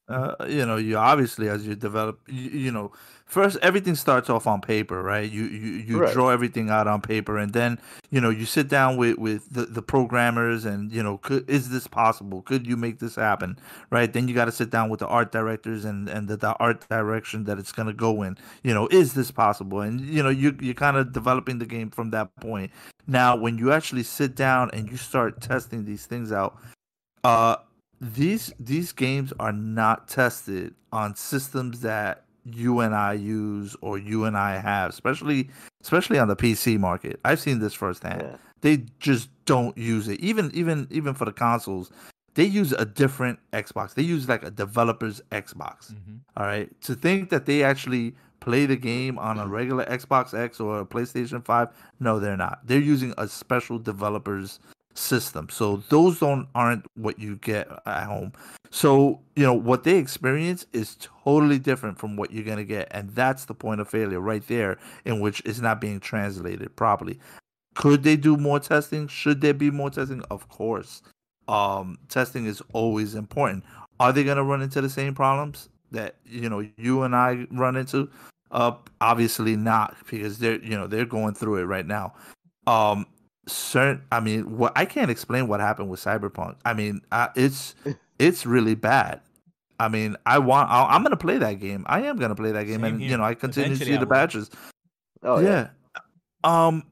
[0.09, 2.91] uh, you know, you obviously as you develop, you, you, know,
[3.25, 5.31] first everything starts off on paper, right?
[5.31, 6.13] You you, you right.
[6.13, 9.65] draw everything out on paper, and then you know you sit down with with the,
[9.65, 12.41] the programmers, and you know, could is this possible?
[12.41, 13.57] Could you make this happen?
[13.91, 14.11] Right?
[14.11, 16.85] Then you got to sit down with the art directors and and the, the art
[16.89, 18.37] direction that it's gonna go in.
[18.61, 19.79] You know, is this possible?
[19.79, 22.71] And you know, you you're kind of developing the game from that point.
[23.07, 26.57] Now, when you actually sit down and you start testing these things out,
[27.23, 27.55] uh
[28.03, 34.25] these these games are not tested on systems that you and I use or you
[34.25, 35.49] and I have, especially
[35.81, 37.19] especially on the PC market.
[37.23, 38.21] I've seen this firsthand.
[38.21, 38.37] Yeah.
[38.61, 40.19] They just don't use it.
[40.19, 41.91] Even even even for the consoles,
[42.33, 43.93] they use a different Xbox.
[43.93, 45.93] They use like a developer's Xbox.
[45.93, 46.15] Mm-hmm.
[46.35, 46.69] All right.
[46.81, 50.85] To think that they actually play the game on a regular Xbox X or a
[50.85, 51.69] PlayStation 5,
[52.01, 52.59] no, they're not.
[52.65, 54.59] They're using a special developer's
[54.95, 55.47] system.
[55.49, 58.33] So those don't aren't what you get at home.
[58.69, 62.87] So, you know, what they experience is totally different from what you're going to get
[62.91, 67.19] and that's the point of failure right there in which it's not being translated properly.
[67.75, 69.07] Could they do more testing?
[69.07, 70.23] Should there be more testing?
[70.31, 71.01] Of course.
[71.47, 73.63] Um testing is always important.
[73.99, 77.47] Are they going to run into the same problems that, you know, you and I
[77.51, 78.09] run into?
[78.51, 82.13] Uh obviously not because they're, you know, they're going through it right now.
[82.65, 83.05] Um
[83.47, 86.55] certain i mean what i can't explain what happened with cyberpunk.
[86.63, 87.75] I mean I, it's
[88.19, 89.21] it's really bad.
[89.79, 91.83] I mean i want i am gonna play that game.
[91.87, 93.11] I am gonna play that game Same and here.
[93.11, 94.49] you know i continue Eventually to see the patches.
[95.23, 95.69] Oh yeah.
[95.95, 96.67] yeah.
[96.67, 96.83] Um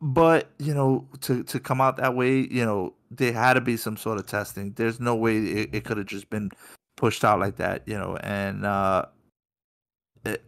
[0.00, 3.76] but you know to to come out that way you know there had to be
[3.76, 4.72] some sort of testing.
[4.72, 6.50] There's no way it, it could have just been
[6.96, 9.04] pushed out like that you know and uh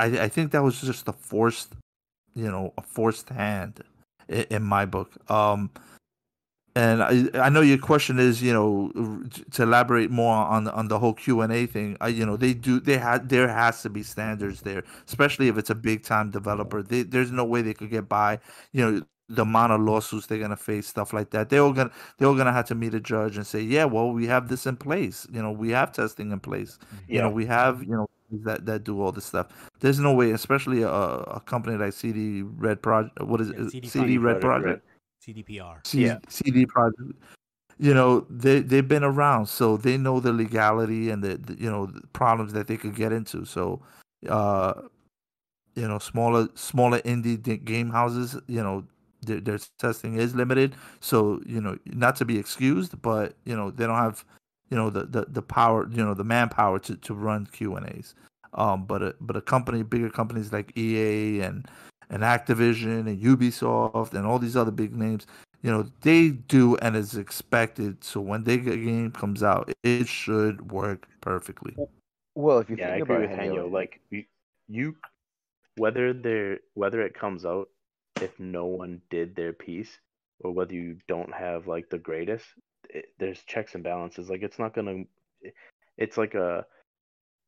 [0.00, 1.74] I, I think that was just a forced
[2.34, 3.82] you know a forced hand
[4.28, 5.12] in my book.
[5.30, 5.70] Um,
[6.76, 8.92] and I, I know your question is, you know,
[9.52, 11.96] to elaborate more on on the whole Q and A thing.
[12.00, 15.58] I, you know, they do they had there has to be standards there, especially if
[15.58, 16.82] it's a big time developer.
[16.82, 18.38] They, there's no way they could get by.
[18.72, 21.50] You know, the amount of lawsuits they're gonna face, stuff like that.
[21.50, 24.10] They're all gonna they're all gonna have to meet a judge and say, yeah, well,
[24.10, 25.26] we have this in place.
[25.30, 26.78] You know, we have testing in place.
[27.08, 27.16] Yeah.
[27.16, 28.08] You know, we have you know
[28.44, 29.48] that that do all this stuff.
[29.80, 33.20] There's no way, especially a, a company like CD Red Project.
[33.22, 33.70] What is yeah, it?
[33.70, 34.84] CD, CD Red Project.
[35.26, 35.86] CDPR.
[35.86, 36.18] C- yeah.
[36.28, 37.14] CD Projekt.
[37.80, 41.70] You know they they've been around, so they know the legality and the, the you
[41.70, 43.44] know the problems that they could get into.
[43.44, 43.80] So,
[44.28, 44.72] uh,
[45.76, 48.84] you know, smaller smaller indie game houses, you know,
[49.28, 50.74] their, their testing is limited.
[51.00, 54.24] So you know, not to be excused, but you know they don't have
[54.70, 57.86] you know the the, the power you know the manpower to, to run Q and
[57.90, 58.14] A's.
[58.54, 61.68] Um, but a but a company, bigger companies like EA and
[62.10, 65.26] and Activision and Ubisoft and all these other big names,
[65.62, 68.02] you know, they do and is expected.
[68.02, 71.76] So when they a game comes out, it should work perfectly.
[72.34, 73.70] Well, if you yeah, think I agree with Henyo.
[73.70, 74.24] Like you,
[74.68, 74.96] you,
[75.76, 77.68] whether they whether it comes out,
[78.22, 79.98] if no one did their piece,
[80.40, 82.44] or whether you don't have like the greatest,
[82.90, 84.28] it, there's checks and balances.
[84.28, 85.04] Like it's not gonna.
[85.96, 86.64] It's like a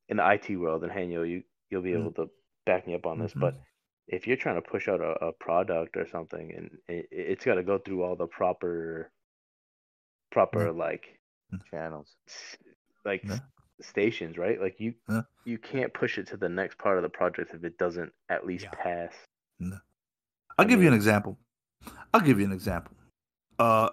[0.09, 2.01] in the IT world, and Henyo, you you'll be mm-hmm.
[2.01, 2.31] able to
[2.67, 3.41] back me up on this, mm-hmm.
[3.41, 3.55] but
[4.09, 7.55] if you're trying to push out a, a product or something, and it, has got
[7.55, 9.11] to go through all the proper,
[10.33, 10.79] proper mm-hmm.
[10.79, 11.21] like
[11.71, 12.09] channels,
[13.05, 13.39] like yeah.
[13.81, 14.61] stations, right?
[14.61, 15.23] Like you yeah.
[15.45, 18.47] you can't push it to the next part of the project if it doesn't at
[18.47, 18.83] least yeah.
[18.83, 19.15] pass.
[20.59, 21.39] I'll give you an example.
[22.13, 22.93] I'll give you an example.
[23.59, 23.91] Uh,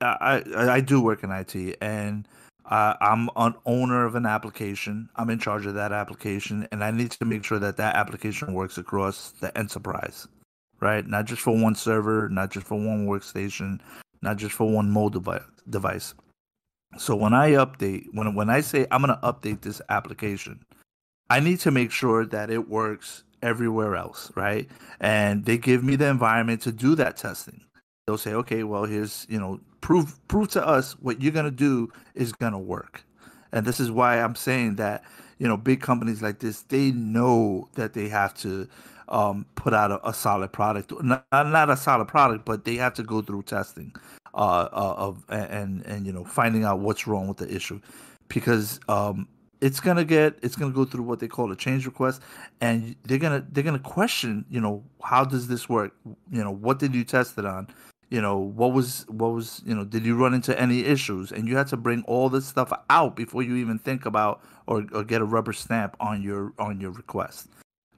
[0.00, 2.26] I, I, I do work in IT, and
[2.64, 5.08] I'm an owner of an application.
[5.16, 8.54] I'm in charge of that application, and I need to make sure that that application
[8.54, 10.28] works across the enterprise,
[10.80, 11.06] right?
[11.06, 13.80] Not just for one server, not just for one workstation,
[14.22, 16.14] not just for one mobile device.
[16.96, 20.64] So when I update, when when I say I'm going to update this application,
[21.28, 24.68] I need to make sure that it works everywhere else, right?
[25.00, 27.60] And they give me the environment to do that testing.
[28.06, 31.92] They'll say, okay, well, here's you know, prove prove to us what you're gonna do
[32.14, 33.04] is gonna work,
[33.52, 35.04] and this is why I'm saying that
[35.40, 38.68] you know, big companies like this, they know that they have to
[39.08, 42.92] um, put out a, a, solid product, not, not a solid product, but they have
[42.94, 43.92] to go through testing
[44.34, 47.80] uh, uh, of and and you know, finding out what's wrong with the issue,
[48.28, 49.26] because um,
[49.60, 52.22] it's gonna get it's gonna go through what they call a change request
[52.60, 55.94] and they're gonna they're gonna question you know how does this work?
[56.30, 57.68] You know what did you test it on?
[58.08, 61.30] You know what was what was you know did you run into any issues?
[61.30, 64.86] And you had to bring all this stuff out before you even think about or,
[64.92, 67.48] or get a rubber stamp on your on your request.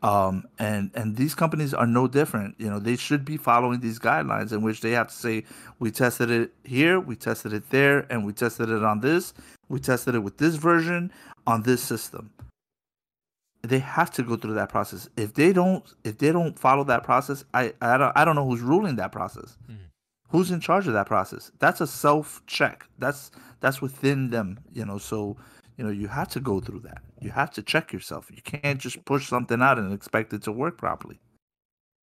[0.02, 2.56] Um, and and these companies are no different.
[2.59, 5.44] You know they should be following these guidelines in which they have to say
[5.78, 9.32] we tested it here we tested it there and we tested it on this
[9.68, 11.10] we tested it with this version
[11.47, 12.31] on this system.
[13.62, 15.09] They have to go through that process.
[15.16, 18.47] If they don't if they don't follow that process i i don't, I don't know
[18.47, 19.56] who's ruling that process.
[19.70, 19.78] Mm
[20.32, 21.52] who's in charge of that process?
[21.60, 25.36] That's a self check that's that's within them you know so
[25.77, 27.02] you know you have to go through that.
[27.20, 28.31] You have to check yourself.
[28.35, 31.20] You can't just push something out and expect it to work properly.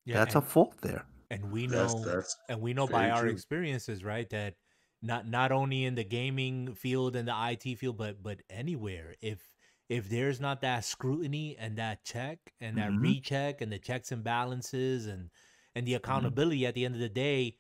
[0.06, 1.04] Yeah that's and, a fault there.
[1.32, 3.32] and we know that's, that's and we know by our true.
[3.32, 4.54] experiences right that
[5.02, 9.40] not not only in the gaming field and the IT field but but anywhere if
[9.88, 13.02] if there's not that scrutiny and that check and that mm-hmm.
[13.02, 15.30] recheck and the checks and balances and
[15.76, 15.98] and the mm-hmm.
[15.98, 16.68] accountability mm-hmm.
[16.68, 17.56] at the end of the day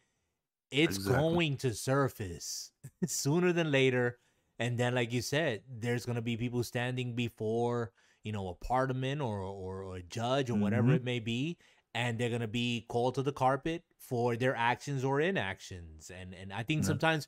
[0.71, 1.21] it's exactly.
[1.21, 2.71] going to surface
[3.05, 4.19] sooner than later.
[4.59, 7.91] And then, like you said, there's gonna be people standing before
[8.23, 10.63] you know a parliament or or, or a judge or mm-hmm.
[10.63, 11.57] whatever it may be,
[11.93, 16.11] and they're gonna be called to the carpet for their actions or inactions.
[16.13, 16.87] And and I think yeah.
[16.87, 17.27] sometimes,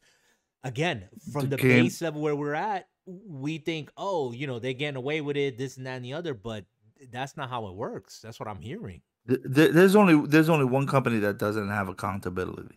[0.63, 4.73] again, from the, the base level where we're at, we think, oh, you know, they're
[4.73, 6.65] getting away with it, this and that and the other, but
[7.11, 8.19] that's not how it works.
[8.19, 9.01] That's what I'm hearing.
[9.25, 12.75] There's only there's only one company that doesn't have accountability,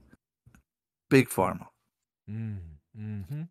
[1.09, 1.67] Big Pharma.
[2.31, 2.59] Mm,
[2.97, 3.43] hmm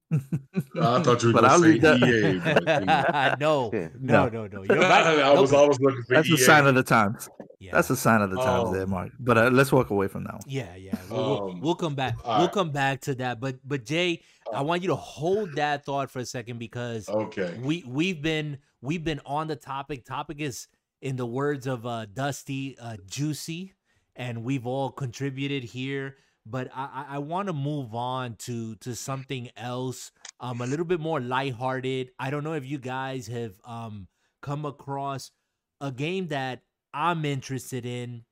[0.80, 1.99] I thought you were going to say that.
[3.38, 3.40] EA.
[3.40, 4.64] no, no, no, no.
[4.64, 5.20] You're right.
[5.20, 6.36] I was always looking for That's EA.
[6.36, 7.30] a sign of the times.
[7.60, 7.72] Yeah.
[7.74, 9.11] That's a sign of the times um, there, Mark.
[9.20, 10.41] But uh, let's walk away from that one.
[10.48, 10.95] Yeah, yeah.
[11.10, 12.15] We'll, um, we'll come back.
[12.26, 12.52] We'll right.
[12.52, 13.41] come back to that.
[13.41, 14.22] But but Jay,
[14.53, 18.22] I uh, want you to hold that thought for a second because okay, we we've
[18.22, 20.06] been we've been on the topic.
[20.06, 20.68] Topic is
[21.02, 23.74] in the words of uh, Dusty, uh, juicy,
[24.15, 26.15] and we've all contributed here
[26.45, 30.99] but I, I want to move on to to something else, um, a little bit
[30.99, 32.11] more lighthearted.
[32.20, 34.07] I don't know if you guys have um
[34.41, 35.32] come across
[35.80, 36.61] a game that
[36.94, 38.26] I'm interested in.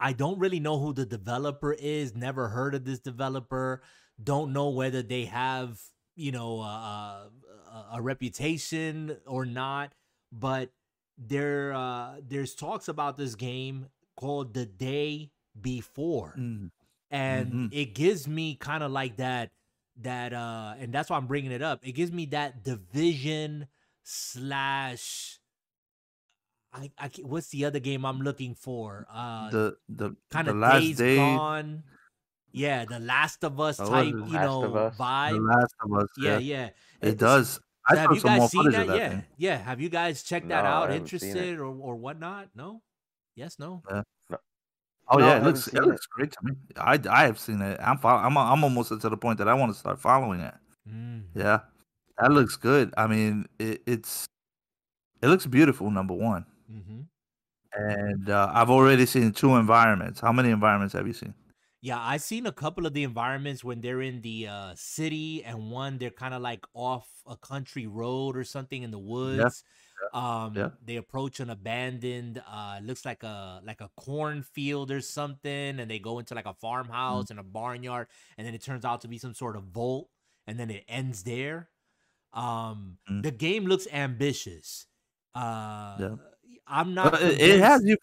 [0.00, 2.14] I don't really know who the developer is.
[2.14, 3.82] Never heard of this developer.
[4.22, 5.80] Don't know whether they have
[6.16, 7.28] you know uh,
[7.92, 9.92] a reputation or not.
[10.32, 10.70] But
[11.16, 13.86] there uh, there's talks about this game
[14.16, 16.34] called The Day Before.
[16.36, 16.70] Mm
[17.10, 17.66] and mm-hmm.
[17.72, 19.50] it gives me kind of like that
[20.00, 21.86] that uh and that's why i'm bringing it up.
[21.86, 23.66] It gives me that division
[24.02, 25.38] slash
[26.72, 29.06] I, I what's the other game i'm looking for?
[29.12, 31.16] Uh the the kind of days day...
[31.16, 31.82] gone.
[32.52, 36.38] Yeah the last of us oh, type you know vibe the last of us yeah
[36.38, 36.68] yeah,
[37.02, 37.08] yeah.
[37.08, 37.60] it does.
[37.88, 38.86] I have you guys seen that?
[38.86, 39.08] that yeah.
[39.08, 39.24] thing.
[39.38, 39.56] yeah.
[39.56, 40.92] Have you guys checked that no, out?
[40.92, 42.48] interested or, or whatnot?
[42.54, 42.82] No?
[43.34, 43.82] Yes no?
[43.90, 44.02] Yeah.
[45.10, 46.52] Oh no, yeah, it looks it looks great to me.
[46.76, 47.80] I I have seen it.
[47.82, 50.54] I'm I'm I'm almost to the point that I want to start following it.
[50.88, 51.24] Mm.
[51.34, 51.60] Yeah,
[52.18, 52.92] that looks good.
[52.96, 54.26] I mean, it, it's
[55.22, 55.90] it looks beautiful.
[55.90, 57.00] Number one, mm-hmm.
[57.72, 60.20] and uh, I've already seen two environments.
[60.20, 61.34] How many environments have you seen?
[61.80, 65.70] Yeah, I've seen a couple of the environments when they're in the uh, city, and
[65.70, 69.64] one they're kind of like off a country road or something in the woods.
[70.12, 70.70] Um, yeah.
[70.84, 75.98] they approach an abandoned, uh, looks like a like a cornfield or something, and they
[75.98, 76.58] go into like a mm.
[76.58, 77.30] farmhouse mm.
[77.30, 80.08] and a barnyard, and then it turns out to be some sort of vault,
[80.46, 81.68] and then it ends there.
[82.32, 83.22] Um, mm.
[83.22, 84.86] the game looks ambitious.
[85.34, 86.14] Uh, yeah.
[86.66, 87.14] I'm not.
[87.14, 87.96] Uh, it has you.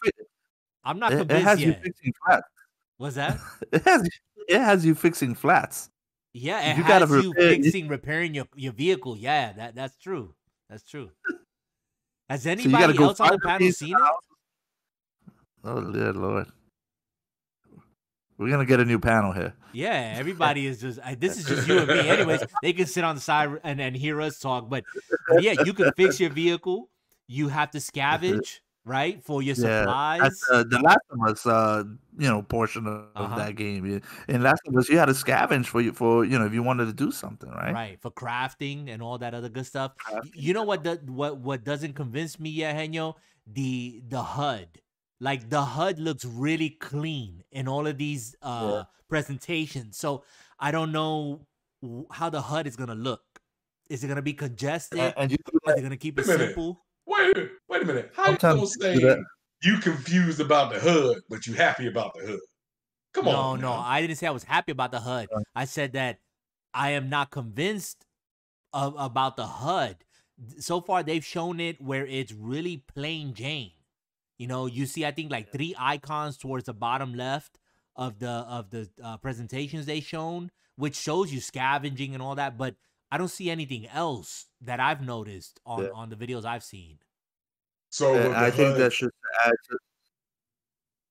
[0.84, 1.68] I'm not convinced it has yet.
[1.68, 2.48] you fixing flats.
[2.98, 3.40] What's that?
[3.72, 4.10] it has.
[4.48, 5.90] It has you fixing flats.
[6.34, 9.18] Yeah, it you has gotta you repair, fixing, repairing your, your vehicle.
[9.18, 10.36] Yeah, that that's true.
[10.70, 11.10] That's true.
[12.30, 14.02] Has anybody so else on the panel seen it?
[15.64, 16.48] Oh dear lord.
[18.38, 19.54] We're gonna get a new panel here.
[19.72, 21.00] Yeah, everybody is just.
[21.20, 22.00] This is just you and me.
[22.10, 24.70] Anyways, they can sit on the side and, and hear us talk.
[24.70, 24.84] But,
[25.30, 26.90] but yeah, you can fix your vehicle.
[27.28, 30.41] You have to scavenge right for your yeah, supplies.
[30.52, 31.84] Uh, the Last of Us, uh,
[32.18, 33.38] you know, portion of, uh-huh.
[33.38, 34.02] that game.
[34.30, 36.64] In Last of Us, you had to scavenge for you for you know if you
[36.64, 37.74] wanted to do something, right?
[37.74, 39.94] Right for crafting and all that other good stuff.
[39.98, 40.32] Crafting.
[40.36, 40.84] You know what?
[40.84, 43.16] The, what what doesn't convince me yet, Henyo?
[43.48, 44.68] The the HUD.
[45.20, 48.84] Like the HUD looks really clean in all of these uh yeah.
[49.10, 49.98] presentations.
[49.98, 50.24] So
[50.60, 51.48] I don't know
[52.12, 53.22] how the HUD is gonna look.
[53.90, 54.99] Is it gonna be congested?
[54.99, 55.38] And, and you,
[55.68, 56.85] Are they gonna keep it simple?
[57.07, 58.11] Wait, wait a minute.
[58.15, 59.23] How Sometimes you gonna say
[59.64, 62.40] you confused about the HUD, but you happy about the HUD?
[63.14, 63.61] Come no, on.
[63.61, 65.27] No, no, I didn't say I was happy about the HUD.
[65.56, 66.19] I said that
[66.73, 68.06] I am not convinced
[68.73, 69.98] of, about the HUD.
[70.60, 73.72] So far, they've shown it where it's really plain Jane.
[74.38, 77.57] You know, you see, I think like three icons towards the bottom left
[77.95, 82.57] of the of the uh, presentations they shown, which shows you scavenging and all that,
[82.57, 82.76] but
[83.11, 85.90] I don't see anything else that I've noticed on yeah.
[85.94, 86.99] on the videos I've seen.
[87.90, 89.14] So I think HUD, that's just
[89.45, 89.80] add to-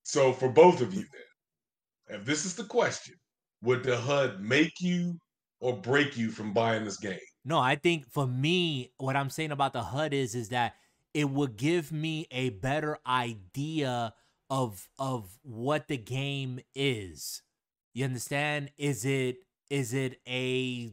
[0.03, 3.15] So for both of you then, if this is the question,
[3.63, 5.19] would the HUD make you
[5.61, 7.19] or break you from buying this game?
[7.45, 10.75] No, I think for me, what I'm saying about the HUD is is that
[11.15, 14.13] it would give me a better idea
[14.51, 17.43] of of what the game is.
[17.95, 18.73] You understand?
[18.77, 19.39] Is it
[19.71, 20.93] is it a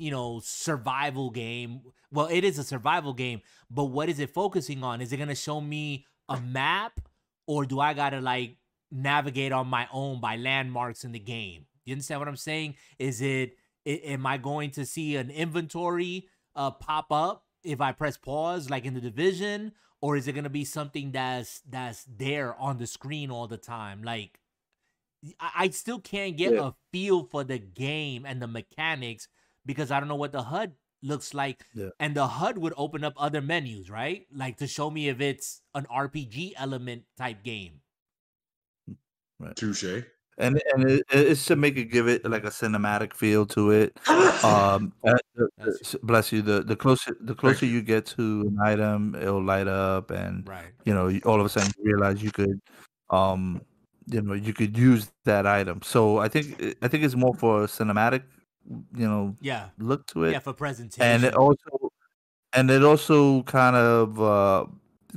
[0.00, 1.82] you know survival game?
[2.10, 5.00] Well, it is a survival game, but what is it focusing on?
[5.00, 7.00] Is it going to show me a map
[7.46, 8.56] or do I got to like
[8.90, 11.66] navigate on my own by landmarks in the game?
[11.84, 12.76] You understand what I'm saying?
[12.98, 17.92] Is it, it am I going to see an inventory uh pop up if I
[17.92, 22.04] press pause like in the division or is it going to be something that's that's
[22.04, 24.02] there on the screen all the time?
[24.02, 24.40] Like
[25.38, 26.68] I, I still can't get yeah.
[26.68, 29.28] a feel for the game and the mechanics
[29.66, 30.72] because I don't know what the HUD
[31.02, 31.64] looks like.
[31.74, 31.90] Yeah.
[31.98, 34.26] And the HUD would open up other menus, right?
[34.34, 37.80] Like to show me if it's an RPG element type game.
[39.38, 39.56] Right.
[39.56, 40.04] Touche.
[40.38, 43.98] And and it, it's to make it give it like a cinematic feel to it.
[44.44, 44.92] um,
[46.02, 46.40] bless you.
[46.40, 50.72] The the closer the closer you get to an item, it'll light up, and right.
[50.86, 52.58] you know, all of a sudden you realize you could,
[53.10, 53.60] um,
[54.06, 55.82] you know, you could use that item.
[55.82, 58.22] So I think I think it's more for cinematic
[58.68, 59.68] you know yeah.
[59.78, 60.32] look to it.
[60.32, 61.92] Yeah for presentation and it also
[62.52, 64.66] and it also kind of uh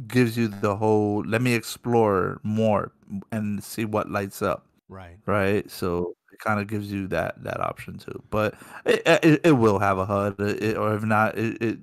[0.07, 2.91] gives you the whole let me explore more
[3.31, 4.65] and see what lights up.
[4.89, 5.17] Right.
[5.25, 5.69] Right?
[5.69, 8.23] So it kind of gives you that that option too.
[8.29, 8.55] But
[8.85, 10.39] it it, it will have a hud.
[10.39, 11.79] It, or if not it, it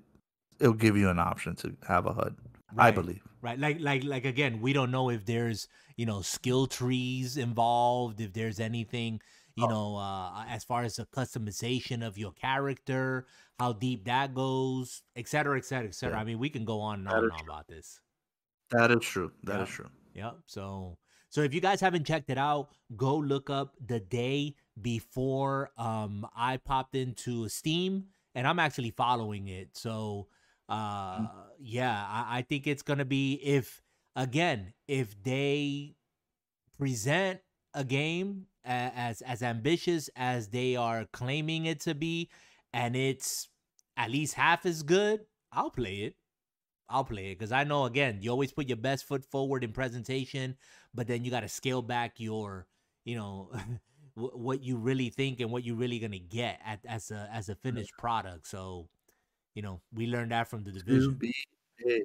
[0.58, 2.36] it'll give you an option to have a hud
[2.74, 2.88] right.
[2.88, 3.22] i believe.
[3.42, 3.58] Right.
[3.58, 8.32] Like like like again we don't know if there's you know skill trees involved if
[8.32, 9.20] there's anything
[9.60, 9.68] you oh.
[9.68, 13.26] know, uh, as far as the customization of your character,
[13.58, 16.16] how deep that goes, et cetera, et cetera, et cetera.
[16.16, 16.22] Yeah.
[16.22, 18.00] I mean, we can go on and on, and on about this.
[18.70, 19.30] That is true.
[19.44, 19.68] That yep.
[19.68, 19.90] is true.
[20.14, 20.36] Yep.
[20.46, 20.96] So,
[21.28, 26.26] so if you guys haven't checked it out, go look up the day before um
[26.34, 29.76] I popped into Steam, and I'm actually following it.
[29.76, 30.28] So,
[30.70, 30.74] mm.
[30.74, 31.26] uh,
[31.58, 33.82] yeah, I, I think it's gonna be if
[34.16, 35.96] again if they
[36.78, 37.40] present
[37.74, 42.30] a game as as ambitious as they are claiming it to be,
[42.72, 43.48] and it's
[43.96, 45.20] at least half as good,
[45.52, 46.16] I'll play it.
[46.88, 49.72] I'll play it because I know again you always put your best foot forward in
[49.72, 50.56] presentation,
[50.94, 52.66] but then you got to scale back your,
[53.04, 53.52] you know,
[54.14, 57.54] what you really think and what you're really gonna get at, as a as a
[57.54, 58.46] finished product.
[58.46, 58.88] So,
[59.54, 61.18] you know, we learned that from the division.
[61.18, 62.00] TBA.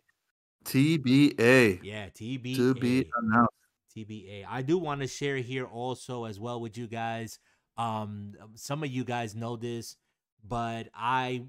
[0.66, 1.80] TBA.
[1.84, 2.56] Yeah, TBA.
[2.56, 3.52] To be announced.
[3.96, 4.46] TBA.
[4.48, 7.40] I do want to share here also as well with you guys.
[7.78, 9.96] Um, some of you guys know this,
[10.48, 11.46] but I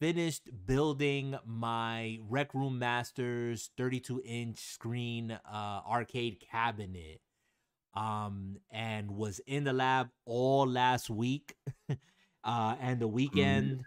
[0.00, 7.20] finished building my Rec Room Masters 32 inch screen uh, arcade cabinet.
[7.92, 11.56] Um, and was in the lab all last week
[12.44, 13.78] uh, and the weekend.
[13.78, 13.82] Mm.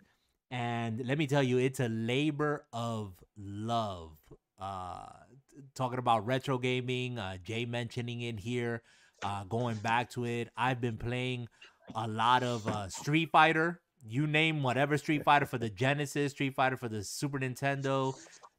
[0.51, 4.17] And let me tell you, it's a labor of love.
[4.59, 5.07] Uh,
[5.75, 8.81] talking about retro gaming, uh, Jay mentioning in here,
[9.23, 10.49] uh, going back to it.
[10.57, 11.47] I've been playing
[11.95, 13.81] a lot of uh, Street Fighter.
[14.05, 18.13] You name whatever Street Fighter for the Genesis, Street Fighter for the Super Nintendo.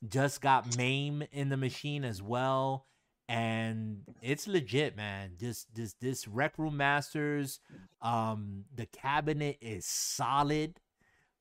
[0.06, 2.86] Just got MAME in the machine as well.
[3.28, 5.32] And it's legit, man.
[5.40, 7.58] Just this this Rec Room Masters,
[8.02, 10.78] um, the cabinet is solid.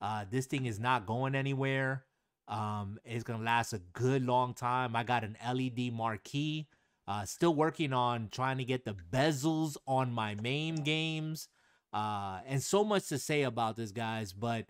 [0.00, 2.04] Uh, this thing is not going anywhere.
[2.48, 4.94] Um, it's gonna last a good long time.
[4.96, 6.68] I got an LED marquee.
[7.06, 11.48] Uh, still working on trying to get the bezels on my main games.
[11.92, 14.32] Uh, and so much to say about this, guys.
[14.32, 14.66] But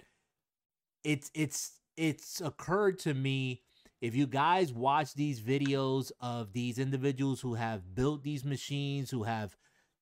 [1.05, 3.63] it's it's it's occurred to me
[4.01, 9.23] if you guys watch these videos of these individuals who have built these machines, who
[9.23, 9.57] have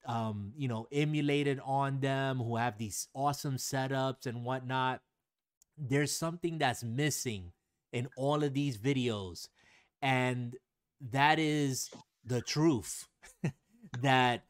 [0.07, 5.01] um, you know, emulated on them, who have these awesome setups and whatnot,
[5.79, 7.53] there's something that's missing
[7.93, 9.49] in all of these videos.
[10.01, 10.57] And
[11.01, 11.91] that is
[12.25, 13.07] the truth
[14.03, 14.45] that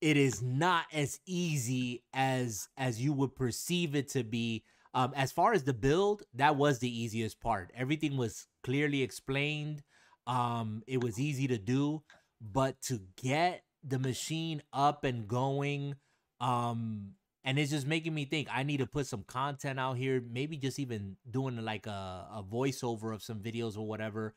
[0.00, 4.62] it is not as easy as as you would perceive it to be
[4.94, 9.82] um as far as the build that was the easiest part everything was clearly explained
[10.26, 12.02] um it was easy to do
[12.40, 15.94] but to get the machine up and going
[16.40, 17.14] um
[17.48, 20.58] and it's just making me think I need to put some content out here, maybe
[20.58, 24.34] just even doing like a, a voiceover of some videos or whatever,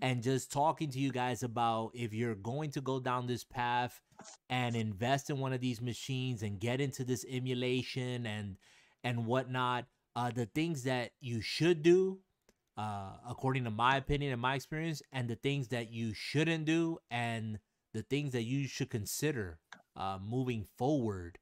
[0.00, 4.00] and just talking to you guys about if you're going to go down this path
[4.48, 8.58] and invest in one of these machines and get into this emulation and
[9.02, 12.20] and whatnot, uh, the things that you should do,
[12.76, 16.98] uh, according to my opinion and my experience, and the things that you shouldn't do,
[17.10, 17.58] and
[17.92, 19.58] the things that you should consider
[19.96, 21.40] uh, moving forward,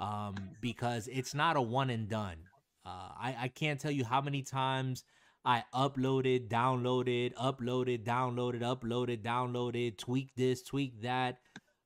[0.00, 2.36] um, because it's not a one and done.
[2.84, 5.04] Uh, I, I can't tell you how many times
[5.44, 11.38] I uploaded, downloaded, uploaded, downloaded, uploaded, downloaded, tweak this, tweak that.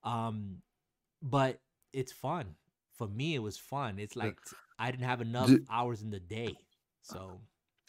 [0.04, 0.62] Um,
[1.22, 1.60] but
[1.92, 2.54] it's fun.
[2.96, 3.98] For me, it was fun.
[3.98, 4.36] It's like
[4.78, 6.54] I didn't have enough hours in the day.
[7.02, 7.40] So,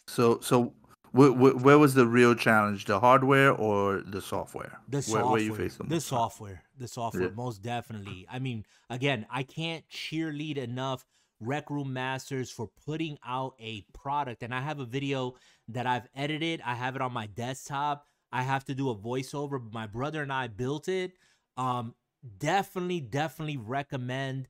[0.07, 0.73] so, so
[1.11, 2.85] where, where, was the real challenge?
[2.85, 4.79] The hardware or the software?
[4.89, 5.23] The software.
[5.23, 6.63] Where, where you face the, the software.
[6.77, 7.29] The software, yeah.
[7.35, 8.27] most definitely.
[8.29, 11.05] I mean, again, I can't cheerlead enough
[11.39, 14.43] Rec Room Masters for putting out a product.
[14.43, 15.35] And I have a video
[15.69, 16.61] that I've edited.
[16.65, 18.05] I have it on my desktop.
[18.31, 19.61] I have to do a voiceover.
[19.71, 21.13] My brother and I built it.
[21.55, 21.95] Um,
[22.39, 24.47] definitely, definitely recommend,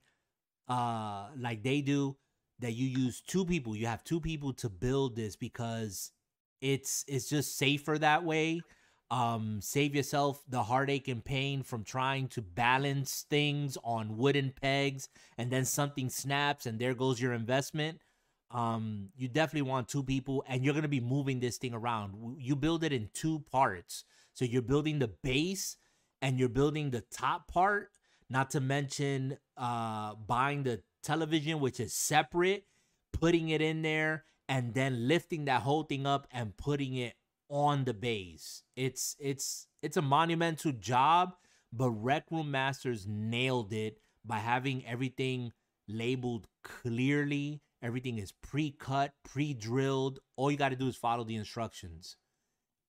[0.67, 2.17] uh, like they do,
[2.59, 3.75] that you use two people.
[3.75, 6.11] You have two people to build this because
[6.61, 8.61] it's it's just safer that way.
[9.09, 15.07] Um save yourself the heartache and pain from trying to balance things on wooden pegs
[15.37, 18.01] and then something snaps and there goes your investment.
[18.51, 22.37] Um you definitely want two people and you're to be moving this thing around.
[22.39, 24.03] You build it in two parts.
[24.33, 25.77] So you're building the base
[26.21, 27.91] and you're building the top part
[28.29, 32.65] not to mention uh buying the television which is separate
[33.13, 37.15] putting it in there and then lifting that whole thing up and putting it
[37.49, 38.63] on the base.
[38.75, 41.35] It's it's it's a monumental job,
[41.71, 45.53] but Rec Room Masters nailed it by having everything
[45.87, 47.61] labeled clearly.
[47.81, 50.19] Everything is pre-cut, pre-drilled.
[50.35, 52.17] All you got to do is follow the instructions,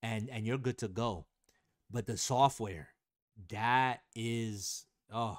[0.02, 1.26] and and you're good to go.
[1.90, 2.88] But the software,
[3.50, 5.38] that is oh,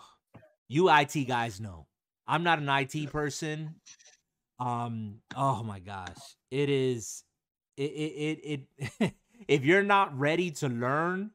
[0.68, 1.88] you IT guys know.
[2.28, 3.76] I'm not an IT person.
[4.60, 6.18] Um, oh my gosh,
[6.52, 7.24] it is
[7.78, 9.14] it it it, it
[9.48, 11.32] if you're not ready to learn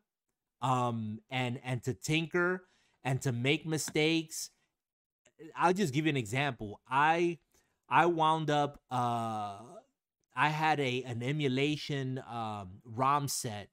[0.62, 2.64] um and and to tinker
[3.02, 4.51] and to make mistakes
[5.56, 6.80] i'll just give you an example.
[6.88, 7.38] I
[7.88, 9.59] i wound up uh
[10.36, 13.68] i had a an emulation um rom set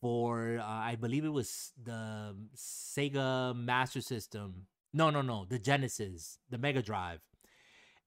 [0.00, 4.66] for uh, i believe it was the sega master system.
[4.92, 7.20] No no no the genesis the mega drive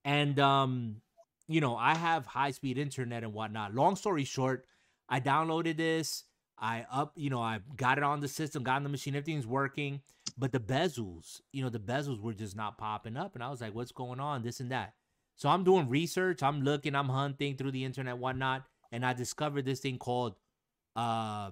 [0.06, 1.02] and um
[1.48, 3.76] you know, I have high speed internet and whatnot.
[3.76, 4.66] Long story short,
[5.10, 6.24] I downloaded this.
[6.58, 9.46] I up, you know, I got it on the system, got on the machine, everything's
[9.46, 10.02] working.
[10.38, 13.36] But the bezels, you know, the bezels were just not popping up.
[13.36, 14.42] And I was like, what's going on?
[14.42, 14.94] This and that.
[15.36, 18.64] So I'm doing research, I'm looking, I'm hunting through the internet, whatnot.
[18.92, 20.36] And I discovered this thing called
[20.96, 21.52] uh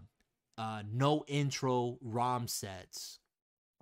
[0.57, 3.19] uh no intro ROM sets.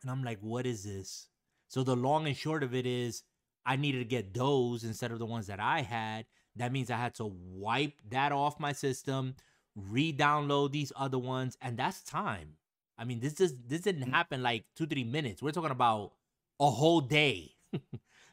[0.01, 1.27] And I'm like, what is this?
[1.67, 3.23] So the long and short of it is
[3.65, 6.25] I needed to get those instead of the ones that I had.
[6.55, 9.35] That means I had to wipe that off my system,
[9.75, 12.55] re-download these other ones, and that's time.
[12.97, 14.11] I mean, this is this didn't mm.
[14.11, 15.41] happen like two, three minutes.
[15.41, 16.13] We're talking about
[16.59, 17.55] a whole day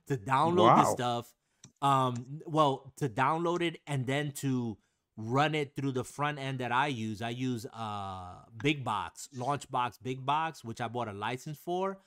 [0.08, 0.82] to download wow.
[0.82, 1.34] this stuff.
[1.80, 4.76] Um, well, to download it and then to
[5.16, 7.22] run it through the front end that I use.
[7.22, 11.98] I use uh Big Box, Launchbox Big Box, which I bought a license for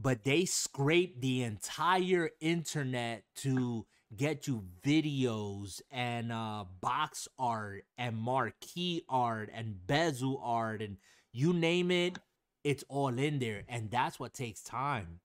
[0.00, 3.86] but they scrape the entire internet to
[4.16, 10.96] get you videos and uh, box art and marquee art and bezel art and
[11.32, 12.18] you name it
[12.64, 15.20] it's all in there and that's what takes time.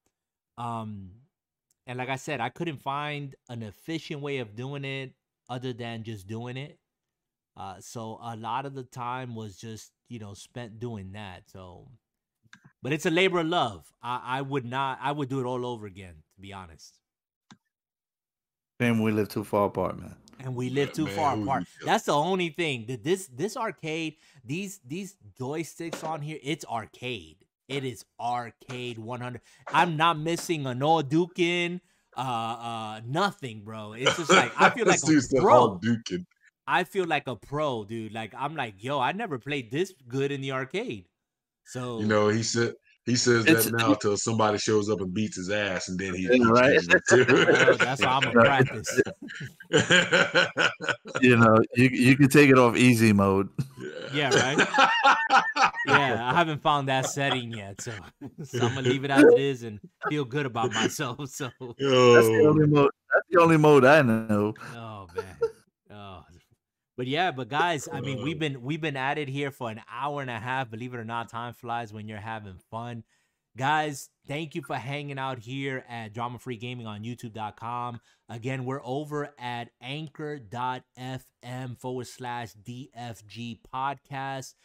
[0.57, 1.11] Um
[1.87, 5.13] and like i said i couldn't find an efficient way of doing it
[5.49, 6.77] other than just doing it.
[7.57, 11.49] Uh so a lot of the time was just you know spent doing that.
[11.49, 11.89] So
[12.85, 13.91] but it's a labor of love.
[14.03, 14.99] I, I would not.
[15.01, 16.13] I would do it all over again.
[16.35, 16.99] To be honest.
[18.79, 20.15] And we live too far apart, man.
[20.39, 21.63] And we live too man, far apart.
[21.83, 22.85] That's the only thing.
[22.87, 27.37] That this this arcade, these these joysticks on here, it's arcade.
[27.67, 29.41] It is arcade 100.
[29.73, 31.81] I'm not missing a hadouken,
[32.15, 33.93] uh, uh, nothing, bro.
[33.93, 35.79] It's just like I feel like a pro.
[35.79, 36.27] Dukin.
[36.67, 38.13] I feel like a pro, dude.
[38.13, 41.05] Like I'm like, yo, I never played this good in the arcade.
[41.65, 42.73] So you know, he said
[43.05, 46.27] he says that now until somebody shows up and beats his ass, and then he,
[46.27, 46.79] he right.
[47.11, 49.01] well, that's how I'm gonna practice.
[51.21, 53.49] you know, you you can take it off easy mode.
[54.11, 54.57] Yeah, right.
[55.85, 57.91] yeah, I haven't found that setting yet, so,
[58.43, 59.79] so I'm gonna leave it as it is and
[60.09, 61.29] feel good about myself.
[61.29, 62.89] So that's the only mode.
[63.13, 64.53] That's the only mode I know.
[64.73, 65.37] Oh man.
[65.91, 66.23] Oh,
[66.97, 69.81] But yeah, but guys, I mean, we've been we've been at it here for an
[69.91, 70.71] hour and a half.
[70.71, 73.03] Believe it or not, time flies when you're having fun.
[73.57, 78.01] Guys, thank you for hanging out here at Drama Free Gaming on YouTube.com.
[78.27, 80.49] Again, we're over at anchor.fm
[81.79, 84.55] forward slash DFG podcast.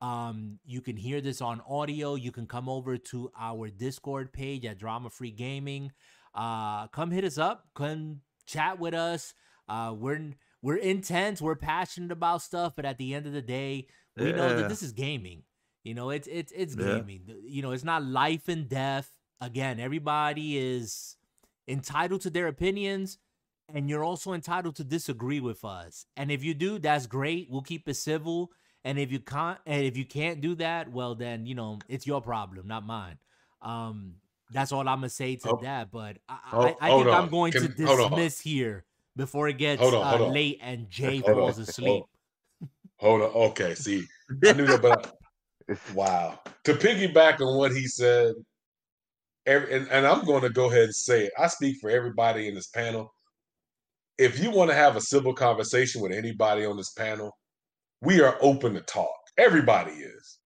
[0.00, 2.16] Um, you can hear this on audio.
[2.16, 5.92] You can come over to our Discord page at Drama Free Gaming.
[6.34, 7.68] Uh, come hit us up.
[7.74, 9.32] Come chat with us.
[9.68, 13.86] Uh, we're we're intense, we're passionate about stuff, but at the end of the day,
[14.16, 14.36] we yeah.
[14.36, 15.42] know that this is gaming.
[15.84, 16.96] You know, it's it's it's yeah.
[16.96, 17.22] gaming.
[17.44, 19.10] You know, it's not life and death.
[19.40, 21.16] Again, everybody is
[21.66, 23.18] entitled to their opinions,
[23.72, 26.04] and you're also entitled to disagree with us.
[26.16, 27.48] And if you do, that's great.
[27.50, 28.50] We'll keep it civil.
[28.84, 32.06] And if you can't, and if you can't do that, well, then you know it's
[32.06, 33.18] your problem, not mine.
[33.62, 34.16] Um,
[34.50, 35.90] that's all I'm gonna say to oh, that.
[35.90, 38.84] But I, oh, I, I think I'm going Can, to dismiss here
[39.16, 40.32] before it gets hold on, hold uh, on.
[40.32, 41.62] late and Jay hold falls on.
[41.62, 42.04] asleep.
[42.98, 43.30] Hold on.
[43.30, 43.74] Okay.
[43.74, 44.04] See,
[44.44, 45.14] I knew that, but
[45.94, 46.38] wow.
[46.64, 48.34] To piggyback on what he said,
[49.46, 51.32] every, and, and I'm going to go ahead and say it.
[51.38, 53.12] I speak for everybody in this panel.
[54.18, 57.32] If you want to have a civil conversation with anybody on this panel,
[58.02, 59.14] we are open to talk.
[59.38, 60.38] Everybody is.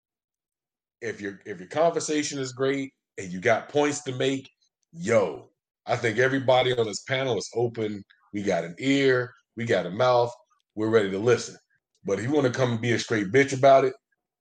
[1.01, 4.49] If your if your conversation is great and you got points to make,
[4.91, 5.49] yo,
[5.85, 8.03] I think everybody on this panel is open
[8.33, 10.33] we got an ear, we got a mouth,
[10.75, 11.55] we're ready to listen.
[12.03, 13.93] But if you want to come and be a straight bitch about it,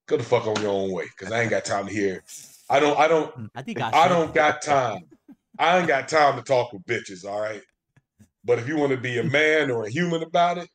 [0.06, 1.04] go the fuck on your own way.
[1.18, 2.24] Cause I ain't got time to hear.
[2.68, 5.02] I don't I don't I think I, I don't got time.
[5.58, 7.62] I ain't got time to talk with bitches, all right.
[8.44, 10.68] But if you want to be a man or a human about it,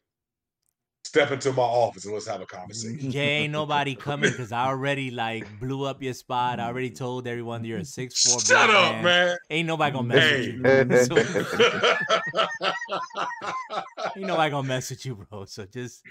[1.07, 3.09] step into my office and let's have a conversation.
[3.09, 6.59] Jay, ain't nobody coming because I already like blew up your spot.
[6.59, 8.41] I already told everyone you're a six four.
[8.41, 9.03] Shut up, man.
[9.03, 9.37] man.
[9.49, 10.51] Ain't nobody gonna mess hey.
[10.51, 10.63] you.
[11.07, 11.17] So,
[14.15, 15.45] ain't nobody gonna message you, bro.
[15.45, 16.03] So just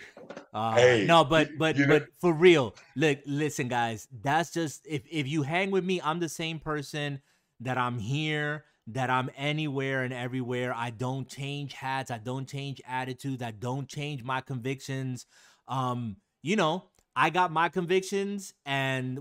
[0.55, 2.01] uh, hey, no, but but but know.
[2.21, 4.09] for real, look, listen, guys.
[4.23, 7.21] That's just if if you hang with me, I'm the same person
[7.61, 10.73] that I'm here that I'm anywhere and everywhere.
[10.75, 12.11] I don't change hats.
[12.11, 13.43] I don't change attitudes.
[13.43, 15.27] I don't change my convictions.
[15.67, 16.85] Um, you know,
[17.17, 19.19] I got my convictions and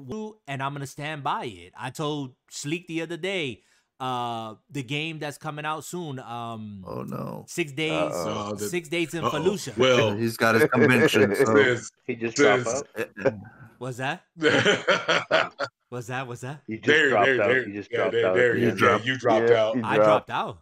[0.48, 1.74] and I'm gonna stand by it.
[1.80, 3.62] I told Sleek the other day,
[4.00, 6.20] uh, the game that's coming out soon.
[6.20, 9.78] Um, oh no, six days, uh, six days in Fallujah.
[9.78, 11.36] Well, he's got his convention.
[11.36, 11.78] So.
[12.06, 13.34] he just dropped out.
[13.80, 14.24] Was that?
[15.92, 16.28] Was that?
[16.28, 16.62] Was that?
[16.68, 17.48] You just there, dropped there, out.
[17.48, 18.36] There, you just yeah, dropped there, out.
[18.36, 19.74] There, you, yeah, dropped, you dropped yeah, out.
[19.76, 19.88] Dropped.
[19.88, 20.58] I dropped out.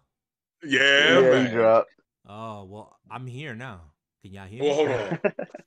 [0.64, 1.46] Yeah, yeah man.
[1.46, 1.90] You dropped.
[2.28, 3.82] Oh well, I'm here now.
[4.24, 4.90] Can y'all hear well, me?
[4.90, 5.20] Well, hold on.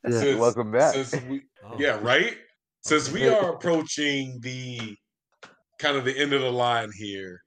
[0.09, 0.95] yeah, since, welcome back.
[1.29, 1.77] We, oh.
[1.79, 2.37] Yeah, right.
[2.83, 4.97] Since we are approaching the
[5.79, 7.43] kind of the end of the line here,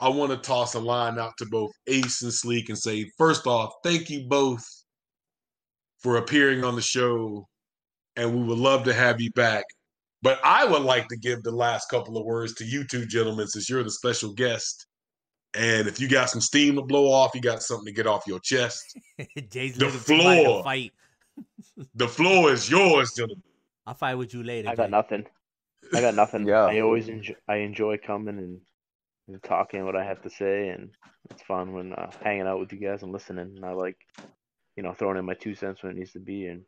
[0.00, 3.46] I want to toss a line out to both Ace and Sleek and say, first
[3.46, 4.64] off, thank you both
[5.98, 7.46] for appearing on the show,
[8.16, 9.64] and we would love to have you back
[10.24, 13.46] but I would like to give the last couple of words to you two gentlemen,
[13.46, 14.86] since you're the special guest.
[15.54, 18.26] And if you got some steam to blow off, you got something to get off
[18.26, 18.98] your chest.
[19.50, 20.94] Jay's the floor, fight.
[21.94, 23.42] the floor is yours, gentlemen.
[23.86, 24.70] I'll fight with you later.
[24.70, 24.90] I got Jay.
[24.92, 25.26] nothing.
[25.92, 26.46] I got nothing.
[26.48, 26.64] yeah.
[26.64, 27.34] I always enjoy.
[27.46, 28.60] I enjoy coming and,
[29.28, 30.90] and, talking what I have to say, and
[31.30, 33.56] it's fun when uh, hanging out with you guys and listening.
[33.56, 33.96] And I like,
[34.76, 36.62] you know, throwing in my two cents when it needs to be, and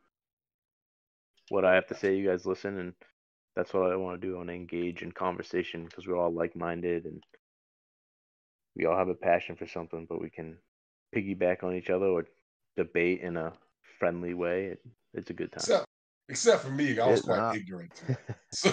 [1.48, 2.16] what I have to say.
[2.16, 2.92] You guys listen, and
[3.54, 4.34] that's what I want to do.
[4.34, 7.22] I want to engage in conversation because we're all like-minded and
[8.76, 10.58] we all have a passion for something, but we can
[11.14, 12.26] piggyback on each other or
[12.76, 13.52] debate in a
[13.98, 14.66] friendly way.
[14.66, 14.80] It,
[15.14, 15.64] it's a good time.
[15.64, 15.84] So,
[16.28, 17.56] Except for me, I was quite not.
[17.56, 18.02] ignorant.
[18.52, 18.72] So.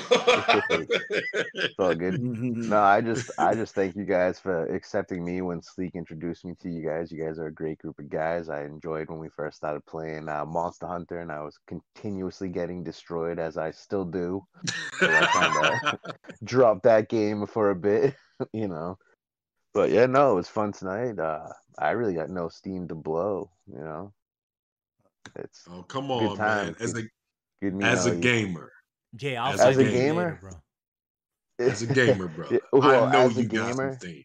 [0.70, 2.22] it's all good.
[2.22, 6.54] No, I just I just thank you guys for accepting me when Sleek introduced me
[6.62, 7.12] to you guys.
[7.12, 8.48] You guys are a great group of guys.
[8.48, 12.82] I enjoyed when we first started playing uh, Monster Hunter, and I was continuously getting
[12.82, 14.46] destroyed as I still do.
[15.00, 16.00] So I kind of
[16.46, 18.16] dropped that game for a bit,
[18.54, 18.98] you know.
[19.74, 21.20] But yeah, no, it was fun tonight.
[21.20, 24.14] Uh, I really got no steam to blow, you know.
[25.36, 26.76] It's oh come on, man!
[26.80, 27.04] As a
[27.82, 28.72] as a gamer.
[29.16, 30.52] Jay, I'll as, as a gamer, bro.
[31.60, 32.50] As a gamer, bro.
[32.74, 34.24] well, I know you gamer, got some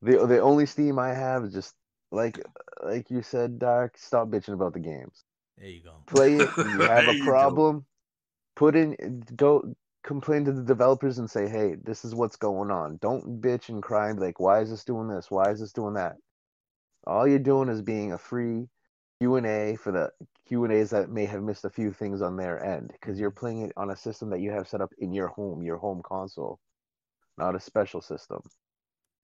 [0.00, 1.74] The the only Steam I have is just
[2.10, 2.40] like
[2.82, 3.98] like you said, Dark.
[3.98, 5.24] Stop bitching about the games.
[5.58, 5.92] There you go.
[6.06, 6.48] Play it.
[6.56, 7.84] You have a problem.
[8.56, 9.22] Put in.
[9.36, 13.68] Don't complain to the developers and say, "Hey, this is what's going on." Don't bitch
[13.68, 15.30] and cry and like, "Why is this doing this?
[15.30, 16.16] Why is this doing that?"
[17.06, 18.68] All you're doing is being a free
[19.20, 20.10] Q and A for the
[20.48, 23.30] Q and A's that may have missed a few things on their end because you're
[23.30, 26.00] playing it on a system that you have set up in your home, your home
[26.04, 26.58] console,
[27.36, 28.40] not a special system.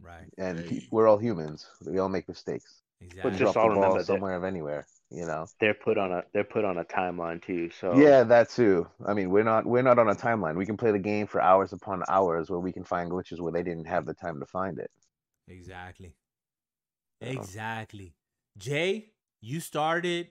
[0.01, 0.31] Right.
[0.39, 0.87] And hey.
[0.91, 1.67] we're all humans.
[1.87, 2.83] We all make mistakes.
[3.01, 3.31] Exactly.
[3.31, 4.87] But just all remember somewhere of anywhere.
[5.11, 7.71] You know, they're put on a they're put on a timeline too.
[7.71, 8.87] So yeah, that too.
[9.07, 10.57] I mean, we're not we're not on a timeline.
[10.57, 13.53] We can play the game for hours upon hours, where we can find glitches where
[13.53, 14.91] they didn't have the time to find it.
[15.49, 16.17] Exactly.
[17.21, 18.15] Exactly.
[18.57, 20.29] Jay, you started.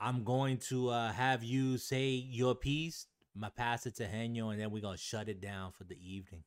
[0.00, 3.06] I'm going to uh, have you say your piece.
[3.34, 6.42] My pass it to Henyo, and then we're gonna shut it down for the evening.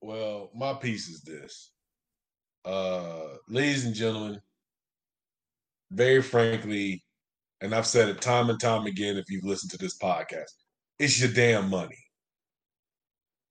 [0.00, 1.72] Well, my piece is this.
[2.64, 4.40] Uh, ladies and gentlemen,
[5.90, 7.02] very frankly,
[7.60, 10.52] and I've said it time and time again if you've listened to this podcast,
[10.98, 11.98] it's your damn money.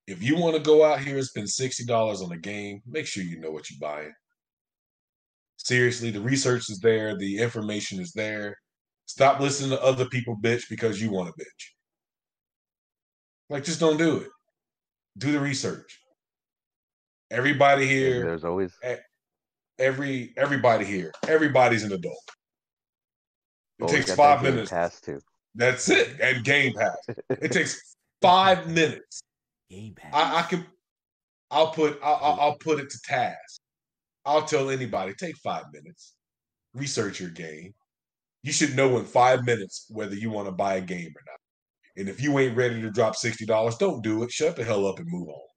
[0.06, 3.24] If you want to go out here and spend $60 on a game, make sure
[3.24, 4.14] you know what you're buying.
[5.58, 8.56] Seriously, the research is there, the information is there.
[9.08, 11.66] Stop listening to other people bitch because you want to bitch.
[13.50, 14.30] Like, just don't do it.
[15.18, 16.00] Do the research.
[17.32, 18.24] Everybody here.
[18.24, 18.74] There's always
[19.80, 21.14] every everybody here.
[21.28, 22.18] Everybody's an adult.
[23.80, 24.70] It takes five minutes.
[24.70, 25.20] Pass too.
[25.56, 26.20] That's it.
[26.22, 26.98] And Game Pass.
[27.30, 29.22] it takes five minutes.
[29.70, 30.14] Game Pass.
[30.14, 30.66] I, I can.
[31.50, 32.00] I'll put.
[32.04, 33.62] I'll, I'll put it to task.
[34.26, 35.14] I'll tell anybody.
[35.14, 36.14] Take five minutes.
[36.74, 37.74] Research your game.
[38.44, 41.40] You should know in five minutes whether you want to buy a game or not.
[41.98, 44.32] And if you ain't ready to drop sixty dollars, don't do it.
[44.32, 45.48] Shut the hell up and move on.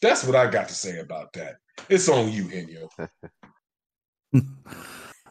[0.00, 1.56] That's what I got to say about that.
[1.88, 2.88] It's on you, Henyo.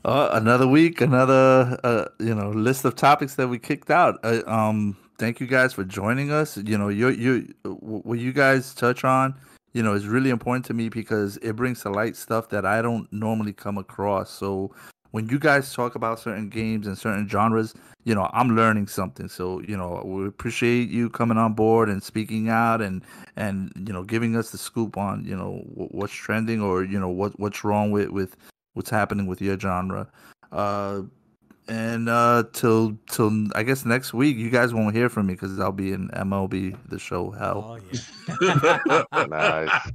[0.06, 4.20] uh, another week, another uh, you know list of topics that we kicked out.
[4.24, 6.58] Uh, um, thank you guys for joining us.
[6.58, 9.36] You know, you you what you guys touch on,
[9.74, 12.82] you know, is really important to me because it brings to light stuff that I
[12.82, 14.30] don't normally come across.
[14.32, 14.74] So
[15.12, 17.74] when you guys talk about certain games and certain genres,
[18.06, 19.28] you know, I'm learning something.
[19.28, 23.04] So, you know, we appreciate you coming on board and speaking out and
[23.36, 27.10] and you know, giving us the scoop on, you know, what's trending or, you know,
[27.10, 28.36] what what's wrong with with
[28.74, 30.08] what's happening with your genre.
[30.52, 31.04] Uh
[31.68, 35.60] and uh till till I guess next week you guys won't hear from me cuz
[35.60, 37.78] I'll be in MLB the show hell.
[37.78, 39.26] Oh yeah.
[39.28, 39.92] nice.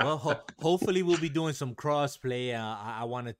[0.00, 2.54] Well, ho- hopefully we'll be doing some crossplay.
[2.54, 3.34] Uh, I, I want to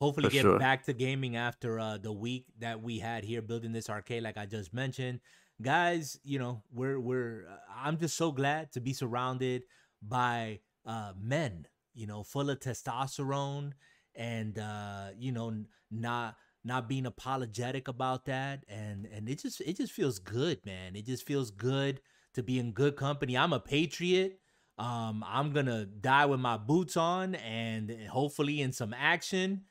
[0.00, 0.58] hopefully For get sure.
[0.58, 4.36] back to gaming after uh, the week that we had here building this arcade like
[4.38, 5.20] i just mentioned.
[5.60, 9.64] Guys you know we're we're uh, i'm just so glad to be surrounded
[10.00, 13.72] by uh, men you know full of testosterone
[14.14, 18.64] and uh, you know not not being apologetic about that.
[18.68, 20.94] And and it just it just feels good man.
[20.96, 22.00] It just feels good
[22.34, 23.36] to be in good company.
[23.36, 24.38] I'm a patriot.
[24.78, 29.62] Um i'm gonna die with my boots on and hopefully in some action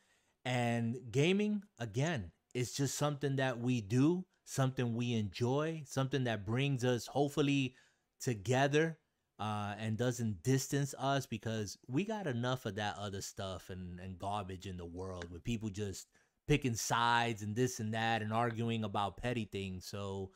[0.48, 6.86] and gaming, again, it's just something that we do, something we enjoy, something that brings
[6.86, 7.76] us hopefully
[8.22, 8.98] together
[9.40, 14.18] uh, and doesn't distance us because we got enough of that other stuff and, and
[14.18, 16.08] garbage in the world with people just
[16.48, 19.86] picking sides and this and that and arguing about petty things.
[19.86, 20.32] So,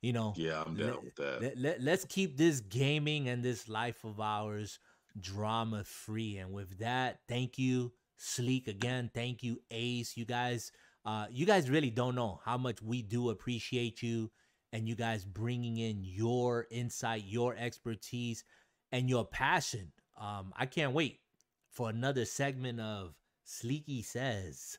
[0.00, 1.40] you know, yeah, I'm down with that.
[1.40, 4.80] Let, let, let's keep this gaming and this life of ours
[5.20, 6.38] drama free.
[6.38, 7.92] And with that, thank you
[8.22, 9.10] Sleek again.
[9.12, 10.16] Thank you, Ace.
[10.16, 10.70] You guys,
[11.04, 14.30] uh, you guys really don't know how much we do appreciate you
[14.72, 18.44] and you guys bringing in your insight, your expertise,
[18.92, 19.92] and your passion.
[20.16, 21.18] Um, I can't wait
[21.72, 24.78] for another segment of Sleeky Says.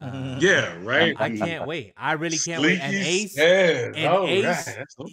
[0.00, 1.16] Uh, yeah, right.
[1.18, 1.94] I, I, can't wait.
[1.96, 2.80] I really can't Sleeky wait.
[2.80, 3.94] And Ace, says.
[3.96, 5.08] and oh, Ace, right.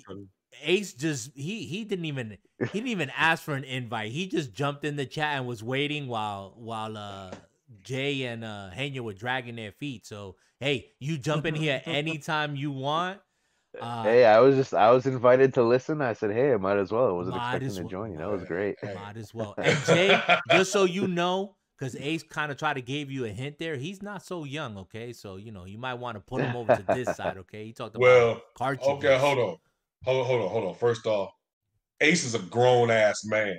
[0.64, 4.12] Ace just he he didn't even he didn't even ask for an invite.
[4.12, 7.32] He just jumped in the chat and was waiting while while uh
[7.84, 10.06] Jay and uh Henyo were dragging their feet.
[10.06, 13.19] So hey, you jump in here anytime you want.
[13.80, 16.02] Uh, hey, I was just I was invited to listen.
[16.02, 17.07] I said, hey, I might as well.
[17.07, 18.18] I wasn't expecting to join you.
[18.18, 18.76] That was great.
[18.84, 19.53] Might as well.
[19.57, 20.22] And Jay,
[20.52, 23.77] just so you know, because Ace kind of tried to give you a hint there.
[23.77, 25.14] He's not so young, okay?
[25.14, 27.65] So you know you might want to put him over to this side, okay?
[27.65, 28.88] He talked about well, cartridges.
[28.88, 29.57] Okay, hold on,
[30.03, 30.76] hold on, hold on, hold on.
[30.76, 31.31] First off,
[32.02, 33.57] Ace is a grown ass man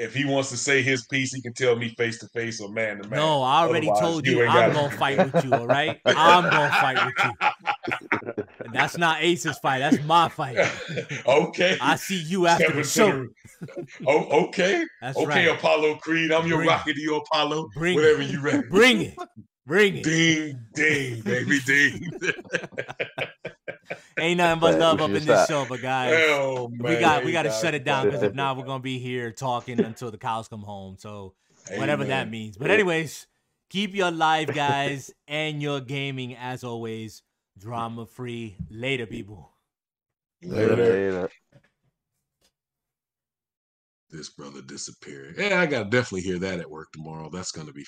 [0.00, 2.70] if he wants to say his piece, he can tell me face to face or
[2.70, 3.18] man to man.
[3.18, 5.52] No, I already Otherwise, told you, you I'm gonna fight with you.
[5.52, 8.44] All right, I'm gonna fight with you.
[8.64, 9.80] And that's not Ace's fight.
[9.80, 10.56] That's my fight.
[11.26, 11.76] okay.
[11.82, 13.26] I see you after the show.
[14.06, 14.86] oh, okay.
[15.02, 15.58] That's okay, right.
[15.58, 16.32] Apollo Creed.
[16.32, 17.68] I'm your Rocky to your Apollo.
[17.74, 18.30] Bring whatever it.
[18.30, 18.66] you ready.
[18.68, 19.14] Bring it.
[19.66, 20.04] Bring it.
[20.04, 22.10] Ding, ding, baby, ding.
[24.18, 27.42] Ain't nothing but love up in this show, but guys, oh, we got we got
[27.42, 30.48] to shut it down because if not, we're gonna be here talking until the cows
[30.48, 30.96] come home.
[30.98, 31.34] So
[31.76, 32.08] whatever Amen.
[32.08, 32.56] that means.
[32.56, 33.26] But anyways,
[33.68, 37.22] keep your live, guys, and your gaming as always
[37.58, 38.56] drama free.
[38.70, 39.50] Later, people.
[40.42, 40.76] Later.
[40.76, 41.30] Later.
[44.10, 45.36] This brother disappeared.
[45.38, 47.30] Yeah, I gotta definitely hear that at work tomorrow.
[47.30, 47.84] That's gonna be